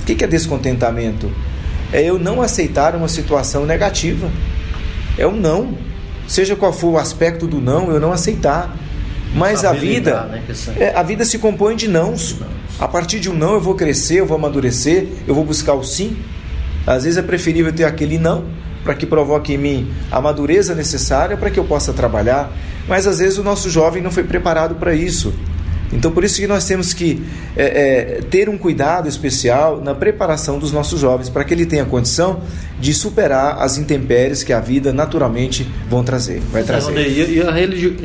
O 0.00 0.04
que 0.04 0.24
é 0.24 0.26
descontentamento? 0.26 1.30
É 1.92 2.02
eu 2.02 2.18
não 2.18 2.40
aceitar 2.40 2.96
uma 2.96 3.08
situação 3.08 3.66
negativa. 3.66 4.30
É 5.18 5.26
o 5.26 5.32
não. 5.32 5.76
Seja 6.26 6.56
qual 6.56 6.72
for 6.72 6.92
o 6.92 6.98
aspecto 6.98 7.46
do 7.46 7.60
não, 7.60 7.90
eu 7.90 8.00
não 8.00 8.12
aceitar. 8.12 8.76
Mas 9.34 9.64
a 9.64 9.72
vida, 9.72 10.22
né? 10.24 10.42
é, 10.78 10.94
a 10.94 11.02
vida 11.02 11.24
se 11.24 11.38
compõe 11.38 11.76
de 11.76 11.88
nãos. 11.88 12.36
A 12.78 12.88
partir 12.88 13.20
de 13.20 13.30
um 13.30 13.34
não 13.34 13.54
eu 13.54 13.60
vou 13.60 13.74
crescer, 13.74 14.20
eu 14.20 14.26
vou 14.26 14.36
amadurecer, 14.36 15.08
eu 15.26 15.34
vou 15.34 15.44
buscar 15.44 15.74
o 15.74 15.82
sim. 15.82 16.16
Às 16.86 17.04
vezes 17.04 17.18
é 17.18 17.22
preferível 17.22 17.72
ter 17.72 17.84
aquele 17.84 18.18
não 18.18 18.44
para 18.84 18.94
que 18.94 19.04
provoque 19.04 19.54
em 19.54 19.58
mim 19.58 19.92
a 20.10 20.20
madureza 20.20 20.74
necessária 20.74 21.36
para 21.36 21.50
que 21.50 21.58
eu 21.58 21.64
possa 21.64 21.92
trabalhar. 21.92 22.52
Mas 22.86 23.06
às 23.06 23.18
vezes 23.18 23.36
o 23.36 23.42
nosso 23.42 23.68
jovem 23.68 24.02
não 24.02 24.10
foi 24.10 24.22
preparado 24.22 24.76
para 24.76 24.94
isso. 24.94 25.34
Então, 25.92 26.10
por 26.10 26.24
isso 26.24 26.40
que 26.40 26.46
nós 26.46 26.66
temos 26.66 26.92
que 26.92 27.22
é, 27.56 27.64
é, 27.64 28.20
ter 28.22 28.48
um 28.48 28.58
cuidado 28.58 29.08
especial 29.08 29.80
na 29.80 29.94
preparação 29.94 30.58
dos 30.58 30.72
nossos 30.72 31.00
jovens, 31.00 31.28
para 31.28 31.44
que 31.44 31.54
ele 31.54 31.64
tenha 31.64 31.84
condição 31.84 32.40
de 32.80 32.92
superar 32.92 33.58
as 33.60 33.78
intempéries 33.78 34.42
que 34.42 34.52
a 34.52 34.60
vida 34.60 34.92
naturalmente 34.92 35.66
vão 35.88 36.02
trazer, 36.02 36.40
vai 36.52 36.62
trazer. 36.62 36.92
E 37.08 37.40
a 37.40 37.50
religi 37.50 37.96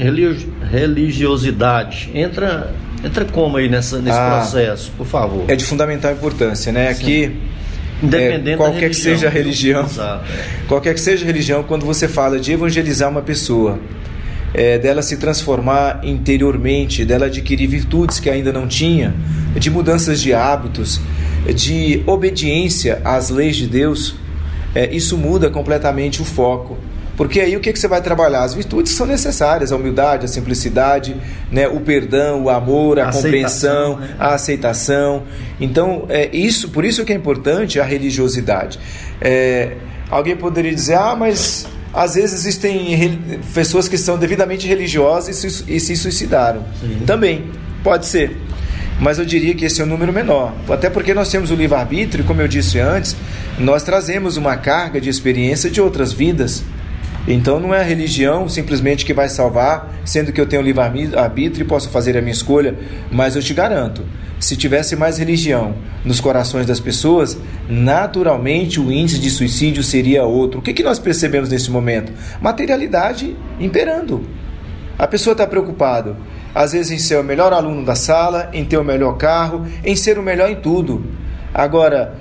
religiosidade 0.70 2.12
entra 2.14 2.74
entra 3.04 3.26
como 3.26 3.58
aí 3.58 3.68
nessa, 3.68 4.00
nesse 4.00 4.18
ah, 4.18 4.42
processo, 4.42 4.92
por 4.96 5.08
favor? 5.08 5.46
É 5.48 5.56
de 5.56 5.66
fundamental 5.66 6.12
importância, 6.12 6.72
né? 6.72 6.90
Aqui 6.90 7.36
Independente 8.02 8.54
é, 8.54 8.58
qualquer 8.58 8.90
que 8.90 8.96
seja 8.96 9.28
a 9.28 9.30
religião, 9.30 9.84
Exato, 9.86 10.26
é. 10.26 10.68
qualquer 10.68 10.94
que 10.96 11.00
seja 11.00 11.24
a 11.24 11.28
religião, 11.28 11.62
quando 11.62 11.86
você 11.86 12.08
fala 12.08 12.40
de 12.40 12.52
evangelizar 12.52 13.10
uma 13.10 13.22
pessoa, 13.22 13.80
é, 14.54 14.78
dela 14.78 15.02
se 15.02 15.18
transformar 15.18 16.02
interiormente, 16.04 17.06
dela 17.06 17.28
adquirir 17.28 17.68
virtudes 17.68 18.20
que 18.20 18.30
ainda 18.30 18.52
não 18.52 18.68
tinha, 18.68 19.14
de 19.56 19.70
mudanças 19.70 20.22
de 20.22 20.34
hábitos, 20.34 21.00
de 21.56 22.04
obediência 22.06 23.02
às 23.04 23.30
leis 23.30 23.56
de 23.56 23.68
Deus, 23.68 24.16
é, 24.74 24.94
isso 24.94 25.18
muda 25.18 25.50
completamente 25.50 26.22
o 26.22 26.26
foco. 26.26 26.78
Porque 27.18 27.40
aí 27.40 27.56
o 27.56 27.60
que, 27.60 27.72
que 27.72 27.80
você 27.80 27.88
vai 27.88 28.02
trabalhar? 28.02 28.44
As 28.44 28.54
virtudes 28.54 28.94
são 28.94 29.06
necessárias, 29.06 29.72
a 29.72 29.76
humildade, 29.76 30.26
a 30.26 30.28
simplicidade, 30.28 31.16
né, 31.52 31.68
o 31.68 31.80
perdão, 31.82 32.44
o 32.44 32.50
amor, 32.50 33.00
a, 33.00 33.10
a 33.10 33.12
compreensão, 33.12 33.98
né? 33.98 34.16
a 34.18 34.34
aceitação. 34.34 35.24
Então, 35.60 36.06
é 36.10 36.36
isso, 36.36 36.70
por 36.70 36.86
isso 36.86 37.04
que 37.06 37.12
é 37.12 37.16
importante 37.16 37.80
a 37.80 37.84
religiosidade. 37.84 38.80
É, 39.20 39.74
alguém 40.10 40.36
poderia 40.36 40.74
dizer, 40.74 40.96
ah, 40.96 41.16
mas 41.16 41.68
às 41.94 42.16
vezes 42.16 42.40
existem 42.40 43.40
pessoas 43.54 43.88
que 43.88 43.98
são 43.98 44.18
devidamente 44.18 44.68
religiosas 44.68 45.44
e 45.68 45.80
se 45.80 45.96
suicidaram. 45.96 46.64
Sim. 46.80 47.04
Também, 47.06 47.46
pode 47.84 48.06
ser. 48.06 48.38
Mas 49.00 49.18
eu 49.18 49.26
diria 49.26 49.56
que 49.56 49.66
esse 49.66 49.82
é 49.82 49.84
um 49.84 49.88
número 49.88 50.14
menor. 50.14 50.54
Até 50.70 50.90
porque 50.90 51.14
nós 51.14 51.30
temos 51.30 51.50
o 51.50 51.56
livre-arbítrio, 51.56 52.24
como 52.24 52.42
eu 52.42 52.48
disse 52.48 52.80
antes, 52.80 53.16
nós 53.58 53.84
trazemos 53.84 54.38
uma 54.38 54.56
carga 54.58 55.02
de 55.02 55.10
experiência 55.10 55.70
de 55.70 55.82
outras 55.82 56.14
vidas. 56.14 56.64
Então 57.28 57.60
não 57.60 57.74
é 57.74 57.82
a 57.82 57.84
religião 57.84 58.50
simplesmente 58.50 59.06
que 59.06 59.14
vai 59.14 59.30
salvar, 59.30 59.94
sendo 60.04 60.32
que 60.32 60.42
eu 60.42 60.46
tenho 60.46 60.62
livre-arbítrio 60.62 61.64
e 61.64 61.68
posso 61.68 61.90
fazer 61.90 62.18
a 62.18 62.22
minha 62.22 62.34
escolha, 62.34 62.76
mas 63.12 63.36
eu 63.36 63.42
te 63.42 63.54
garanto, 63.54 64.04
se 64.40 64.56
tivesse 64.56 64.96
mais 64.96 65.20
religião 65.20 65.76
nos 66.04 66.20
corações 66.20 66.66
das 66.66 66.80
pessoas, 66.80 67.38
naturalmente 67.70 68.80
o 68.80 68.92
índice 68.92 69.20
de 69.20 69.30
suicídio 69.30 69.84
seria 69.84 70.24
outro. 70.24 70.60
O 70.60 70.64
que, 70.64 70.74
que 70.74 70.82
nós 70.82 70.98
percebemos 70.98 71.50
nesse 71.50 71.70
momento? 71.70 72.12
Materialidade 72.42 73.36
imperando. 73.60 74.26
A 74.98 75.06
pessoa 75.06 75.34
está 75.34 75.46
preocupada, 75.46 76.16
às 76.56 76.74
vezes, 76.74 76.92
em 76.92 76.98
ser 76.98 77.18
o 77.20 77.24
melhor 77.24 77.54
aluno 77.54 77.86
da 77.86 77.96
sala, 77.96 78.50
em 78.52 78.66
ter 78.66 78.78
o 78.78 78.84
melhor 78.84 79.16
carro, 79.18 79.66
em 79.86 79.96
ser 79.96 80.18
o 80.18 80.24
melhor 80.24 80.50
em 80.50 80.56
tudo. 80.56 81.06
Agora, 81.54 82.16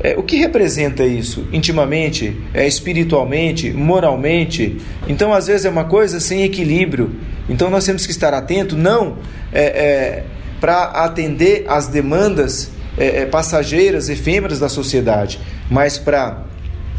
é, 0.00 0.14
o 0.16 0.22
que 0.22 0.36
representa 0.36 1.04
isso 1.04 1.46
intimamente, 1.52 2.36
é, 2.52 2.66
espiritualmente, 2.66 3.70
moralmente? 3.70 4.76
Então, 5.08 5.32
às 5.32 5.46
vezes, 5.46 5.64
é 5.64 5.70
uma 5.70 5.84
coisa 5.84 6.20
sem 6.20 6.42
equilíbrio. 6.42 7.12
Então, 7.48 7.70
nós 7.70 7.84
temos 7.84 8.04
que 8.04 8.12
estar 8.12 8.34
atento, 8.34 8.76
não 8.76 9.18
é, 9.52 9.64
é 9.64 10.24
para 10.60 10.84
atender 10.84 11.64
às 11.68 11.86
demandas 11.88 12.70
é, 12.96 13.22
é, 13.22 13.26
passageiras, 13.26 14.08
efêmeras 14.08 14.58
da 14.58 14.68
sociedade, 14.68 15.38
mas 15.70 15.98
para 15.98 16.42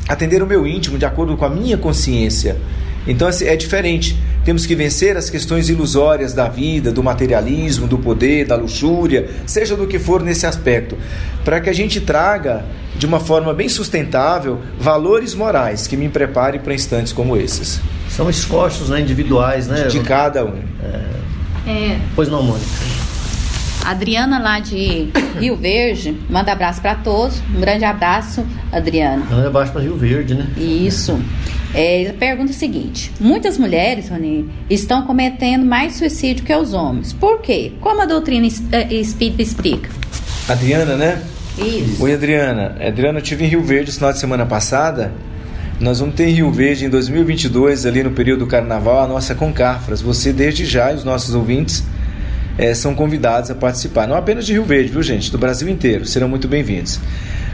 atender 0.07 0.41
o 0.41 0.47
meu 0.47 0.65
íntimo 0.65 0.97
de 0.97 1.05
acordo 1.05 1.35
com 1.35 1.45
a 1.45 1.49
minha 1.49 1.77
consciência. 1.77 2.57
Então 3.07 3.27
assim, 3.27 3.45
é 3.45 3.55
diferente. 3.55 4.17
Temos 4.45 4.65
que 4.65 4.75
vencer 4.75 5.17
as 5.17 5.29
questões 5.29 5.69
ilusórias 5.69 6.33
da 6.33 6.47
vida, 6.47 6.91
do 6.91 7.03
materialismo, 7.03 7.87
do 7.87 7.97
poder, 7.97 8.45
da 8.45 8.55
luxúria, 8.55 9.29
seja 9.45 9.75
do 9.75 9.87
que 9.87 9.99
for 9.99 10.23
nesse 10.23 10.45
aspecto, 10.45 10.97
para 11.43 11.59
que 11.59 11.69
a 11.69 11.73
gente 11.73 11.99
traga 11.99 12.63
de 12.97 13.05
uma 13.05 13.19
forma 13.19 13.53
bem 13.53 13.69
sustentável 13.69 14.59
valores 14.79 15.33
morais 15.35 15.87
que 15.87 15.95
me 15.95 16.09
preparem 16.09 16.59
para 16.59 16.73
instantes 16.73 17.13
como 17.13 17.37
esses. 17.37 17.79
São 18.09 18.29
esforços 18.29 18.89
né, 18.89 19.01
individuais, 19.01 19.67
né? 19.67 19.87
De 19.87 19.99
cada 19.99 20.45
um. 20.45 20.59
É. 20.83 21.17
É. 21.69 21.99
Pois 22.15 22.29
não, 22.29 22.41
Mônica. 22.41 22.65
Adriana 23.83 24.39
lá 24.39 24.59
de 24.59 25.09
Rio 25.39 25.55
Verde, 25.55 26.17
manda 26.29 26.51
abraço 26.51 26.81
para 26.81 26.95
todos. 26.95 27.41
Um 27.55 27.59
grande 27.59 27.85
abraço, 27.85 28.45
Adriana. 28.71 29.23
Um 29.23 29.27
grande 29.27 29.47
abraço 29.47 29.71
para 29.71 29.81
Rio 29.81 29.95
Verde, 29.95 30.33
né? 30.33 30.47
Isso. 30.57 31.17
É, 31.73 32.01
ele 32.01 32.13
pergunta 32.13 32.51
o 32.51 32.55
seguinte: 32.55 33.11
muitas 33.19 33.57
mulheres, 33.57 34.09
Rony, 34.09 34.49
estão 34.69 35.03
cometendo 35.03 35.65
mais 35.65 35.95
suicídio 35.95 36.43
que 36.43 36.53
os 36.53 36.73
homens. 36.73 37.13
Por 37.13 37.39
quê? 37.39 37.73
Como 37.79 38.01
a 38.01 38.05
doutrina 38.05 38.47
eh, 38.71 38.93
espírita 38.95 39.41
explica? 39.41 39.89
Adriana, 40.49 40.95
né? 40.95 41.21
Isso. 41.57 42.03
Oi, 42.03 42.13
Adriana. 42.13 42.75
Adriana, 42.79 43.19
eu 43.19 43.23
estive 43.23 43.45
em 43.45 43.47
Rio 43.47 43.63
Verde 43.63 43.91
no 43.91 43.95
final 43.95 44.13
de 44.13 44.19
semana 44.19 44.45
passada. 44.45 45.11
Nós 45.79 45.99
vamos 45.99 46.15
ter 46.15 46.27
em 46.27 46.33
Rio 46.33 46.51
Verde 46.51 46.85
em 46.85 46.89
2022, 46.89 47.85
ali 47.85 48.03
no 48.03 48.11
período 48.11 48.39
do 48.39 48.47
carnaval, 48.47 49.03
a 49.03 49.07
nossa 49.07 49.35
Concafras. 49.35 50.01
Você, 50.01 50.33
desde 50.33 50.65
já, 50.65 50.91
e 50.91 50.95
os 50.95 51.03
nossos 51.03 51.35
ouvintes, 51.35 51.83
é, 52.57 52.73
são 52.73 52.95
convidados 52.95 53.51
a 53.51 53.55
participar. 53.55 54.07
Não 54.07 54.15
apenas 54.15 54.45
de 54.45 54.53
Rio 54.53 54.63
Verde, 54.63 54.91
viu, 54.91 55.03
gente? 55.03 55.31
Do 55.31 55.37
Brasil 55.37 55.69
inteiro. 55.69 56.05
Serão 56.05 56.27
muito 56.27 56.47
bem-vindos. 56.47 56.99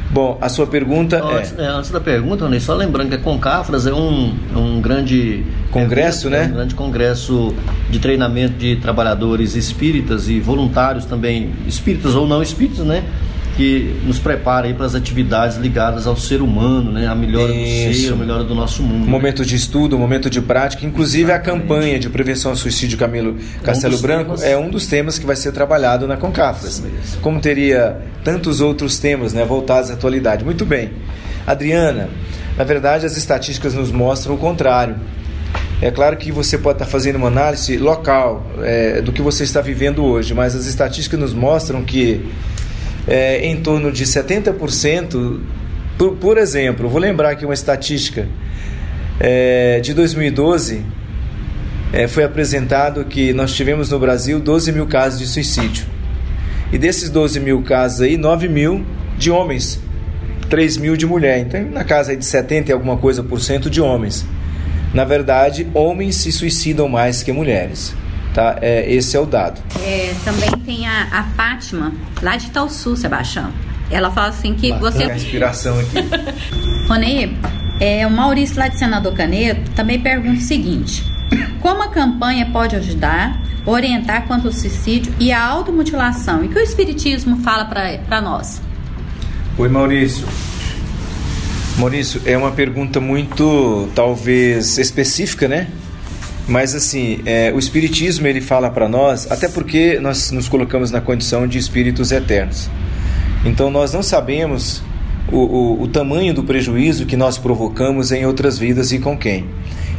Bom, 0.09 0.37
a 0.39 0.47
sua 0.47 0.67
pergunta 0.67 1.23
antes, 1.23 1.57
é... 1.57 1.63
é... 1.63 1.67
Antes 1.67 1.89
da 1.89 1.99
pergunta, 1.99 2.47
Ney, 2.47 2.59
só 2.59 2.75
lembrando 2.75 3.09
que 3.09 3.15
a 3.15 3.19
Concafras 3.19 3.87
é 3.87 3.93
um, 3.93 4.35
é 4.53 4.57
um 4.57 4.79
grande... 4.79 5.43
Congresso, 5.71 6.27
evento, 6.27 6.39
né? 6.39 6.47
Um 6.51 6.55
grande 6.55 6.75
congresso 6.75 7.55
de 7.89 7.99
treinamento 7.99 8.53
de 8.53 8.75
trabalhadores 8.75 9.55
espíritas 9.55 10.29
e 10.29 10.39
voluntários 10.39 11.05
também, 11.05 11.51
espíritas 11.67 12.13
ou 12.13 12.27
não 12.27 12.43
espíritas, 12.43 12.85
né? 12.85 13.03
Que 13.55 13.95
nos 14.03 14.17
prepara 14.17 14.67
aí 14.67 14.73
para 14.73 14.85
as 14.85 14.95
atividades 14.95 15.57
ligadas 15.57 16.07
ao 16.07 16.15
ser 16.17 16.41
humano, 16.41 16.91
né? 16.91 17.07
A 17.07 17.15
melhora 17.15 17.53
Isso. 17.53 17.87
do 17.87 18.07
ser, 18.07 18.13
a 18.13 18.15
melhora 18.15 18.43
do 18.43 18.55
nosso 18.55 18.81
mundo. 18.81 19.07
Momento 19.07 19.39
né? 19.41 19.47
de 19.47 19.55
estudo, 19.55 19.97
momento 19.97 20.29
de 20.29 20.41
prática, 20.41 20.85
inclusive 20.85 21.31
Exatamente. 21.31 21.49
a 21.49 21.61
campanha 21.61 21.99
de 21.99 22.09
prevenção 22.09 22.51
ao 22.51 22.57
suicídio 22.57 22.97
Camilo 22.97 23.37
Castelo 23.63 23.93
é 23.93 23.97
um 23.97 24.01
Branco 24.01 24.23
temas... 24.25 24.43
é 24.43 24.57
um 24.57 24.69
dos 24.69 24.87
temas 24.87 25.19
que 25.19 25.25
vai 25.25 25.35
ser 25.35 25.51
trabalhado 25.51 26.07
na 26.07 26.17
Concafras. 26.17 26.83
Como 27.21 27.39
teria 27.39 28.01
tantos 28.23 28.59
outros 28.59 28.97
temas, 28.97 29.33
né, 29.33 29.45
voltados 29.45 29.91
à 29.91 29.93
atualidade. 29.93 30.43
Muito 30.43 30.65
bem. 30.65 30.91
Adriana, 31.45 32.09
na 32.57 32.63
verdade 32.63 33.05
as 33.05 33.15
estatísticas 33.17 33.73
nos 33.73 33.91
mostram 33.91 34.35
o 34.35 34.37
contrário. 34.37 34.95
É 35.81 35.91
claro 35.91 36.15
que 36.15 36.31
você 36.31 36.57
pode 36.57 36.77
estar 36.77 36.85
fazendo 36.85 37.17
uma 37.17 37.27
análise 37.27 37.77
local 37.77 38.47
é, 38.61 39.01
do 39.01 39.11
que 39.11 39.21
você 39.21 39.43
está 39.43 39.59
vivendo 39.59 40.03
hoje, 40.03 40.33
mas 40.33 40.55
as 40.55 40.65
estatísticas 40.65 41.19
nos 41.19 41.33
mostram 41.33 41.83
que 41.83 42.25
é, 43.07 43.45
em 43.45 43.61
torno 43.61 43.91
de 43.91 44.05
70%. 44.05 45.39
Por, 45.97 46.15
por 46.15 46.37
exemplo, 46.37 46.89
vou 46.89 46.99
lembrar 46.99 47.31
aqui 47.31 47.45
uma 47.45 47.53
estatística 47.53 48.27
é, 49.19 49.79
de 49.79 49.93
2012. 49.93 50.81
É, 51.91 52.07
foi 52.07 52.23
apresentado 52.23 53.05
que 53.05 53.33
nós 53.33 53.53
tivemos 53.53 53.91
no 53.91 53.99
Brasil 53.99 54.39
12 54.39 54.71
mil 54.71 54.87
casos 54.87 55.19
de 55.19 55.27
suicídio. 55.27 55.85
E 56.71 56.77
desses 56.77 57.09
12 57.09 57.39
mil 57.39 57.61
casos 57.61 58.01
aí, 58.01 58.17
9 58.17 58.49
mil 58.49 58.83
de 59.15 59.29
homens, 59.29 59.79
3 60.49 60.77
mil 60.77 60.97
de 60.97 61.05
mulher. 61.05 61.37
Então, 61.39 61.63
na 61.69 61.83
casa 61.83 62.17
de 62.17 62.25
70 62.25 62.71
e 62.71 62.73
alguma 62.73 62.97
coisa 62.97 63.21
por 63.21 63.39
cento 63.39 63.69
de 63.69 63.79
homens. 63.79 64.25
Na 64.91 65.03
verdade, 65.03 65.67
homens 65.73 66.15
se 66.15 66.31
suicidam 66.31 66.87
mais 66.87 67.21
que 67.21 67.31
mulheres. 67.31 67.95
Tá? 68.33 68.57
É, 68.61 68.91
esse 68.91 69.15
é 69.15 69.19
o 69.19 69.25
dado. 69.25 69.61
É, 69.81 70.13
também 70.25 70.49
tem 70.65 70.87
a, 70.87 71.07
a 71.11 71.23
Fátima, 71.35 71.93
lá 72.21 72.35
de 72.35 72.49
Sul, 72.71 72.95
Sebastião. 72.95 73.51
Ela 73.91 74.09
fala 74.09 74.29
assim 74.29 74.55
que 74.55 74.71
Bacana. 74.71 74.91
você. 74.91 75.13
Inspiração 75.13 75.79
aqui. 75.79 75.97
Rony, 76.89 77.37
é, 77.79 78.07
o 78.07 78.11
Maurício 78.11 78.57
lá 78.57 78.67
de 78.67 78.79
Senador 78.79 79.13
Caneto 79.13 79.69
também 79.71 79.99
pergunta 79.99 80.39
o 80.39 80.41
seguinte: 80.41 81.03
como 81.59 81.83
a 81.83 81.89
campanha 81.89 82.49
pode 82.51 82.75
ajudar, 82.75 83.39
orientar 83.65 84.25
quanto 84.25 84.47
ao 84.47 84.53
suicídio 84.53 85.13
e 85.19 85.31
a 85.31 85.43
automutilação? 85.43 86.43
E 86.43 86.47
que 86.47 86.57
o 86.57 86.61
Espiritismo 86.61 87.37
fala 87.43 87.65
para 87.65 88.21
nós? 88.21 88.61
Oi, 89.57 89.69
Maurício. 89.69 90.27
Maurício, 91.77 92.21
é 92.25 92.37
uma 92.37 92.51
pergunta 92.51 92.99
muito, 92.99 93.89
talvez, 93.95 94.77
específica, 94.77 95.47
né? 95.47 95.67
Mas 96.47 96.75
assim, 96.75 97.21
é, 97.25 97.51
o 97.53 97.59
Espiritismo 97.59 98.27
ele 98.27 98.41
fala 98.41 98.69
para 98.69 98.89
nós, 98.89 99.31
até 99.31 99.47
porque 99.47 99.99
nós 99.99 100.31
nos 100.31 100.49
colocamos 100.49 100.91
na 100.91 100.99
condição 100.99 101.47
de 101.47 101.57
espíritos 101.57 102.11
eternos. 102.11 102.69
Então 103.45 103.69
nós 103.69 103.93
não 103.93 104.03
sabemos 104.03 104.83
o, 105.31 105.37
o, 105.37 105.81
o 105.83 105.87
tamanho 105.87 106.33
do 106.33 106.43
prejuízo 106.43 107.05
que 107.05 107.15
nós 107.15 107.37
provocamos 107.37 108.11
em 108.11 108.25
outras 108.25 108.57
vidas 108.57 108.91
e 108.91 108.99
com 108.99 109.17
quem. 109.17 109.45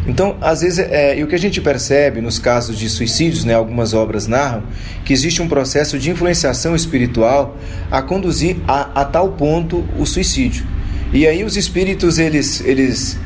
Então, 0.06 0.36
às 0.40 0.60
vezes, 0.60 0.78
é, 0.80 1.18
e 1.18 1.24
o 1.24 1.26
que 1.26 1.34
a 1.34 1.38
gente 1.38 1.62
percebe 1.62 2.20
nos 2.20 2.38
casos 2.38 2.78
de 2.78 2.90
suicídios, 2.90 3.42
né, 3.44 3.54
algumas 3.54 3.94
obras 3.94 4.26
narram, 4.26 4.62
que 5.02 5.14
existe 5.14 5.40
um 5.40 5.48
processo 5.48 5.98
de 5.98 6.10
influenciação 6.10 6.76
espiritual 6.76 7.56
a 7.90 8.02
conduzir 8.02 8.56
a, 8.68 9.00
a 9.00 9.04
tal 9.06 9.30
ponto 9.30 9.82
o 9.98 10.04
suicídio. 10.04 10.66
E 11.10 11.26
aí 11.26 11.42
os 11.42 11.56
espíritos, 11.56 12.18
eles, 12.18 12.60
eles, 12.66 13.18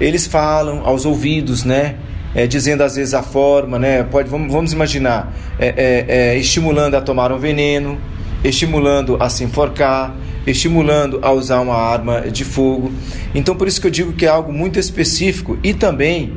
eles 0.00 0.26
falam 0.26 0.80
aos 0.84 1.04
ouvidos, 1.04 1.62
né? 1.62 1.94
É, 2.34 2.46
dizendo 2.46 2.82
às 2.82 2.96
vezes 2.96 3.14
a 3.14 3.22
forma, 3.22 3.78
né? 3.78 4.02
Pode, 4.02 4.28
vamos, 4.28 4.52
vamos 4.52 4.72
imaginar, 4.72 5.32
é, 5.58 5.66
é, 5.68 6.04
é, 6.08 6.38
estimulando 6.38 6.94
a 6.96 7.00
tomar 7.00 7.30
um 7.32 7.38
veneno, 7.38 7.98
estimulando 8.42 9.16
a 9.20 9.28
se 9.28 9.44
enforcar, 9.44 10.14
estimulando 10.46 11.20
a 11.22 11.30
usar 11.30 11.60
uma 11.60 11.76
arma 11.76 12.22
de 12.22 12.44
fogo. 12.44 12.92
Então, 13.34 13.54
por 13.54 13.68
isso 13.68 13.80
que 13.80 13.86
eu 13.86 13.90
digo 13.90 14.12
que 14.12 14.26
é 14.26 14.28
algo 14.28 14.52
muito 14.52 14.78
específico 14.78 15.58
e 15.62 15.72
também, 15.72 16.34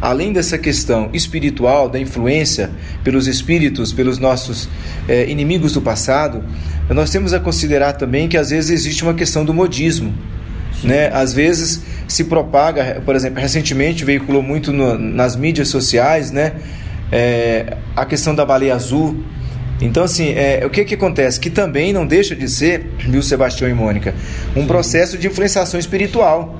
além 0.00 0.32
dessa 0.32 0.58
questão 0.58 1.08
espiritual, 1.12 1.88
da 1.88 1.98
influência 1.98 2.70
pelos 3.02 3.26
espíritos, 3.26 3.92
pelos 3.92 4.18
nossos 4.18 4.68
é, 5.08 5.28
inimigos 5.28 5.72
do 5.72 5.80
passado, 5.80 6.44
nós 6.88 7.10
temos 7.10 7.32
a 7.34 7.40
considerar 7.40 7.94
também 7.94 8.28
que 8.28 8.36
às 8.36 8.50
vezes 8.50 8.70
existe 8.70 9.02
uma 9.02 9.14
questão 9.14 9.44
do 9.44 9.52
modismo. 9.52 10.14
Né? 10.82 11.10
Às 11.12 11.32
vezes 11.32 11.82
se 12.06 12.24
propaga, 12.24 13.02
por 13.04 13.16
exemplo, 13.16 13.40
recentemente 13.40 14.04
veiculou 14.04 14.42
muito 14.42 14.72
no, 14.72 14.98
nas 14.98 15.36
mídias 15.36 15.68
sociais, 15.68 16.30
né? 16.30 16.52
É, 17.10 17.76
a 17.96 18.04
questão 18.04 18.34
da 18.34 18.44
baleia 18.44 18.74
azul. 18.74 19.22
Então, 19.80 20.04
assim, 20.04 20.30
é, 20.30 20.62
o 20.64 20.70
que, 20.70 20.84
que 20.84 20.94
acontece? 20.94 21.38
Que 21.38 21.50
também 21.50 21.92
não 21.92 22.06
deixa 22.06 22.34
de 22.34 22.48
ser, 22.48 22.90
viu, 22.98 23.22
Sebastião 23.22 23.68
e 23.68 23.74
Mônica, 23.74 24.14
um 24.56 24.66
processo 24.66 25.16
de 25.16 25.26
influenciação 25.26 25.78
espiritual. 25.78 26.56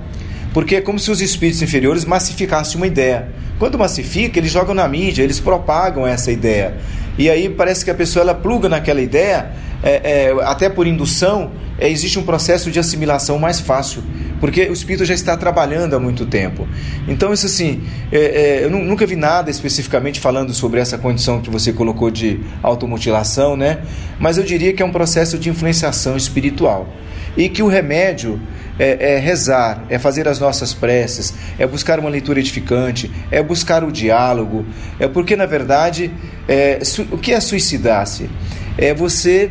Porque 0.53 0.77
é 0.77 0.81
como 0.81 0.99
se 0.99 1.11
os 1.11 1.21
espíritos 1.21 1.61
inferiores 1.63 2.05
massificassem 2.05 2.77
uma 2.77 2.87
ideia. 2.87 3.29
Quando 3.59 3.79
massifica, 3.79 4.39
eles 4.39 4.51
jogam 4.51 4.75
na 4.75 4.87
mídia, 4.89 5.23
eles 5.23 5.41
propagam 5.41 6.07
essa 6.07 6.31
ideia. 6.31 6.77
E 7.19 7.29
aí 7.29 7.49
parece 7.49 7.85
que 7.85 7.91
a 7.91 7.95
pessoa 7.95 8.23
ela 8.23 8.35
pluga 8.35 8.69
naquela 8.69 9.01
ideia, 9.01 9.51
é, 9.83 10.31
é, 10.31 10.45
até 10.45 10.69
por 10.69 10.87
indução, 10.87 11.53
é, 11.79 11.89
existe 11.89 12.19
um 12.19 12.25
processo 12.25 12.71
de 12.71 12.79
assimilação 12.79 13.39
mais 13.39 13.61
fácil, 13.61 14.03
porque 14.41 14.65
o 14.65 14.73
espírito 14.73 15.05
já 15.05 15.15
está 15.15 15.37
trabalhando 15.37 15.95
há 15.95 16.01
muito 16.01 16.27
tempo. 16.27 16.67
Então, 17.07 17.33
isso 17.33 17.47
assim, 17.47 17.83
é, 18.11 18.19
é, 18.19 18.65
eu 18.65 18.71
nunca 18.71 19.07
vi 19.07 19.17
nada 19.17 19.51
especificamente 19.51 20.19
falando 20.19 20.53
sobre 20.53 20.81
essa 20.81 20.99
condição 20.99 21.41
que 21.41 21.51
você 21.51 21.73
colocou 21.73 22.11
de 22.11 22.41
automutilação, 22.63 23.57
né? 23.57 23.79
Mas 24.19 24.37
eu 24.39 24.45
diria 24.45 24.73
que 24.73 24.83
é 24.83 24.87
um 24.87 24.93
processo 24.93 25.39
de 25.39 25.49
influenciação 25.49 26.17
espiritual. 26.17 26.89
E 27.37 27.49
que 27.49 27.63
o 27.63 27.69
remédio 27.69 28.41
é, 28.79 29.15
é, 29.15 29.19
rezar, 29.19 29.85
é 29.89 29.99
fazer 29.99 30.27
as 30.27 30.39
nossas 30.39 30.73
preces, 30.73 31.35
é 31.59 31.67
buscar 31.67 32.01
uma 32.01 32.09
leitura 32.09 32.41
edificante, 32.41 33.11
é 33.31 33.43
buscar 33.43 33.85
o 33.85 33.93
diálogo, 33.93 34.65
é 34.99 35.07
porque 35.07 35.37
na 35.37 35.47
verdade 35.47 36.11
é, 36.49 36.81
o 37.11 37.19
que 37.19 37.33
é 37.33 37.41
suicidar-se? 37.41 38.29
É 38.77 38.95
você 38.95 39.51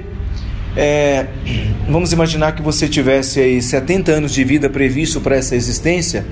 é, 0.77 1.25
vamos 1.89 2.13
imaginar 2.13 2.51
que 2.51 2.61
você 2.61 2.87
tivesse 2.87 3.39
aí 3.39 3.59
70 3.59 4.11
anos 4.11 4.31
de 4.31 4.43
vida 4.43 4.69
previsto 4.69 5.19
para 5.19 5.35
essa 5.35 5.55
existência, 5.55 6.23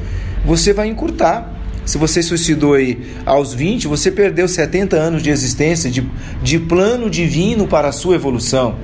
você 0.46 0.72
vai 0.72 0.88
encurtar. 0.88 1.52
Se 1.84 1.98
você 1.98 2.22
suicidou 2.22 2.76
aí 2.76 3.00
aos 3.26 3.54
20, 3.54 3.88
você 3.88 4.12
perdeu 4.12 4.48
70 4.48 4.96
anos 4.96 5.24
de 5.24 5.32
existência, 5.32 5.89
de, 5.89 6.08
de 6.43 6.60
plano 6.60 7.10
divino 7.10 7.68
para 7.68 7.88
a 7.88 7.91
sua 7.91 8.16
evolução. 8.16 8.76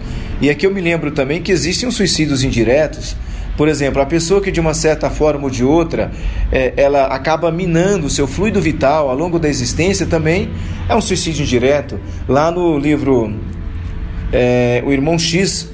E 0.41 0.49
aqui 0.49 0.65
eu 0.65 0.73
me 0.73 0.81
lembro 0.81 1.11
também 1.11 1.41
que 1.41 1.51
existem 1.51 1.87
os 1.87 1.95
suicídios 1.95 2.43
indiretos. 2.43 3.15
Por 3.55 3.67
exemplo, 3.67 4.01
a 4.01 4.05
pessoa 4.05 4.41
que 4.41 4.51
de 4.51 4.59
uma 4.59 4.73
certa 4.73 5.09
forma 5.09 5.43
ou 5.43 5.49
de 5.49 5.63
outra, 5.63 6.11
é, 6.51 6.73
ela 6.75 7.05
acaba 7.05 7.51
minando 7.51 8.07
o 8.07 8.09
seu 8.09 8.25
fluido 8.25 8.59
vital 8.59 9.09
ao 9.09 9.15
longo 9.15 9.37
da 9.37 9.47
existência 9.49 10.05
também 10.07 10.49
é 10.89 10.95
um 10.95 11.01
suicídio 11.01 11.43
indireto. 11.43 11.99
Lá 12.27 12.49
no 12.49 12.77
livro 12.79 13.31
é, 14.31 14.83
o 14.85 14.91
irmão 14.91 15.17
X, 15.17 15.69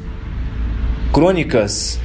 Crônicas, 1.14 1.99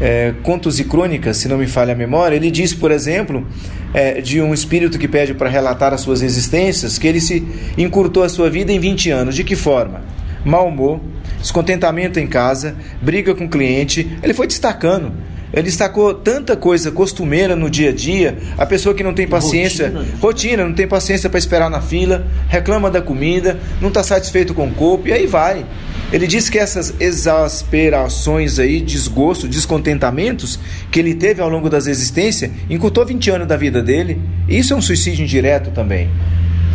é, 0.00 0.34
Contos 0.42 0.78
e 0.78 0.84
Crônicas, 0.84 1.38
se 1.38 1.48
não 1.48 1.58
me 1.58 1.66
falha 1.66 1.92
a 1.92 1.96
memória, 1.96 2.36
ele 2.36 2.50
diz, 2.50 2.74
por 2.74 2.90
exemplo, 2.90 3.46
é, 3.94 4.20
de 4.20 4.40
um 4.40 4.52
espírito 4.52 4.98
que 4.98 5.08
pede 5.08 5.34
para 5.34 5.48
relatar 5.48 5.92
as 5.92 6.00
suas 6.00 6.22
existências, 6.22 6.98
que 6.98 7.06
ele 7.06 7.20
se 7.20 7.46
encurtou 7.78 8.22
a 8.22 8.28
sua 8.28 8.50
vida 8.50 8.72
em 8.72 8.78
20 8.78 9.10
anos. 9.10 9.34
De 9.34 9.44
que 9.44 9.56
forma? 9.56 10.02
Mau 10.44 10.68
humor, 10.68 11.00
descontentamento 11.40 12.20
em 12.20 12.26
casa, 12.26 12.76
briga 13.00 13.34
com 13.34 13.44
o 13.44 13.48
cliente. 13.48 14.18
Ele 14.22 14.34
foi 14.34 14.46
destacando. 14.46 15.12
Ele 15.52 15.62
destacou 15.62 16.12
tanta 16.12 16.56
coisa 16.56 16.90
costumeira 16.90 17.54
no 17.54 17.70
dia 17.70 17.90
a 17.90 17.92
dia, 17.92 18.36
a 18.58 18.66
pessoa 18.66 18.94
que 18.94 19.02
não 19.02 19.14
tem 19.14 19.26
paciência, 19.26 19.88
rotina, 19.88 20.18
rotina 20.20 20.64
não 20.64 20.74
tem 20.74 20.86
paciência 20.86 21.30
para 21.30 21.38
esperar 21.38 21.70
na 21.70 21.80
fila, 21.80 22.26
reclama 22.48 22.90
da 22.90 23.00
comida, 23.00 23.58
não 23.80 23.88
está 23.88 24.02
satisfeito 24.02 24.52
com 24.54 24.66
o 24.66 24.72
corpo, 24.72 25.08
e 25.08 25.12
aí 25.12 25.26
vai. 25.26 25.64
Ele 26.12 26.26
diz 26.26 26.48
que 26.48 26.58
essas 26.58 26.94
exasperações 27.00 28.58
aí, 28.58 28.80
desgosto, 28.80 29.48
descontentamentos 29.48 30.58
que 30.90 31.00
ele 31.00 31.14
teve 31.14 31.40
ao 31.42 31.48
longo 31.48 31.68
das 31.68 31.86
existências, 31.86 32.50
encurtou 32.70 33.04
20 33.04 33.30
anos 33.30 33.48
da 33.48 33.56
vida 33.56 33.82
dele. 33.82 34.20
Isso 34.48 34.72
é 34.72 34.76
um 34.76 34.80
suicídio 34.80 35.24
indireto 35.24 35.70
também, 35.70 36.08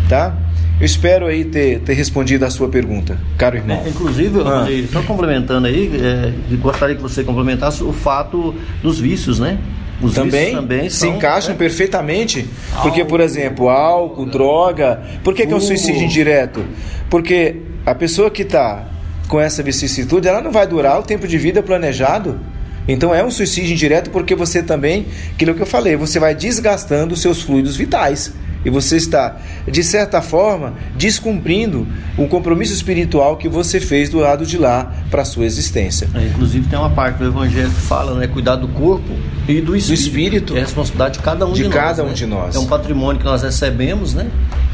tá? 0.10 0.36
Eu 0.82 0.86
espero 0.86 1.28
aí 1.28 1.46
ter, 1.46 1.80
ter 1.82 1.94
respondido 1.94 2.44
a 2.44 2.50
sua 2.50 2.68
pergunta, 2.68 3.16
caro 3.38 3.56
irmão. 3.56 3.84
É, 3.86 3.90
inclusive, 3.90 4.40
ah. 4.42 4.66
só 4.92 5.04
complementando 5.04 5.68
aí, 5.68 5.92
é, 5.96 6.34
gostaria 6.56 6.96
que 6.96 7.02
você 7.04 7.24
complementasse 7.24 7.84
o 7.84 7.94
fato 7.94 8.56
dos 8.82 9.00
vícios, 9.00 9.38
né? 9.38 9.60
Os 10.02 10.16
também, 10.16 10.56
também 10.56 10.90
se 10.90 10.98
são, 10.98 11.16
encaixam 11.16 11.54
é. 11.54 11.56
perfeitamente. 11.56 12.48
Porque, 12.82 13.06
por 13.06 13.20
exemplo, 13.20 13.70
álcool, 13.70 14.26
droga. 14.26 15.04
Por 15.24 15.36
que, 15.36 15.46
que 15.46 15.54
é 15.54 15.56
um 15.56 15.62
suicídio 15.62 16.02
indireto? 16.02 16.66
Porque 17.12 17.58
a 17.86 17.94
pessoa 17.94 18.32
que 18.32 18.42
está 18.42 18.88
com 19.28 19.40
essa 19.40 19.62
vicissitude, 19.62 20.28
ela 20.28 20.42
não 20.42 20.52
vai 20.52 20.66
durar 20.66 21.00
o 21.00 21.04
tempo 21.04 21.28
de 21.28 21.38
vida 21.38 21.62
planejado. 21.62 22.40
Então 22.88 23.14
é 23.14 23.24
um 23.24 23.30
suicídio 23.30 23.74
indireto 23.74 24.10
porque 24.10 24.34
você 24.34 24.64
também, 24.64 25.06
aquilo 25.32 25.54
que 25.54 25.62
eu 25.62 25.68
falei, 25.68 25.96
você 25.96 26.20
vai 26.20 26.34
desgastando 26.34 27.14
os 27.14 27.22
seus 27.22 27.44
fluidos 27.44 27.78
vitais. 27.78 28.34
E 28.64 28.70
você 28.70 28.98
está, 28.98 29.38
de 29.68 29.84
certa 29.84 30.22
forma, 30.22 30.74
descumprindo 30.96 31.88
o 32.18 32.28
compromisso 32.28 32.74
espiritual 32.74 33.38
que 33.38 33.50
você 33.50 33.80
fez 33.80 34.10
do 34.10 34.20
lado 34.20 34.46
de 34.46 34.58
lá 34.58 34.92
para 35.10 35.24
a 35.24 35.26
sua 35.26 35.46
existência. 35.46 36.08
É, 36.14 36.26
inclusive 36.28 36.68
tem 36.68 36.78
uma 36.78 36.90
parte 36.90 37.18
do 37.18 37.26
Evangelho 37.26 37.70
que 37.70 37.82
fala, 37.82 38.14
né? 38.20 38.28
Cuidar 38.28 38.56
do 38.56 38.68
corpo 38.68 39.14
e 39.48 39.62
do 39.62 39.76
espírito. 39.76 39.88
Do 39.88 39.94
espírito. 39.94 40.58
É 40.58 40.60
responsabilidade 40.62 41.18
de 41.18 41.24
cada 41.24 41.46
um 41.46 41.54
de, 41.54 41.64
de 41.64 41.70
nós. 41.70 41.74
cada 41.74 42.04
um 42.04 42.08
né? 42.08 42.14
de 42.14 42.26
nós. 42.26 42.56
É 42.56 42.60
um 42.60 42.68
patrimônio 42.68 43.20
que 43.20 43.26
nós 43.26 43.42
recebemos, 43.42 44.14
né? 44.14 44.28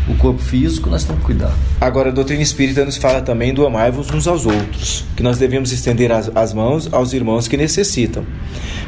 O 0.09 0.15
corpo 0.15 0.39
físico, 0.39 0.89
nós 0.89 1.03
temos 1.03 1.19
que 1.21 1.25
cuidar. 1.25 1.53
Agora, 1.81 2.09
a 2.09 2.11
doutrina 2.11 2.41
espírita 2.41 2.85
nos 2.85 2.97
fala 2.97 3.21
também 3.21 3.53
do 3.53 3.65
amai-vos 3.65 4.09
uns 4.09 4.27
aos 4.27 4.45
outros, 4.45 5.03
que 5.15 5.21
nós 5.21 5.37
devemos 5.37 5.71
estender 5.71 6.11
as, 6.11 6.31
as 6.33 6.53
mãos 6.53 6.87
aos 6.91 7.13
irmãos 7.13 7.47
que 7.47 7.57
necessitam. 7.57 8.25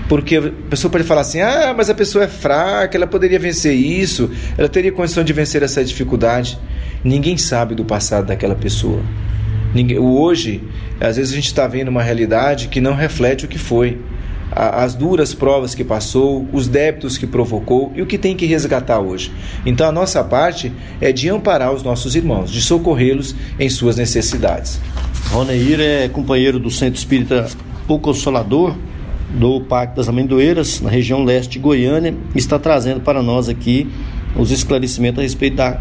Porque 0.07 0.37
a 0.37 0.51
pessoa 0.69 0.91
pode 0.91 1.03
falar 1.03 1.21
assim: 1.21 1.41
ah, 1.41 1.73
mas 1.75 1.89
a 1.89 1.93
pessoa 1.93 2.23
é 2.23 2.27
fraca, 2.27 2.97
ela 2.97 3.07
poderia 3.07 3.39
vencer 3.39 3.75
isso, 3.75 4.29
ela 4.57 4.69
teria 4.69 4.91
condição 4.91 5.23
de 5.23 5.33
vencer 5.33 5.61
essa 5.61 5.83
dificuldade. 5.83 6.57
Ninguém 7.03 7.37
sabe 7.37 7.75
do 7.75 7.85
passado 7.85 8.27
daquela 8.27 8.55
pessoa. 8.55 9.01
Ninguém, 9.73 9.99
hoje, 9.99 10.63
às 10.99 11.17
vezes 11.17 11.31
a 11.31 11.35
gente 11.35 11.45
está 11.45 11.67
vendo 11.67 11.89
uma 11.89 12.01
realidade 12.01 12.67
que 12.69 12.81
não 12.81 12.95
reflete 12.95 13.45
o 13.45 13.47
que 13.47 13.59
foi 13.59 13.99
as 14.51 14.95
duras 14.95 15.33
provas 15.33 15.75
que 15.75 15.83
passou, 15.83 16.47
os 16.51 16.67
débitos 16.67 17.17
que 17.17 17.27
provocou 17.27 17.91
e 17.95 18.01
o 18.01 18.05
que 18.05 18.17
tem 18.17 18.35
que 18.35 18.45
resgatar 18.45 18.99
hoje. 18.99 19.31
Então 19.65 19.87
a 19.87 19.91
nossa 19.91 20.23
parte 20.23 20.71
é 20.99 21.11
de 21.11 21.29
amparar 21.29 21.73
os 21.73 21.83
nossos 21.83 22.15
irmãos, 22.15 22.51
de 22.51 22.61
socorrê-los 22.61 23.35
em 23.59 23.69
suas 23.69 23.95
necessidades. 23.95 24.79
Roneir 25.31 25.79
é 25.79 26.07
companheiro 26.07 26.59
do 26.59 26.71
Centro 26.71 26.97
Espírita 26.97 27.47
O 27.87 27.99
Consolador 27.99 28.75
do 29.29 29.61
Parque 29.61 29.95
das 29.95 30.09
Amendoeiras, 30.09 30.81
na 30.81 30.89
região 30.89 31.23
leste 31.23 31.51
de 31.51 31.59
Goiânia, 31.59 32.15
está 32.35 32.57
trazendo 32.57 33.01
para 33.01 33.21
nós 33.21 33.47
aqui 33.47 33.87
os 34.35 34.49
esclarecimentos 34.49 35.19
a 35.19 35.21
respeito 35.21 35.57
da 35.57 35.79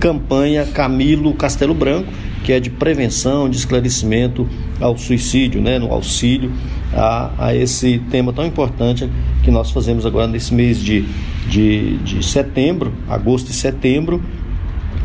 campanha 0.00 0.64
Camilo 0.64 1.34
Castelo 1.34 1.74
Branco, 1.74 2.10
que 2.42 2.52
é 2.52 2.60
de 2.60 2.70
prevenção, 2.70 3.50
de 3.50 3.56
esclarecimento 3.56 4.48
ao 4.80 4.96
suicídio, 4.96 5.60
né, 5.60 5.78
no 5.78 5.92
auxílio 5.92 6.52
a, 6.96 7.30
a 7.38 7.54
esse 7.54 7.98
tema 8.10 8.32
tão 8.32 8.46
importante 8.46 9.08
que 9.42 9.50
nós 9.50 9.70
fazemos 9.70 10.06
agora 10.06 10.26
nesse 10.26 10.54
mês 10.54 10.80
de, 10.80 11.02
de, 11.48 11.98
de 11.98 12.24
setembro, 12.24 12.92
agosto 13.08 13.50
e 13.50 13.52
setembro, 13.52 14.22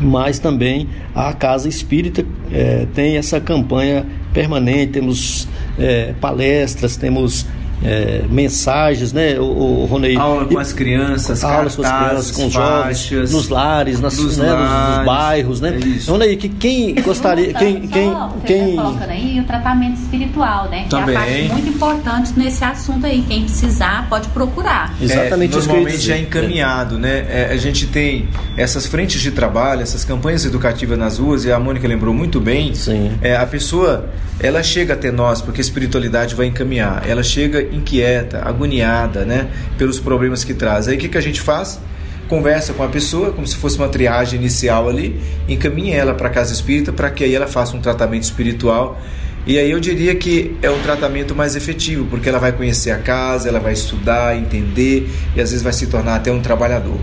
mas 0.00 0.38
também 0.38 0.88
a 1.14 1.32
Casa 1.32 1.68
Espírita 1.68 2.24
é, 2.50 2.86
tem 2.94 3.16
essa 3.16 3.40
campanha 3.40 4.06
permanente, 4.32 4.92
temos 4.92 5.46
é, 5.78 6.14
palestras, 6.20 6.96
temos 6.96 7.46
é, 7.84 8.24
mensagens, 8.28 9.12
né, 9.12 9.38
o, 9.38 9.44
o 9.44 9.86
Ronei? 9.86 10.16
Aula 10.16 10.44
com 10.46 10.58
as 10.58 10.72
crianças, 10.72 11.42
aulas 11.44 11.76
com 11.76 11.82
as 11.82 11.88
crianças, 11.88 12.30
com 12.30 12.46
os 12.46 12.52
jovens, 12.52 13.32
nos 13.32 13.48
lares, 13.48 14.00
nas, 14.00 14.18
nos, 14.18 14.36
né, 14.36 14.52
lares, 14.52 14.96
nos, 14.96 15.06
bairros, 15.06 15.60
né? 15.60 15.78
É 15.78 16.10
Ronei, 16.10 16.36
que 16.36 16.48
quem 16.48 16.94
gostaria, 16.94 17.52
quem, 17.54 17.80
quem, 17.88 18.12
quem 18.44 18.76
colocando 18.76 19.10
aí 19.10 19.40
o 19.40 19.44
tratamento 19.44 20.00
espiritual, 20.00 20.68
né? 20.68 20.86
Também. 20.88 21.14
Que 21.14 21.20
é 21.20 21.44
a 21.44 21.48
parte 21.48 21.52
muito 21.52 21.68
importante 21.68 22.32
nesse 22.36 22.64
assunto 22.64 23.06
aí. 23.06 23.22
Quem 23.22 23.44
precisar 23.44 24.08
pode 24.08 24.28
procurar. 24.28 24.94
Exatamente. 25.00 25.54
É, 25.54 25.56
normalmente 25.58 26.12
é 26.12 26.18
encaminhado, 26.18 26.98
né? 26.98 27.26
É, 27.28 27.48
a 27.50 27.56
gente 27.56 27.86
tem 27.86 28.28
essas 28.56 28.86
frentes 28.86 29.20
de 29.20 29.30
trabalho, 29.30 29.82
essas 29.82 30.04
campanhas 30.04 30.44
educativas 30.44 30.98
nas 30.98 31.18
ruas 31.18 31.44
e 31.44 31.52
a 31.52 31.58
Mônica 31.58 31.86
lembrou 31.86 32.14
muito 32.14 32.40
bem. 32.40 32.74
Sim. 32.74 33.12
É, 33.20 33.36
a 33.36 33.46
pessoa 33.46 34.10
ela 34.40 34.62
chega 34.62 34.94
até 34.94 35.10
nós 35.10 35.40
porque 35.40 35.60
a 35.60 35.64
espiritualidade 35.64 36.34
vai 36.34 36.46
encaminhar. 36.46 37.08
Ela 37.08 37.22
chega 37.22 37.62
inquieta, 37.74 38.42
agoniada, 38.44 39.24
né, 39.24 39.48
pelos 39.78 39.98
problemas 39.98 40.44
que 40.44 40.54
traz. 40.54 40.88
Aí 40.88 40.96
o 40.96 40.98
que, 40.98 41.08
que 41.08 41.18
a 41.18 41.22
gente 41.22 41.40
faz? 41.40 41.80
Conversa 42.28 42.72
com 42.72 42.82
a 42.82 42.88
pessoa, 42.88 43.32
como 43.32 43.46
se 43.46 43.56
fosse 43.56 43.76
uma 43.76 43.88
triagem 43.88 44.38
inicial 44.38 44.88
ali, 44.88 45.20
encaminha 45.48 45.96
ela 45.96 46.14
para 46.14 46.28
a 46.28 46.30
casa 46.30 46.52
espírita 46.52 46.92
para 46.92 47.10
que 47.10 47.24
aí 47.24 47.34
ela 47.34 47.46
faça 47.46 47.76
um 47.76 47.80
tratamento 47.80 48.22
espiritual. 48.22 49.00
E 49.44 49.58
aí 49.58 49.70
eu 49.70 49.80
diria 49.80 50.14
que 50.14 50.56
é 50.62 50.70
um 50.70 50.80
tratamento 50.80 51.34
mais 51.34 51.56
efetivo, 51.56 52.06
porque 52.06 52.28
ela 52.28 52.38
vai 52.38 52.52
conhecer 52.52 52.92
a 52.92 52.98
casa, 52.98 53.48
ela 53.48 53.58
vai 53.58 53.72
estudar, 53.72 54.36
entender 54.36 55.10
e 55.34 55.40
às 55.40 55.50
vezes 55.50 55.62
vai 55.62 55.72
se 55.72 55.88
tornar 55.88 56.14
até 56.14 56.30
um 56.30 56.40
trabalhador. 56.40 56.98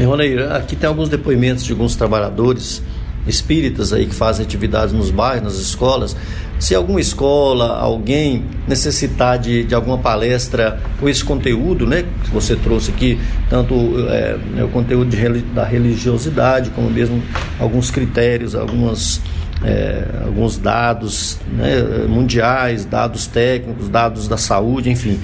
Roneir, 0.00 0.50
aqui 0.50 0.74
tem 0.74 0.88
alguns 0.88 1.08
depoimentos 1.10 1.62
de 1.64 1.72
alguns 1.72 1.94
trabalhadores 1.94 2.82
espíritas 3.26 3.92
aí 3.92 4.06
que 4.06 4.14
fazem 4.14 4.44
atividades 4.44 4.92
nos 4.92 5.10
bairros, 5.10 5.44
nas 5.44 5.54
escolas, 5.54 6.16
se 6.58 6.74
alguma 6.76 7.00
escola, 7.00 7.76
alguém 7.78 8.44
necessitar 8.68 9.36
de, 9.38 9.64
de 9.64 9.74
alguma 9.74 9.98
palestra 9.98 10.78
com 11.00 11.08
esse 11.08 11.24
conteúdo, 11.24 11.86
né, 11.86 12.04
que 12.24 12.30
você 12.30 12.54
trouxe 12.54 12.92
aqui, 12.92 13.18
tanto 13.50 13.74
é, 14.08 14.36
né, 14.54 14.62
o 14.62 14.68
conteúdo 14.68 15.10
de, 15.10 15.40
da 15.52 15.64
religiosidade, 15.64 16.70
como 16.70 16.88
mesmo 16.88 17.20
alguns 17.58 17.90
critérios, 17.90 18.54
algumas 18.54 19.20
é, 19.64 20.04
alguns 20.24 20.58
dados 20.58 21.38
né, 21.52 21.82
mundiais, 22.08 22.84
dados 22.84 23.26
técnicos, 23.26 23.88
dados 23.88 24.28
da 24.28 24.36
saúde, 24.36 24.90
enfim. 24.90 25.18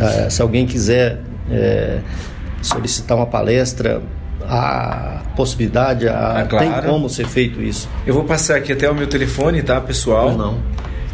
É, 0.00 0.30
se 0.30 0.42
alguém 0.42 0.66
quiser 0.66 1.20
é, 1.50 1.98
solicitar 2.62 3.16
uma 3.16 3.26
palestra 3.26 4.02
a 4.48 5.22
possibilidade, 5.36 6.08
a, 6.08 6.46
claro. 6.48 6.64
tem 6.64 6.90
como 6.90 7.08
ser 7.08 7.26
feito 7.26 7.60
isso. 7.60 7.88
Eu 8.06 8.14
vou 8.14 8.24
passar 8.24 8.56
aqui 8.56 8.72
até 8.72 8.90
o 8.90 8.94
meu 8.94 9.06
telefone, 9.06 9.62
tá, 9.62 9.80
pessoal? 9.80 10.26
Pois 10.26 10.36
não. 10.38 10.58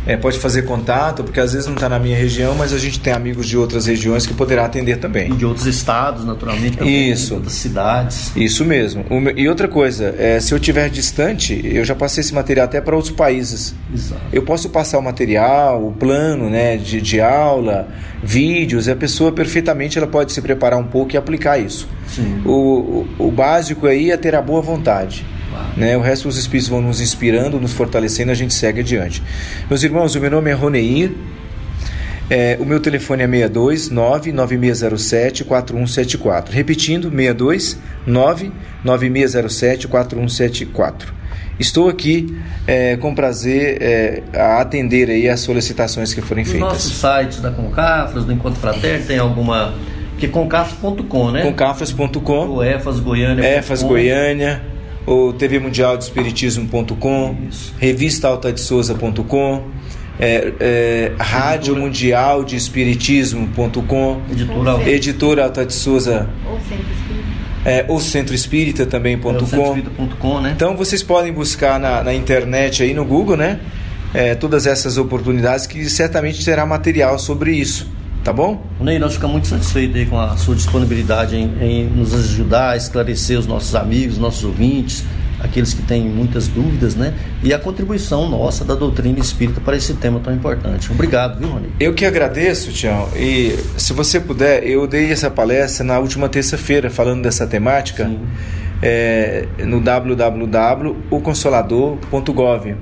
É, 0.06 0.16
pode 0.16 0.38
fazer 0.38 0.62
contato, 0.62 1.24
porque 1.24 1.40
às 1.40 1.52
vezes 1.52 1.66
não 1.66 1.74
está 1.74 1.88
na 1.88 1.98
minha 1.98 2.16
região, 2.16 2.54
mas 2.54 2.72
a 2.72 2.78
gente 2.78 3.00
tem 3.00 3.12
amigos 3.12 3.46
de 3.48 3.56
outras 3.56 3.86
regiões 3.86 4.26
que 4.26 4.34
poderá 4.34 4.64
atender 4.64 4.98
também. 4.98 5.30
E 5.32 5.36
de 5.36 5.46
outros 5.46 5.66
estados, 5.66 6.24
naturalmente, 6.24 6.76
também, 6.76 7.10
Isso. 7.10 7.28
De 7.28 7.34
outras 7.34 7.52
cidades. 7.54 8.32
Isso 8.36 8.64
mesmo. 8.64 9.04
E 9.36 9.48
outra 9.48 9.66
coisa, 9.66 10.14
é, 10.18 10.38
se 10.40 10.52
eu 10.52 10.58
estiver 10.58 10.90
distante, 10.90 11.58
eu 11.64 11.84
já 11.84 11.94
passei 11.94 12.20
esse 12.20 12.34
material 12.34 12.66
até 12.66 12.80
para 12.80 12.94
outros 12.94 13.14
países. 13.14 13.74
Exato. 13.92 14.20
Eu 14.32 14.42
posso 14.42 14.68
passar 14.68 14.98
o 14.98 15.02
material, 15.02 15.86
o 15.86 15.92
plano 15.92 16.50
né, 16.50 16.76
de, 16.76 17.00
de 17.00 17.20
aula, 17.20 17.88
vídeos, 18.22 18.86
e 18.86 18.90
a 18.90 18.96
pessoa 18.96 19.32
perfeitamente 19.32 19.96
ela 19.96 20.06
pode 20.06 20.32
se 20.32 20.42
preparar 20.42 20.78
um 20.78 20.84
pouco 20.84 21.14
e 21.14 21.16
aplicar 21.16 21.58
isso. 21.58 21.88
Sim. 22.06 22.42
O, 22.44 23.06
o, 23.18 23.28
o 23.28 23.30
básico 23.30 23.86
aí 23.86 24.10
é 24.10 24.16
ter 24.16 24.34
a 24.34 24.42
boa 24.42 24.60
vontade. 24.60 25.24
Né? 25.76 25.96
O 25.96 26.00
resto 26.00 26.28
os 26.28 26.36
espíritos 26.36 26.68
vão 26.68 26.80
nos 26.80 27.00
inspirando, 27.00 27.60
nos 27.60 27.72
fortalecendo, 27.72 28.30
a 28.30 28.34
gente 28.34 28.54
segue 28.54 28.80
adiante. 28.80 29.22
Meus 29.68 29.82
irmãos, 29.82 30.14
o 30.14 30.20
meu 30.20 30.30
nome 30.30 30.50
é 30.50 30.54
Roneir. 30.54 31.12
É, 32.30 32.56
o 32.58 32.64
meu 32.64 32.80
telefone 32.80 33.22
é 33.22 33.26
62 33.26 33.90
99607 33.90 35.44
4174. 35.44 36.54
Repetindo, 36.54 37.10
62 37.10 37.78
99607 38.06 39.88
4174. 39.88 41.12
Estou 41.58 41.88
aqui 41.88 42.36
é, 42.66 42.96
com 42.96 43.14
prazer 43.14 43.78
é, 43.80 44.22
a 44.34 44.60
atender 44.60 45.08
aí 45.10 45.28
as 45.28 45.40
solicitações 45.40 46.12
que 46.12 46.20
forem 46.20 46.44
feitas. 46.44 46.62
Nos 46.62 46.72
nossos 46.72 46.94
sites 46.94 47.40
da 47.40 47.50
Concafras, 47.50 48.24
do 48.24 48.32
Encontro 48.32 48.58
Fraterno, 48.58 49.06
tem 49.06 49.18
alguma 49.18 49.74
que 50.18 50.26
concafras.com, 50.26 51.30
né? 51.30 51.42
Concafras.com. 51.42 52.48
O 52.48 52.62
EFAS 52.62 52.98
Goiânia. 52.98 53.58
EFAS 53.58 53.82
Goiânia 53.82 54.73
o 55.06 55.32
TV 55.32 55.58
Mundial 55.58 55.96
de 55.96 56.04
Espiritismo.com, 56.04 57.36
revistaaltadesouza.com, 57.78 59.62
é, 60.18 60.52
é, 60.60 61.12
Rádio 61.18 61.76
Mundial 61.76 62.44
de 62.44 62.56
Espiritismo.com, 62.56 64.20
Editora, 64.30 64.90
Editora 64.90 65.44
Alta 65.44 65.66
de 65.66 65.72
Souza, 65.72 66.28
Ou 66.46 66.58
Centro 66.60 66.86
Espírita. 66.92 67.24
é, 67.64 67.84
o 67.88 68.00
Centro 68.00 68.34
Espírita 68.34 68.86
também.com. 68.86 70.40
né? 70.40 70.52
Então 70.54 70.76
vocês 70.76 71.02
podem 71.02 71.32
buscar 71.32 71.80
na, 71.80 72.02
na 72.04 72.14
internet 72.14 72.82
aí 72.82 72.94
no 72.94 73.04
Google, 73.04 73.36
né? 73.36 73.60
É, 74.12 74.34
todas 74.36 74.64
essas 74.64 74.96
oportunidades 74.96 75.66
que 75.66 75.90
certamente 75.90 76.44
terá 76.44 76.64
material 76.64 77.18
sobre 77.18 77.52
isso, 77.52 77.88
tá 78.24 78.32
bom? 78.32 78.64
Ney, 78.80 78.98
nós 78.98 79.12
ficamos 79.12 79.32
muito 79.32 79.48
satisfeitos 79.48 79.94
aí 79.96 80.06
com 80.06 80.18
a 80.18 80.34
sua 80.38 80.56
disponibilidade 80.56 81.36
em, 81.36 81.52
em 81.60 81.84
nos 81.84 82.14
ajudar 82.14 82.70
a 82.70 82.76
esclarecer 82.76 83.38
os 83.38 83.46
nossos 83.46 83.74
amigos, 83.74 84.16
nossos 84.16 84.44
ouvintes, 84.44 85.04
aqueles 85.38 85.74
que 85.74 85.82
têm 85.82 86.08
muitas 86.08 86.48
dúvidas, 86.48 86.94
né? 86.94 87.12
E 87.42 87.52
a 87.52 87.58
contribuição 87.58 88.26
nossa 88.26 88.64
da 88.64 88.74
doutrina 88.74 89.18
espírita 89.18 89.60
para 89.60 89.76
esse 89.76 89.92
tema 89.94 90.20
tão 90.20 90.32
importante. 90.32 90.90
Obrigado, 90.90 91.38
viu, 91.38 91.50
Rony? 91.50 91.68
Eu 91.78 91.92
que 91.92 92.06
agradeço, 92.06 92.72
Tião. 92.72 93.10
E 93.14 93.58
se 93.76 93.92
você 93.92 94.18
puder, 94.18 94.66
eu 94.66 94.86
dei 94.86 95.12
essa 95.12 95.30
palestra 95.30 95.84
na 95.84 95.98
última 95.98 96.26
terça-feira 96.26 96.88
falando 96.88 97.22
dessa 97.22 97.46
temática 97.46 98.10
é, 98.80 99.46
no 99.58 99.80
www.oconsolador.gov. 99.80 102.74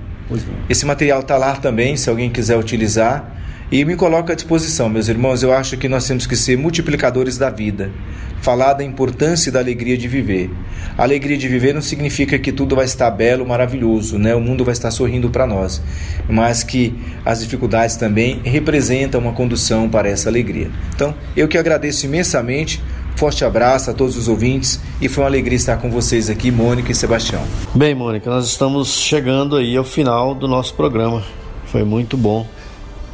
Esse 0.68 0.86
material 0.86 1.18
está 1.20 1.36
lá 1.36 1.56
também, 1.56 1.96
se 1.96 2.08
alguém 2.08 2.30
quiser 2.30 2.56
utilizar. 2.56 3.41
E 3.72 3.86
me 3.86 3.96
coloco 3.96 4.30
à 4.30 4.34
disposição, 4.34 4.90
meus 4.90 5.08
irmãos. 5.08 5.42
Eu 5.42 5.50
acho 5.50 5.78
que 5.78 5.88
nós 5.88 6.06
temos 6.06 6.26
que 6.26 6.36
ser 6.36 6.58
multiplicadores 6.58 7.38
da 7.38 7.48
vida. 7.48 7.90
Falar 8.42 8.74
da 8.74 8.84
importância 8.84 9.50
da 9.50 9.60
alegria 9.60 9.96
de 9.96 10.06
viver. 10.06 10.50
A 10.98 11.04
alegria 11.04 11.38
de 11.38 11.48
viver 11.48 11.72
não 11.72 11.80
significa 11.80 12.38
que 12.38 12.52
tudo 12.52 12.76
vai 12.76 12.84
estar 12.84 13.10
belo, 13.10 13.46
maravilhoso, 13.46 14.18
né? 14.18 14.34
O 14.34 14.40
mundo 14.42 14.62
vai 14.62 14.72
estar 14.72 14.90
sorrindo 14.90 15.30
para 15.30 15.46
nós, 15.46 15.80
mas 16.28 16.62
que 16.62 16.94
as 17.24 17.40
dificuldades 17.40 17.96
também 17.96 18.42
representam 18.44 19.22
uma 19.22 19.32
condução 19.32 19.88
para 19.88 20.06
essa 20.06 20.28
alegria. 20.28 20.70
Então, 20.94 21.14
eu 21.34 21.48
que 21.48 21.56
agradeço 21.56 22.04
imensamente. 22.04 22.82
Forte 23.16 23.42
abraço 23.42 23.90
a 23.90 23.94
todos 23.94 24.18
os 24.18 24.28
ouvintes 24.28 24.80
e 25.00 25.08
foi 25.08 25.24
uma 25.24 25.30
alegria 25.30 25.56
estar 25.56 25.78
com 25.78 25.90
vocês 25.90 26.28
aqui, 26.28 26.50
Mônica 26.50 26.92
e 26.92 26.94
Sebastião. 26.94 27.42
Bem, 27.74 27.94
Mônica, 27.94 28.28
nós 28.28 28.46
estamos 28.48 29.00
chegando 29.00 29.56
aí 29.56 29.74
ao 29.78 29.84
final 29.84 30.34
do 30.34 30.46
nosso 30.46 30.74
programa. 30.74 31.22
Foi 31.64 31.84
muito 31.84 32.18
bom. 32.18 32.46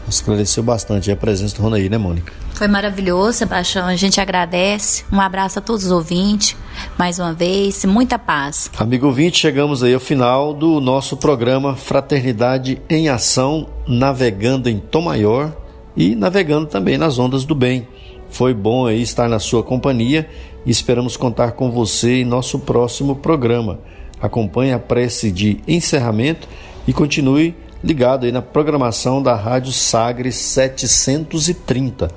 Esclareceu 0.09 0.63
bastante 0.63 1.11
a 1.11 1.17
presença 1.17 1.57
do 1.57 1.63
Ronaí, 1.63 1.89
né, 1.89 1.99
Mônica? 1.99 2.33
Foi 2.55 2.67
maravilhoso, 2.67 3.39
Sebastião. 3.39 3.87
A 3.87 3.95
gente 3.95 4.21
agradece. 4.21 5.05
Um 5.13 5.21
abraço 5.21 5.59
a 5.59 5.63
todos 5.63 5.85
os 5.85 5.91
ouvintes. 5.91 6.57
Mais 6.97 7.19
uma 7.19 7.33
vez, 7.33 7.85
muita 7.85 8.19
paz. 8.19 8.71
Amigo 8.79 9.07
ouvinte, 9.07 9.39
chegamos 9.39 9.83
aí 9.83 9.95
ao 9.95 10.01
final 10.01 10.55
do 10.55 10.81
nosso 10.81 11.17
programa 11.17 11.77
Fraternidade 11.77 12.81
em 12.89 13.09
Ação, 13.09 13.69
navegando 13.87 14.69
em 14.69 14.79
Tom 14.79 15.03
Maior 15.03 15.57
e 15.97 16.15
navegando 16.15 16.67
também 16.67 16.97
nas 16.97 17.19
ondas 17.19 17.45
do 17.45 17.55
bem. 17.55 17.87
Foi 18.31 18.53
bom 18.55 18.87
aí 18.87 19.03
estar 19.03 19.29
na 19.29 19.39
sua 19.39 19.63
companhia 19.63 20.29
e 20.65 20.71
esperamos 20.71 21.17
contar 21.17 21.53
com 21.53 21.71
você 21.71 22.21
em 22.21 22.25
nosso 22.25 22.59
próximo 22.59 23.17
programa. 23.17 23.81
Acompanhe 24.21 24.73
a 24.73 24.79
prece 24.79 25.31
de 25.31 25.61
encerramento 25.67 26.49
e 26.87 26.93
continue 26.93 27.55
ligado 27.83 28.25
aí 28.27 28.33
na 28.33 28.43
programação 28.43 29.23
da 29.23 29.35
Rádio 29.35 29.73
Sagres 29.73 30.37
730. 30.37 32.09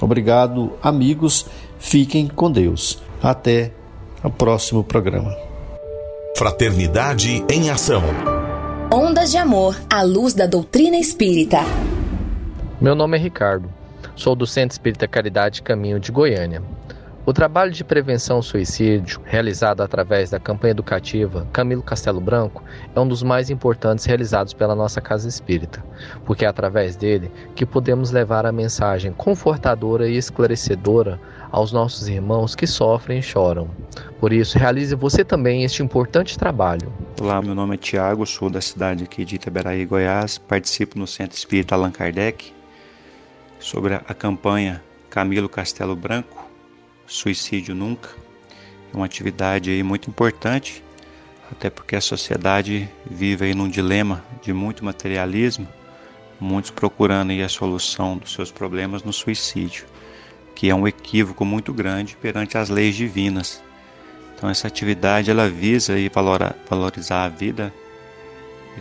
Obrigado, 0.00 0.72
amigos. 0.82 1.46
Fiquem 1.78 2.26
com 2.26 2.50
Deus. 2.50 3.02
Até 3.22 3.72
o 4.22 4.30
próximo 4.30 4.82
programa. 4.82 5.36
Fraternidade 6.36 7.44
em 7.50 7.70
Ação. 7.70 8.02
Ondas 8.92 9.30
de 9.30 9.36
Amor, 9.36 9.76
à 9.92 10.02
luz 10.02 10.34
da 10.34 10.46
doutrina 10.46 10.96
espírita. 10.96 11.58
Meu 12.80 12.94
nome 12.94 13.18
é 13.18 13.20
Ricardo. 13.20 13.70
Sou 14.16 14.34
do 14.34 14.46
Centro 14.46 14.72
Espírita 14.72 15.06
Caridade 15.06 15.62
Caminho 15.62 16.00
de 16.00 16.10
Goiânia. 16.10 16.62
O 17.26 17.34
trabalho 17.34 17.70
de 17.70 17.84
prevenção 17.84 18.36
ao 18.36 18.42
suicídio, 18.42 19.20
realizado 19.24 19.82
através 19.82 20.30
da 20.30 20.40
campanha 20.40 20.70
educativa 20.70 21.46
Camilo 21.52 21.82
Castelo 21.82 22.20
Branco, 22.20 22.64
é 22.94 22.98
um 22.98 23.06
dos 23.06 23.22
mais 23.22 23.50
importantes 23.50 24.06
realizados 24.06 24.54
pela 24.54 24.74
nossa 24.74 25.02
Casa 25.02 25.28
Espírita, 25.28 25.84
porque 26.24 26.46
é 26.46 26.48
através 26.48 26.96
dele 26.96 27.30
que 27.54 27.66
podemos 27.66 28.10
levar 28.10 28.46
a 28.46 28.52
mensagem 28.52 29.12
confortadora 29.12 30.08
e 30.08 30.16
esclarecedora 30.16 31.20
aos 31.52 31.72
nossos 31.72 32.08
irmãos 32.08 32.54
que 32.54 32.66
sofrem 32.66 33.18
e 33.18 33.22
choram. 33.22 33.68
Por 34.18 34.32
isso, 34.32 34.58
realize 34.58 34.94
você 34.94 35.22
também 35.22 35.62
este 35.62 35.82
importante 35.82 36.38
trabalho. 36.38 36.90
Olá, 37.20 37.42
meu 37.42 37.54
nome 37.54 37.74
é 37.74 37.78
Tiago, 37.78 38.24
sou 38.24 38.48
da 38.48 38.62
cidade 38.62 39.04
aqui 39.04 39.26
de 39.26 39.36
Itaberaí, 39.36 39.84
Goiás, 39.84 40.38
participo 40.38 40.98
no 40.98 41.06
Centro 41.06 41.36
Espírita 41.36 41.74
Allan 41.74 41.90
Kardec 41.90 42.50
sobre 43.58 43.94
a 43.94 44.14
campanha 44.14 44.82
Camilo 45.10 45.48
Castelo 45.48 45.94
Branco, 45.94 46.39
Suicídio 47.10 47.74
Nunca. 47.74 48.08
É 48.94 48.96
uma 48.96 49.04
atividade 49.04 49.68
aí 49.68 49.82
muito 49.82 50.08
importante, 50.08 50.82
até 51.50 51.68
porque 51.68 51.96
a 51.96 52.00
sociedade 52.00 52.88
vive 53.04 53.46
aí 53.46 53.54
num 53.54 53.68
dilema 53.68 54.24
de 54.40 54.52
muito 54.52 54.84
materialismo, 54.84 55.66
muitos 56.38 56.70
procurando 56.70 57.30
aí 57.30 57.42
a 57.42 57.48
solução 57.48 58.16
dos 58.16 58.32
seus 58.32 58.52
problemas 58.52 59.02
no 59.02 59.12
suicídio, 59.12 59.86
que 60.54 60.70
é 60.70 60.74
um 60.74 60.86
equívoco 60.86 61.44
muito 61.44 61.72
grande 61.72 62.16
perante 62.16 62.56
as 62.56 62.68
leis 62.68 62.94
divinas. 62.94 63.60
Então 64.36 64.48
essa 64.48 64.68
atividade 64.68 65.32
ela 65.32 65.50
visa 65.50 65.94
aí 65.94 66.08
valorizar 66.68 67.24
a 67.24 67.28
vida 67.28 67.74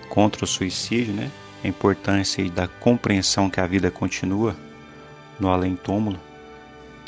contra 0.07 0.45
o 0.45 0.47
suicídio, 0.47 1.15
né? 1.15 1.31
A 1.63 1.67
importância 1.67 2.47
da 2.51 2.67
compreensão 2.67 3.49
que 3.49 3.59
a 3.59 3.65
vida 3.65 3.89
continua 3.89 4.55
no 5.39 5.49
além-túmulo. 5.49 6.28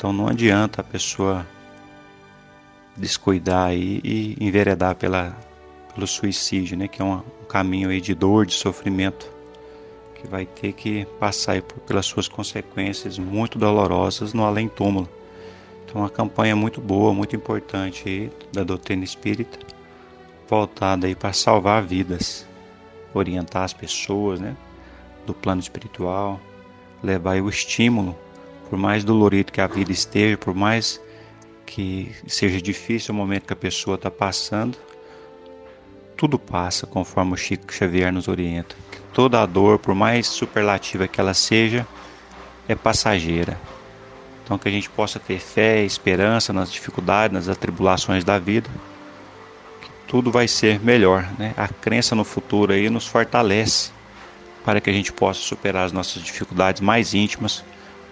Então 0.02 0.12
não 0.12 0.26
adianta 0.26 0.80
a 0.80 0.84
pessoa 0.84 1.46
descuidar 2.96 3.68
aí 3.68 4.00
e 4.02 4.36
enveredar 4.40 4.96
pela, 4.96 5.38
pelo 5.94 6.08
suicídio, 6.08 6.76
né? 6.76 6.88
que 6.88 7.00
é 7.00 7.04
um, 7.04 7.18
um 7.18 7.44
caminho 7.48 7.88
aí 7.88 8.00
de 8.00 8.12
dor, 8.12 8.44
de 8.44 8.52
sofrimento, 8.52 9.30
que 10.16 10.26
vai 10.26 10.44
ter 10.44 10.72
que 10.72 11.04
passar 11.20 11.62
por, 11.62 11.78
pelas 11.82 12.04
suas 12.04 12.26
consequências 12.26 13.16
muito 13.16 13.60
dolorosas 13.60 14.34
no 14.34 14.44
além-túmulo. 14.44 15.08
Então 15.84 16.00
uma 16.00 16.10
campanha 16.10 16.56
muito 16.56 16.80
boa, 16.80 17.14
muito 17.14 17.36
importante 17.36 18.08
aí 18.08 18.32
da 18.52 18.64
doutrina 18.64 19.04
espírita, 19.04 19.56
voltada 20.48 21.06
aí 21.06 21.14
para 21.14 21.32
salvar 21.32 21.80
vidas, 21.80 22.44
orientar 23.14 23.62
as 23.62 23.72
pessoas, 23.72 24.40
né? 24.40 24.56
do 25.24 25.32
plano 25.32 25.60
espiritual, 25.60 26.40
levar 27.04 27.40
o 27.40 27.48
estímulo, 27.48 28.18
por 28.72 28.78
mais 28.78 29.04
dolorido 29.04 29.52
que 29.52 29.60
a 29.60 29.66
vida 29.66 29.92
esteja, 29.92 30.38
por 30.38 30.54
mais 30.54 30.98
que 31.66 32.10
seja 32.26 32.58
difícil 32.58 33.12
o 33.12 33.18
momento 33.18 33.44
que 33.44 33.52
a 33.52 33.56
pessoa 33.56 33.96
está 33.96 34.10
passando, 34.10 34.78
tudo 36.16 36.38
passa 36.38 36.86
conforme 36.86 37.34
o 37.34 37.36
Chico 37.36 37.70
Xavier 37.70 38.10
nos 38.10 38.28
orienta. 38.28 38.74
Toda 39.12 39.42
a 39.42 39.44
dor, 39.44 39.78
por 39.78 39.94
mais 39.94 40.26
superlativa 40.26 41.06
que 41.06 41.20
ela 41.20 41.34
seja, 41.34 41.86
é 42.66 42.74
passageira. 42.74 43.60
Então 44.42 44.56
que 44.56 44.68
a 44.70 44.72
gente 44.72 44.88
possa 44.88 45.20
ter 45.20 45.38
fé 45.38 45.82
e 45.82 45.86
esperança 45.86 46.50
nas 46.50 46.72
dificuldades, 46.72 47.34
nas 47.34 47.48
atribulações 47.50 48.24
da 48.24 48.38
vida, 48.38 48.70
que 49.82 49.90
tudo 50.08 50.32
vai 50.32 50.48
ser 50.48 50.80
melhor, 50.80 51.30
né? 51.38 51.52
A 51.58 51.68
crença 51.68 52.14
no 52.14 52.24
futuro 52.24 52.72
aí 52.72 52.88
nos 52.88 53.06
fortalece 53.06 53.90
para 54.64 54.80
que 54.80 54.88
a 54.88 54.94
gente 54.94 55.12
possa 55.12 55.40
superar 55.40 55.84
as 55.84 55.92
nossas 55.92 56.22
dificuldades 56.22 56.80
mais 56.80 57.12
íntimas 57.12 57.62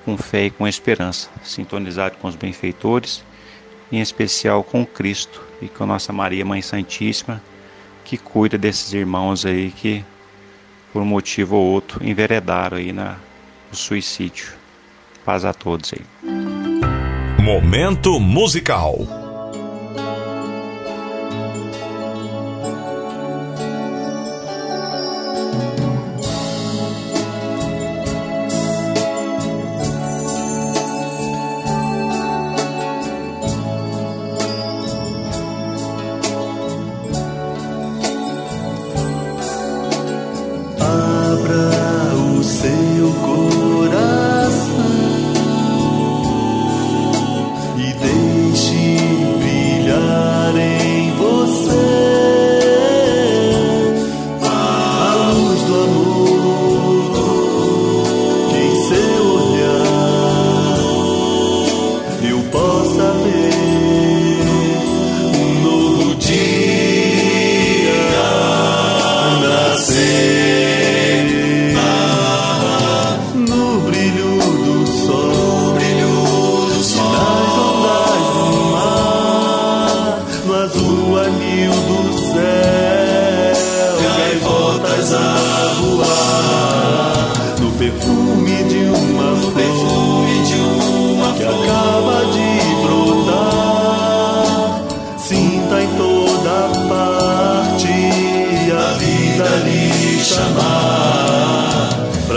com 0.05 0.17
fé 0.17 0.47
e 0.47 0.51
com 0.51 0.67
esperança, 0.67 1.29
sintonizado 1.43 2.17
com 2.19 2.29
os 2.29 2.37
benfeitores, 2.37 3.23
em 3.93 4.01
especial 4.01 4.63
com 4.63 4.87
Cristo 4.87 5.43
e 5.61 5.69
com 5.69 5.87
nossa 5.87 6.13
Maria 6.13 6.45
Mãe 6.45 6.63
Santíssima, 6.63 7.43
que 8.05 8.17
cuida 8.17 8.57
desses 8.57 8.93
irmãos 8.93 9.45
aí 9.45 9.71
que 9.71 10.05
por 10.93 11.03
um 11.03 11.07
motivo 11.07 11.57
ou 11.57 11.67
outro 11.67 12.05
enveredaram 12.05 12.79
aí 12.79 12.93
na 12.93 13.17
no 13.71 13.77
suicídio. 13.77 14.53
Paz 15.25 15.45
a 15.45 15.55
todos 15.55 15.93
aí. 15.95 16.05
Momento 17.43 18.19
musical. 18.19 19.20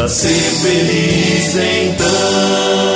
Ser 0.07 0.27
feliz 0.27 1.55
então. 1.55 2.92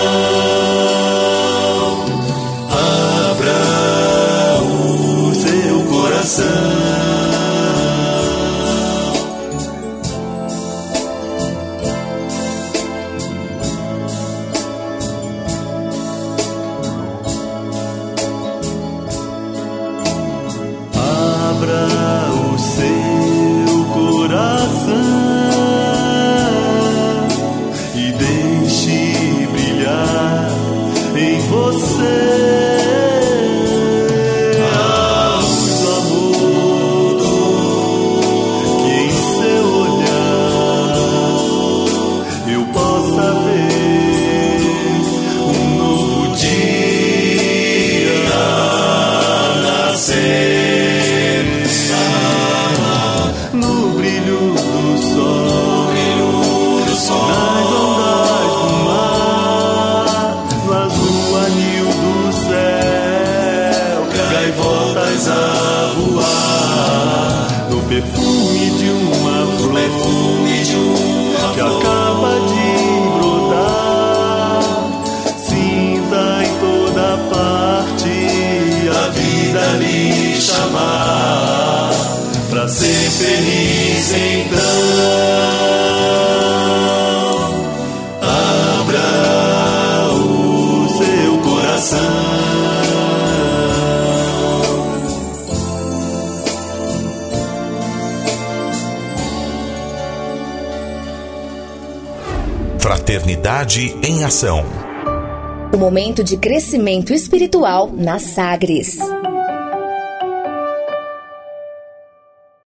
momento 106.18 106.24
de 106.24 106.38
crescimento 106.38 107.14
espiritual 107.14 107.92
na 107.94 108.20
Sagres. 108.20 108.98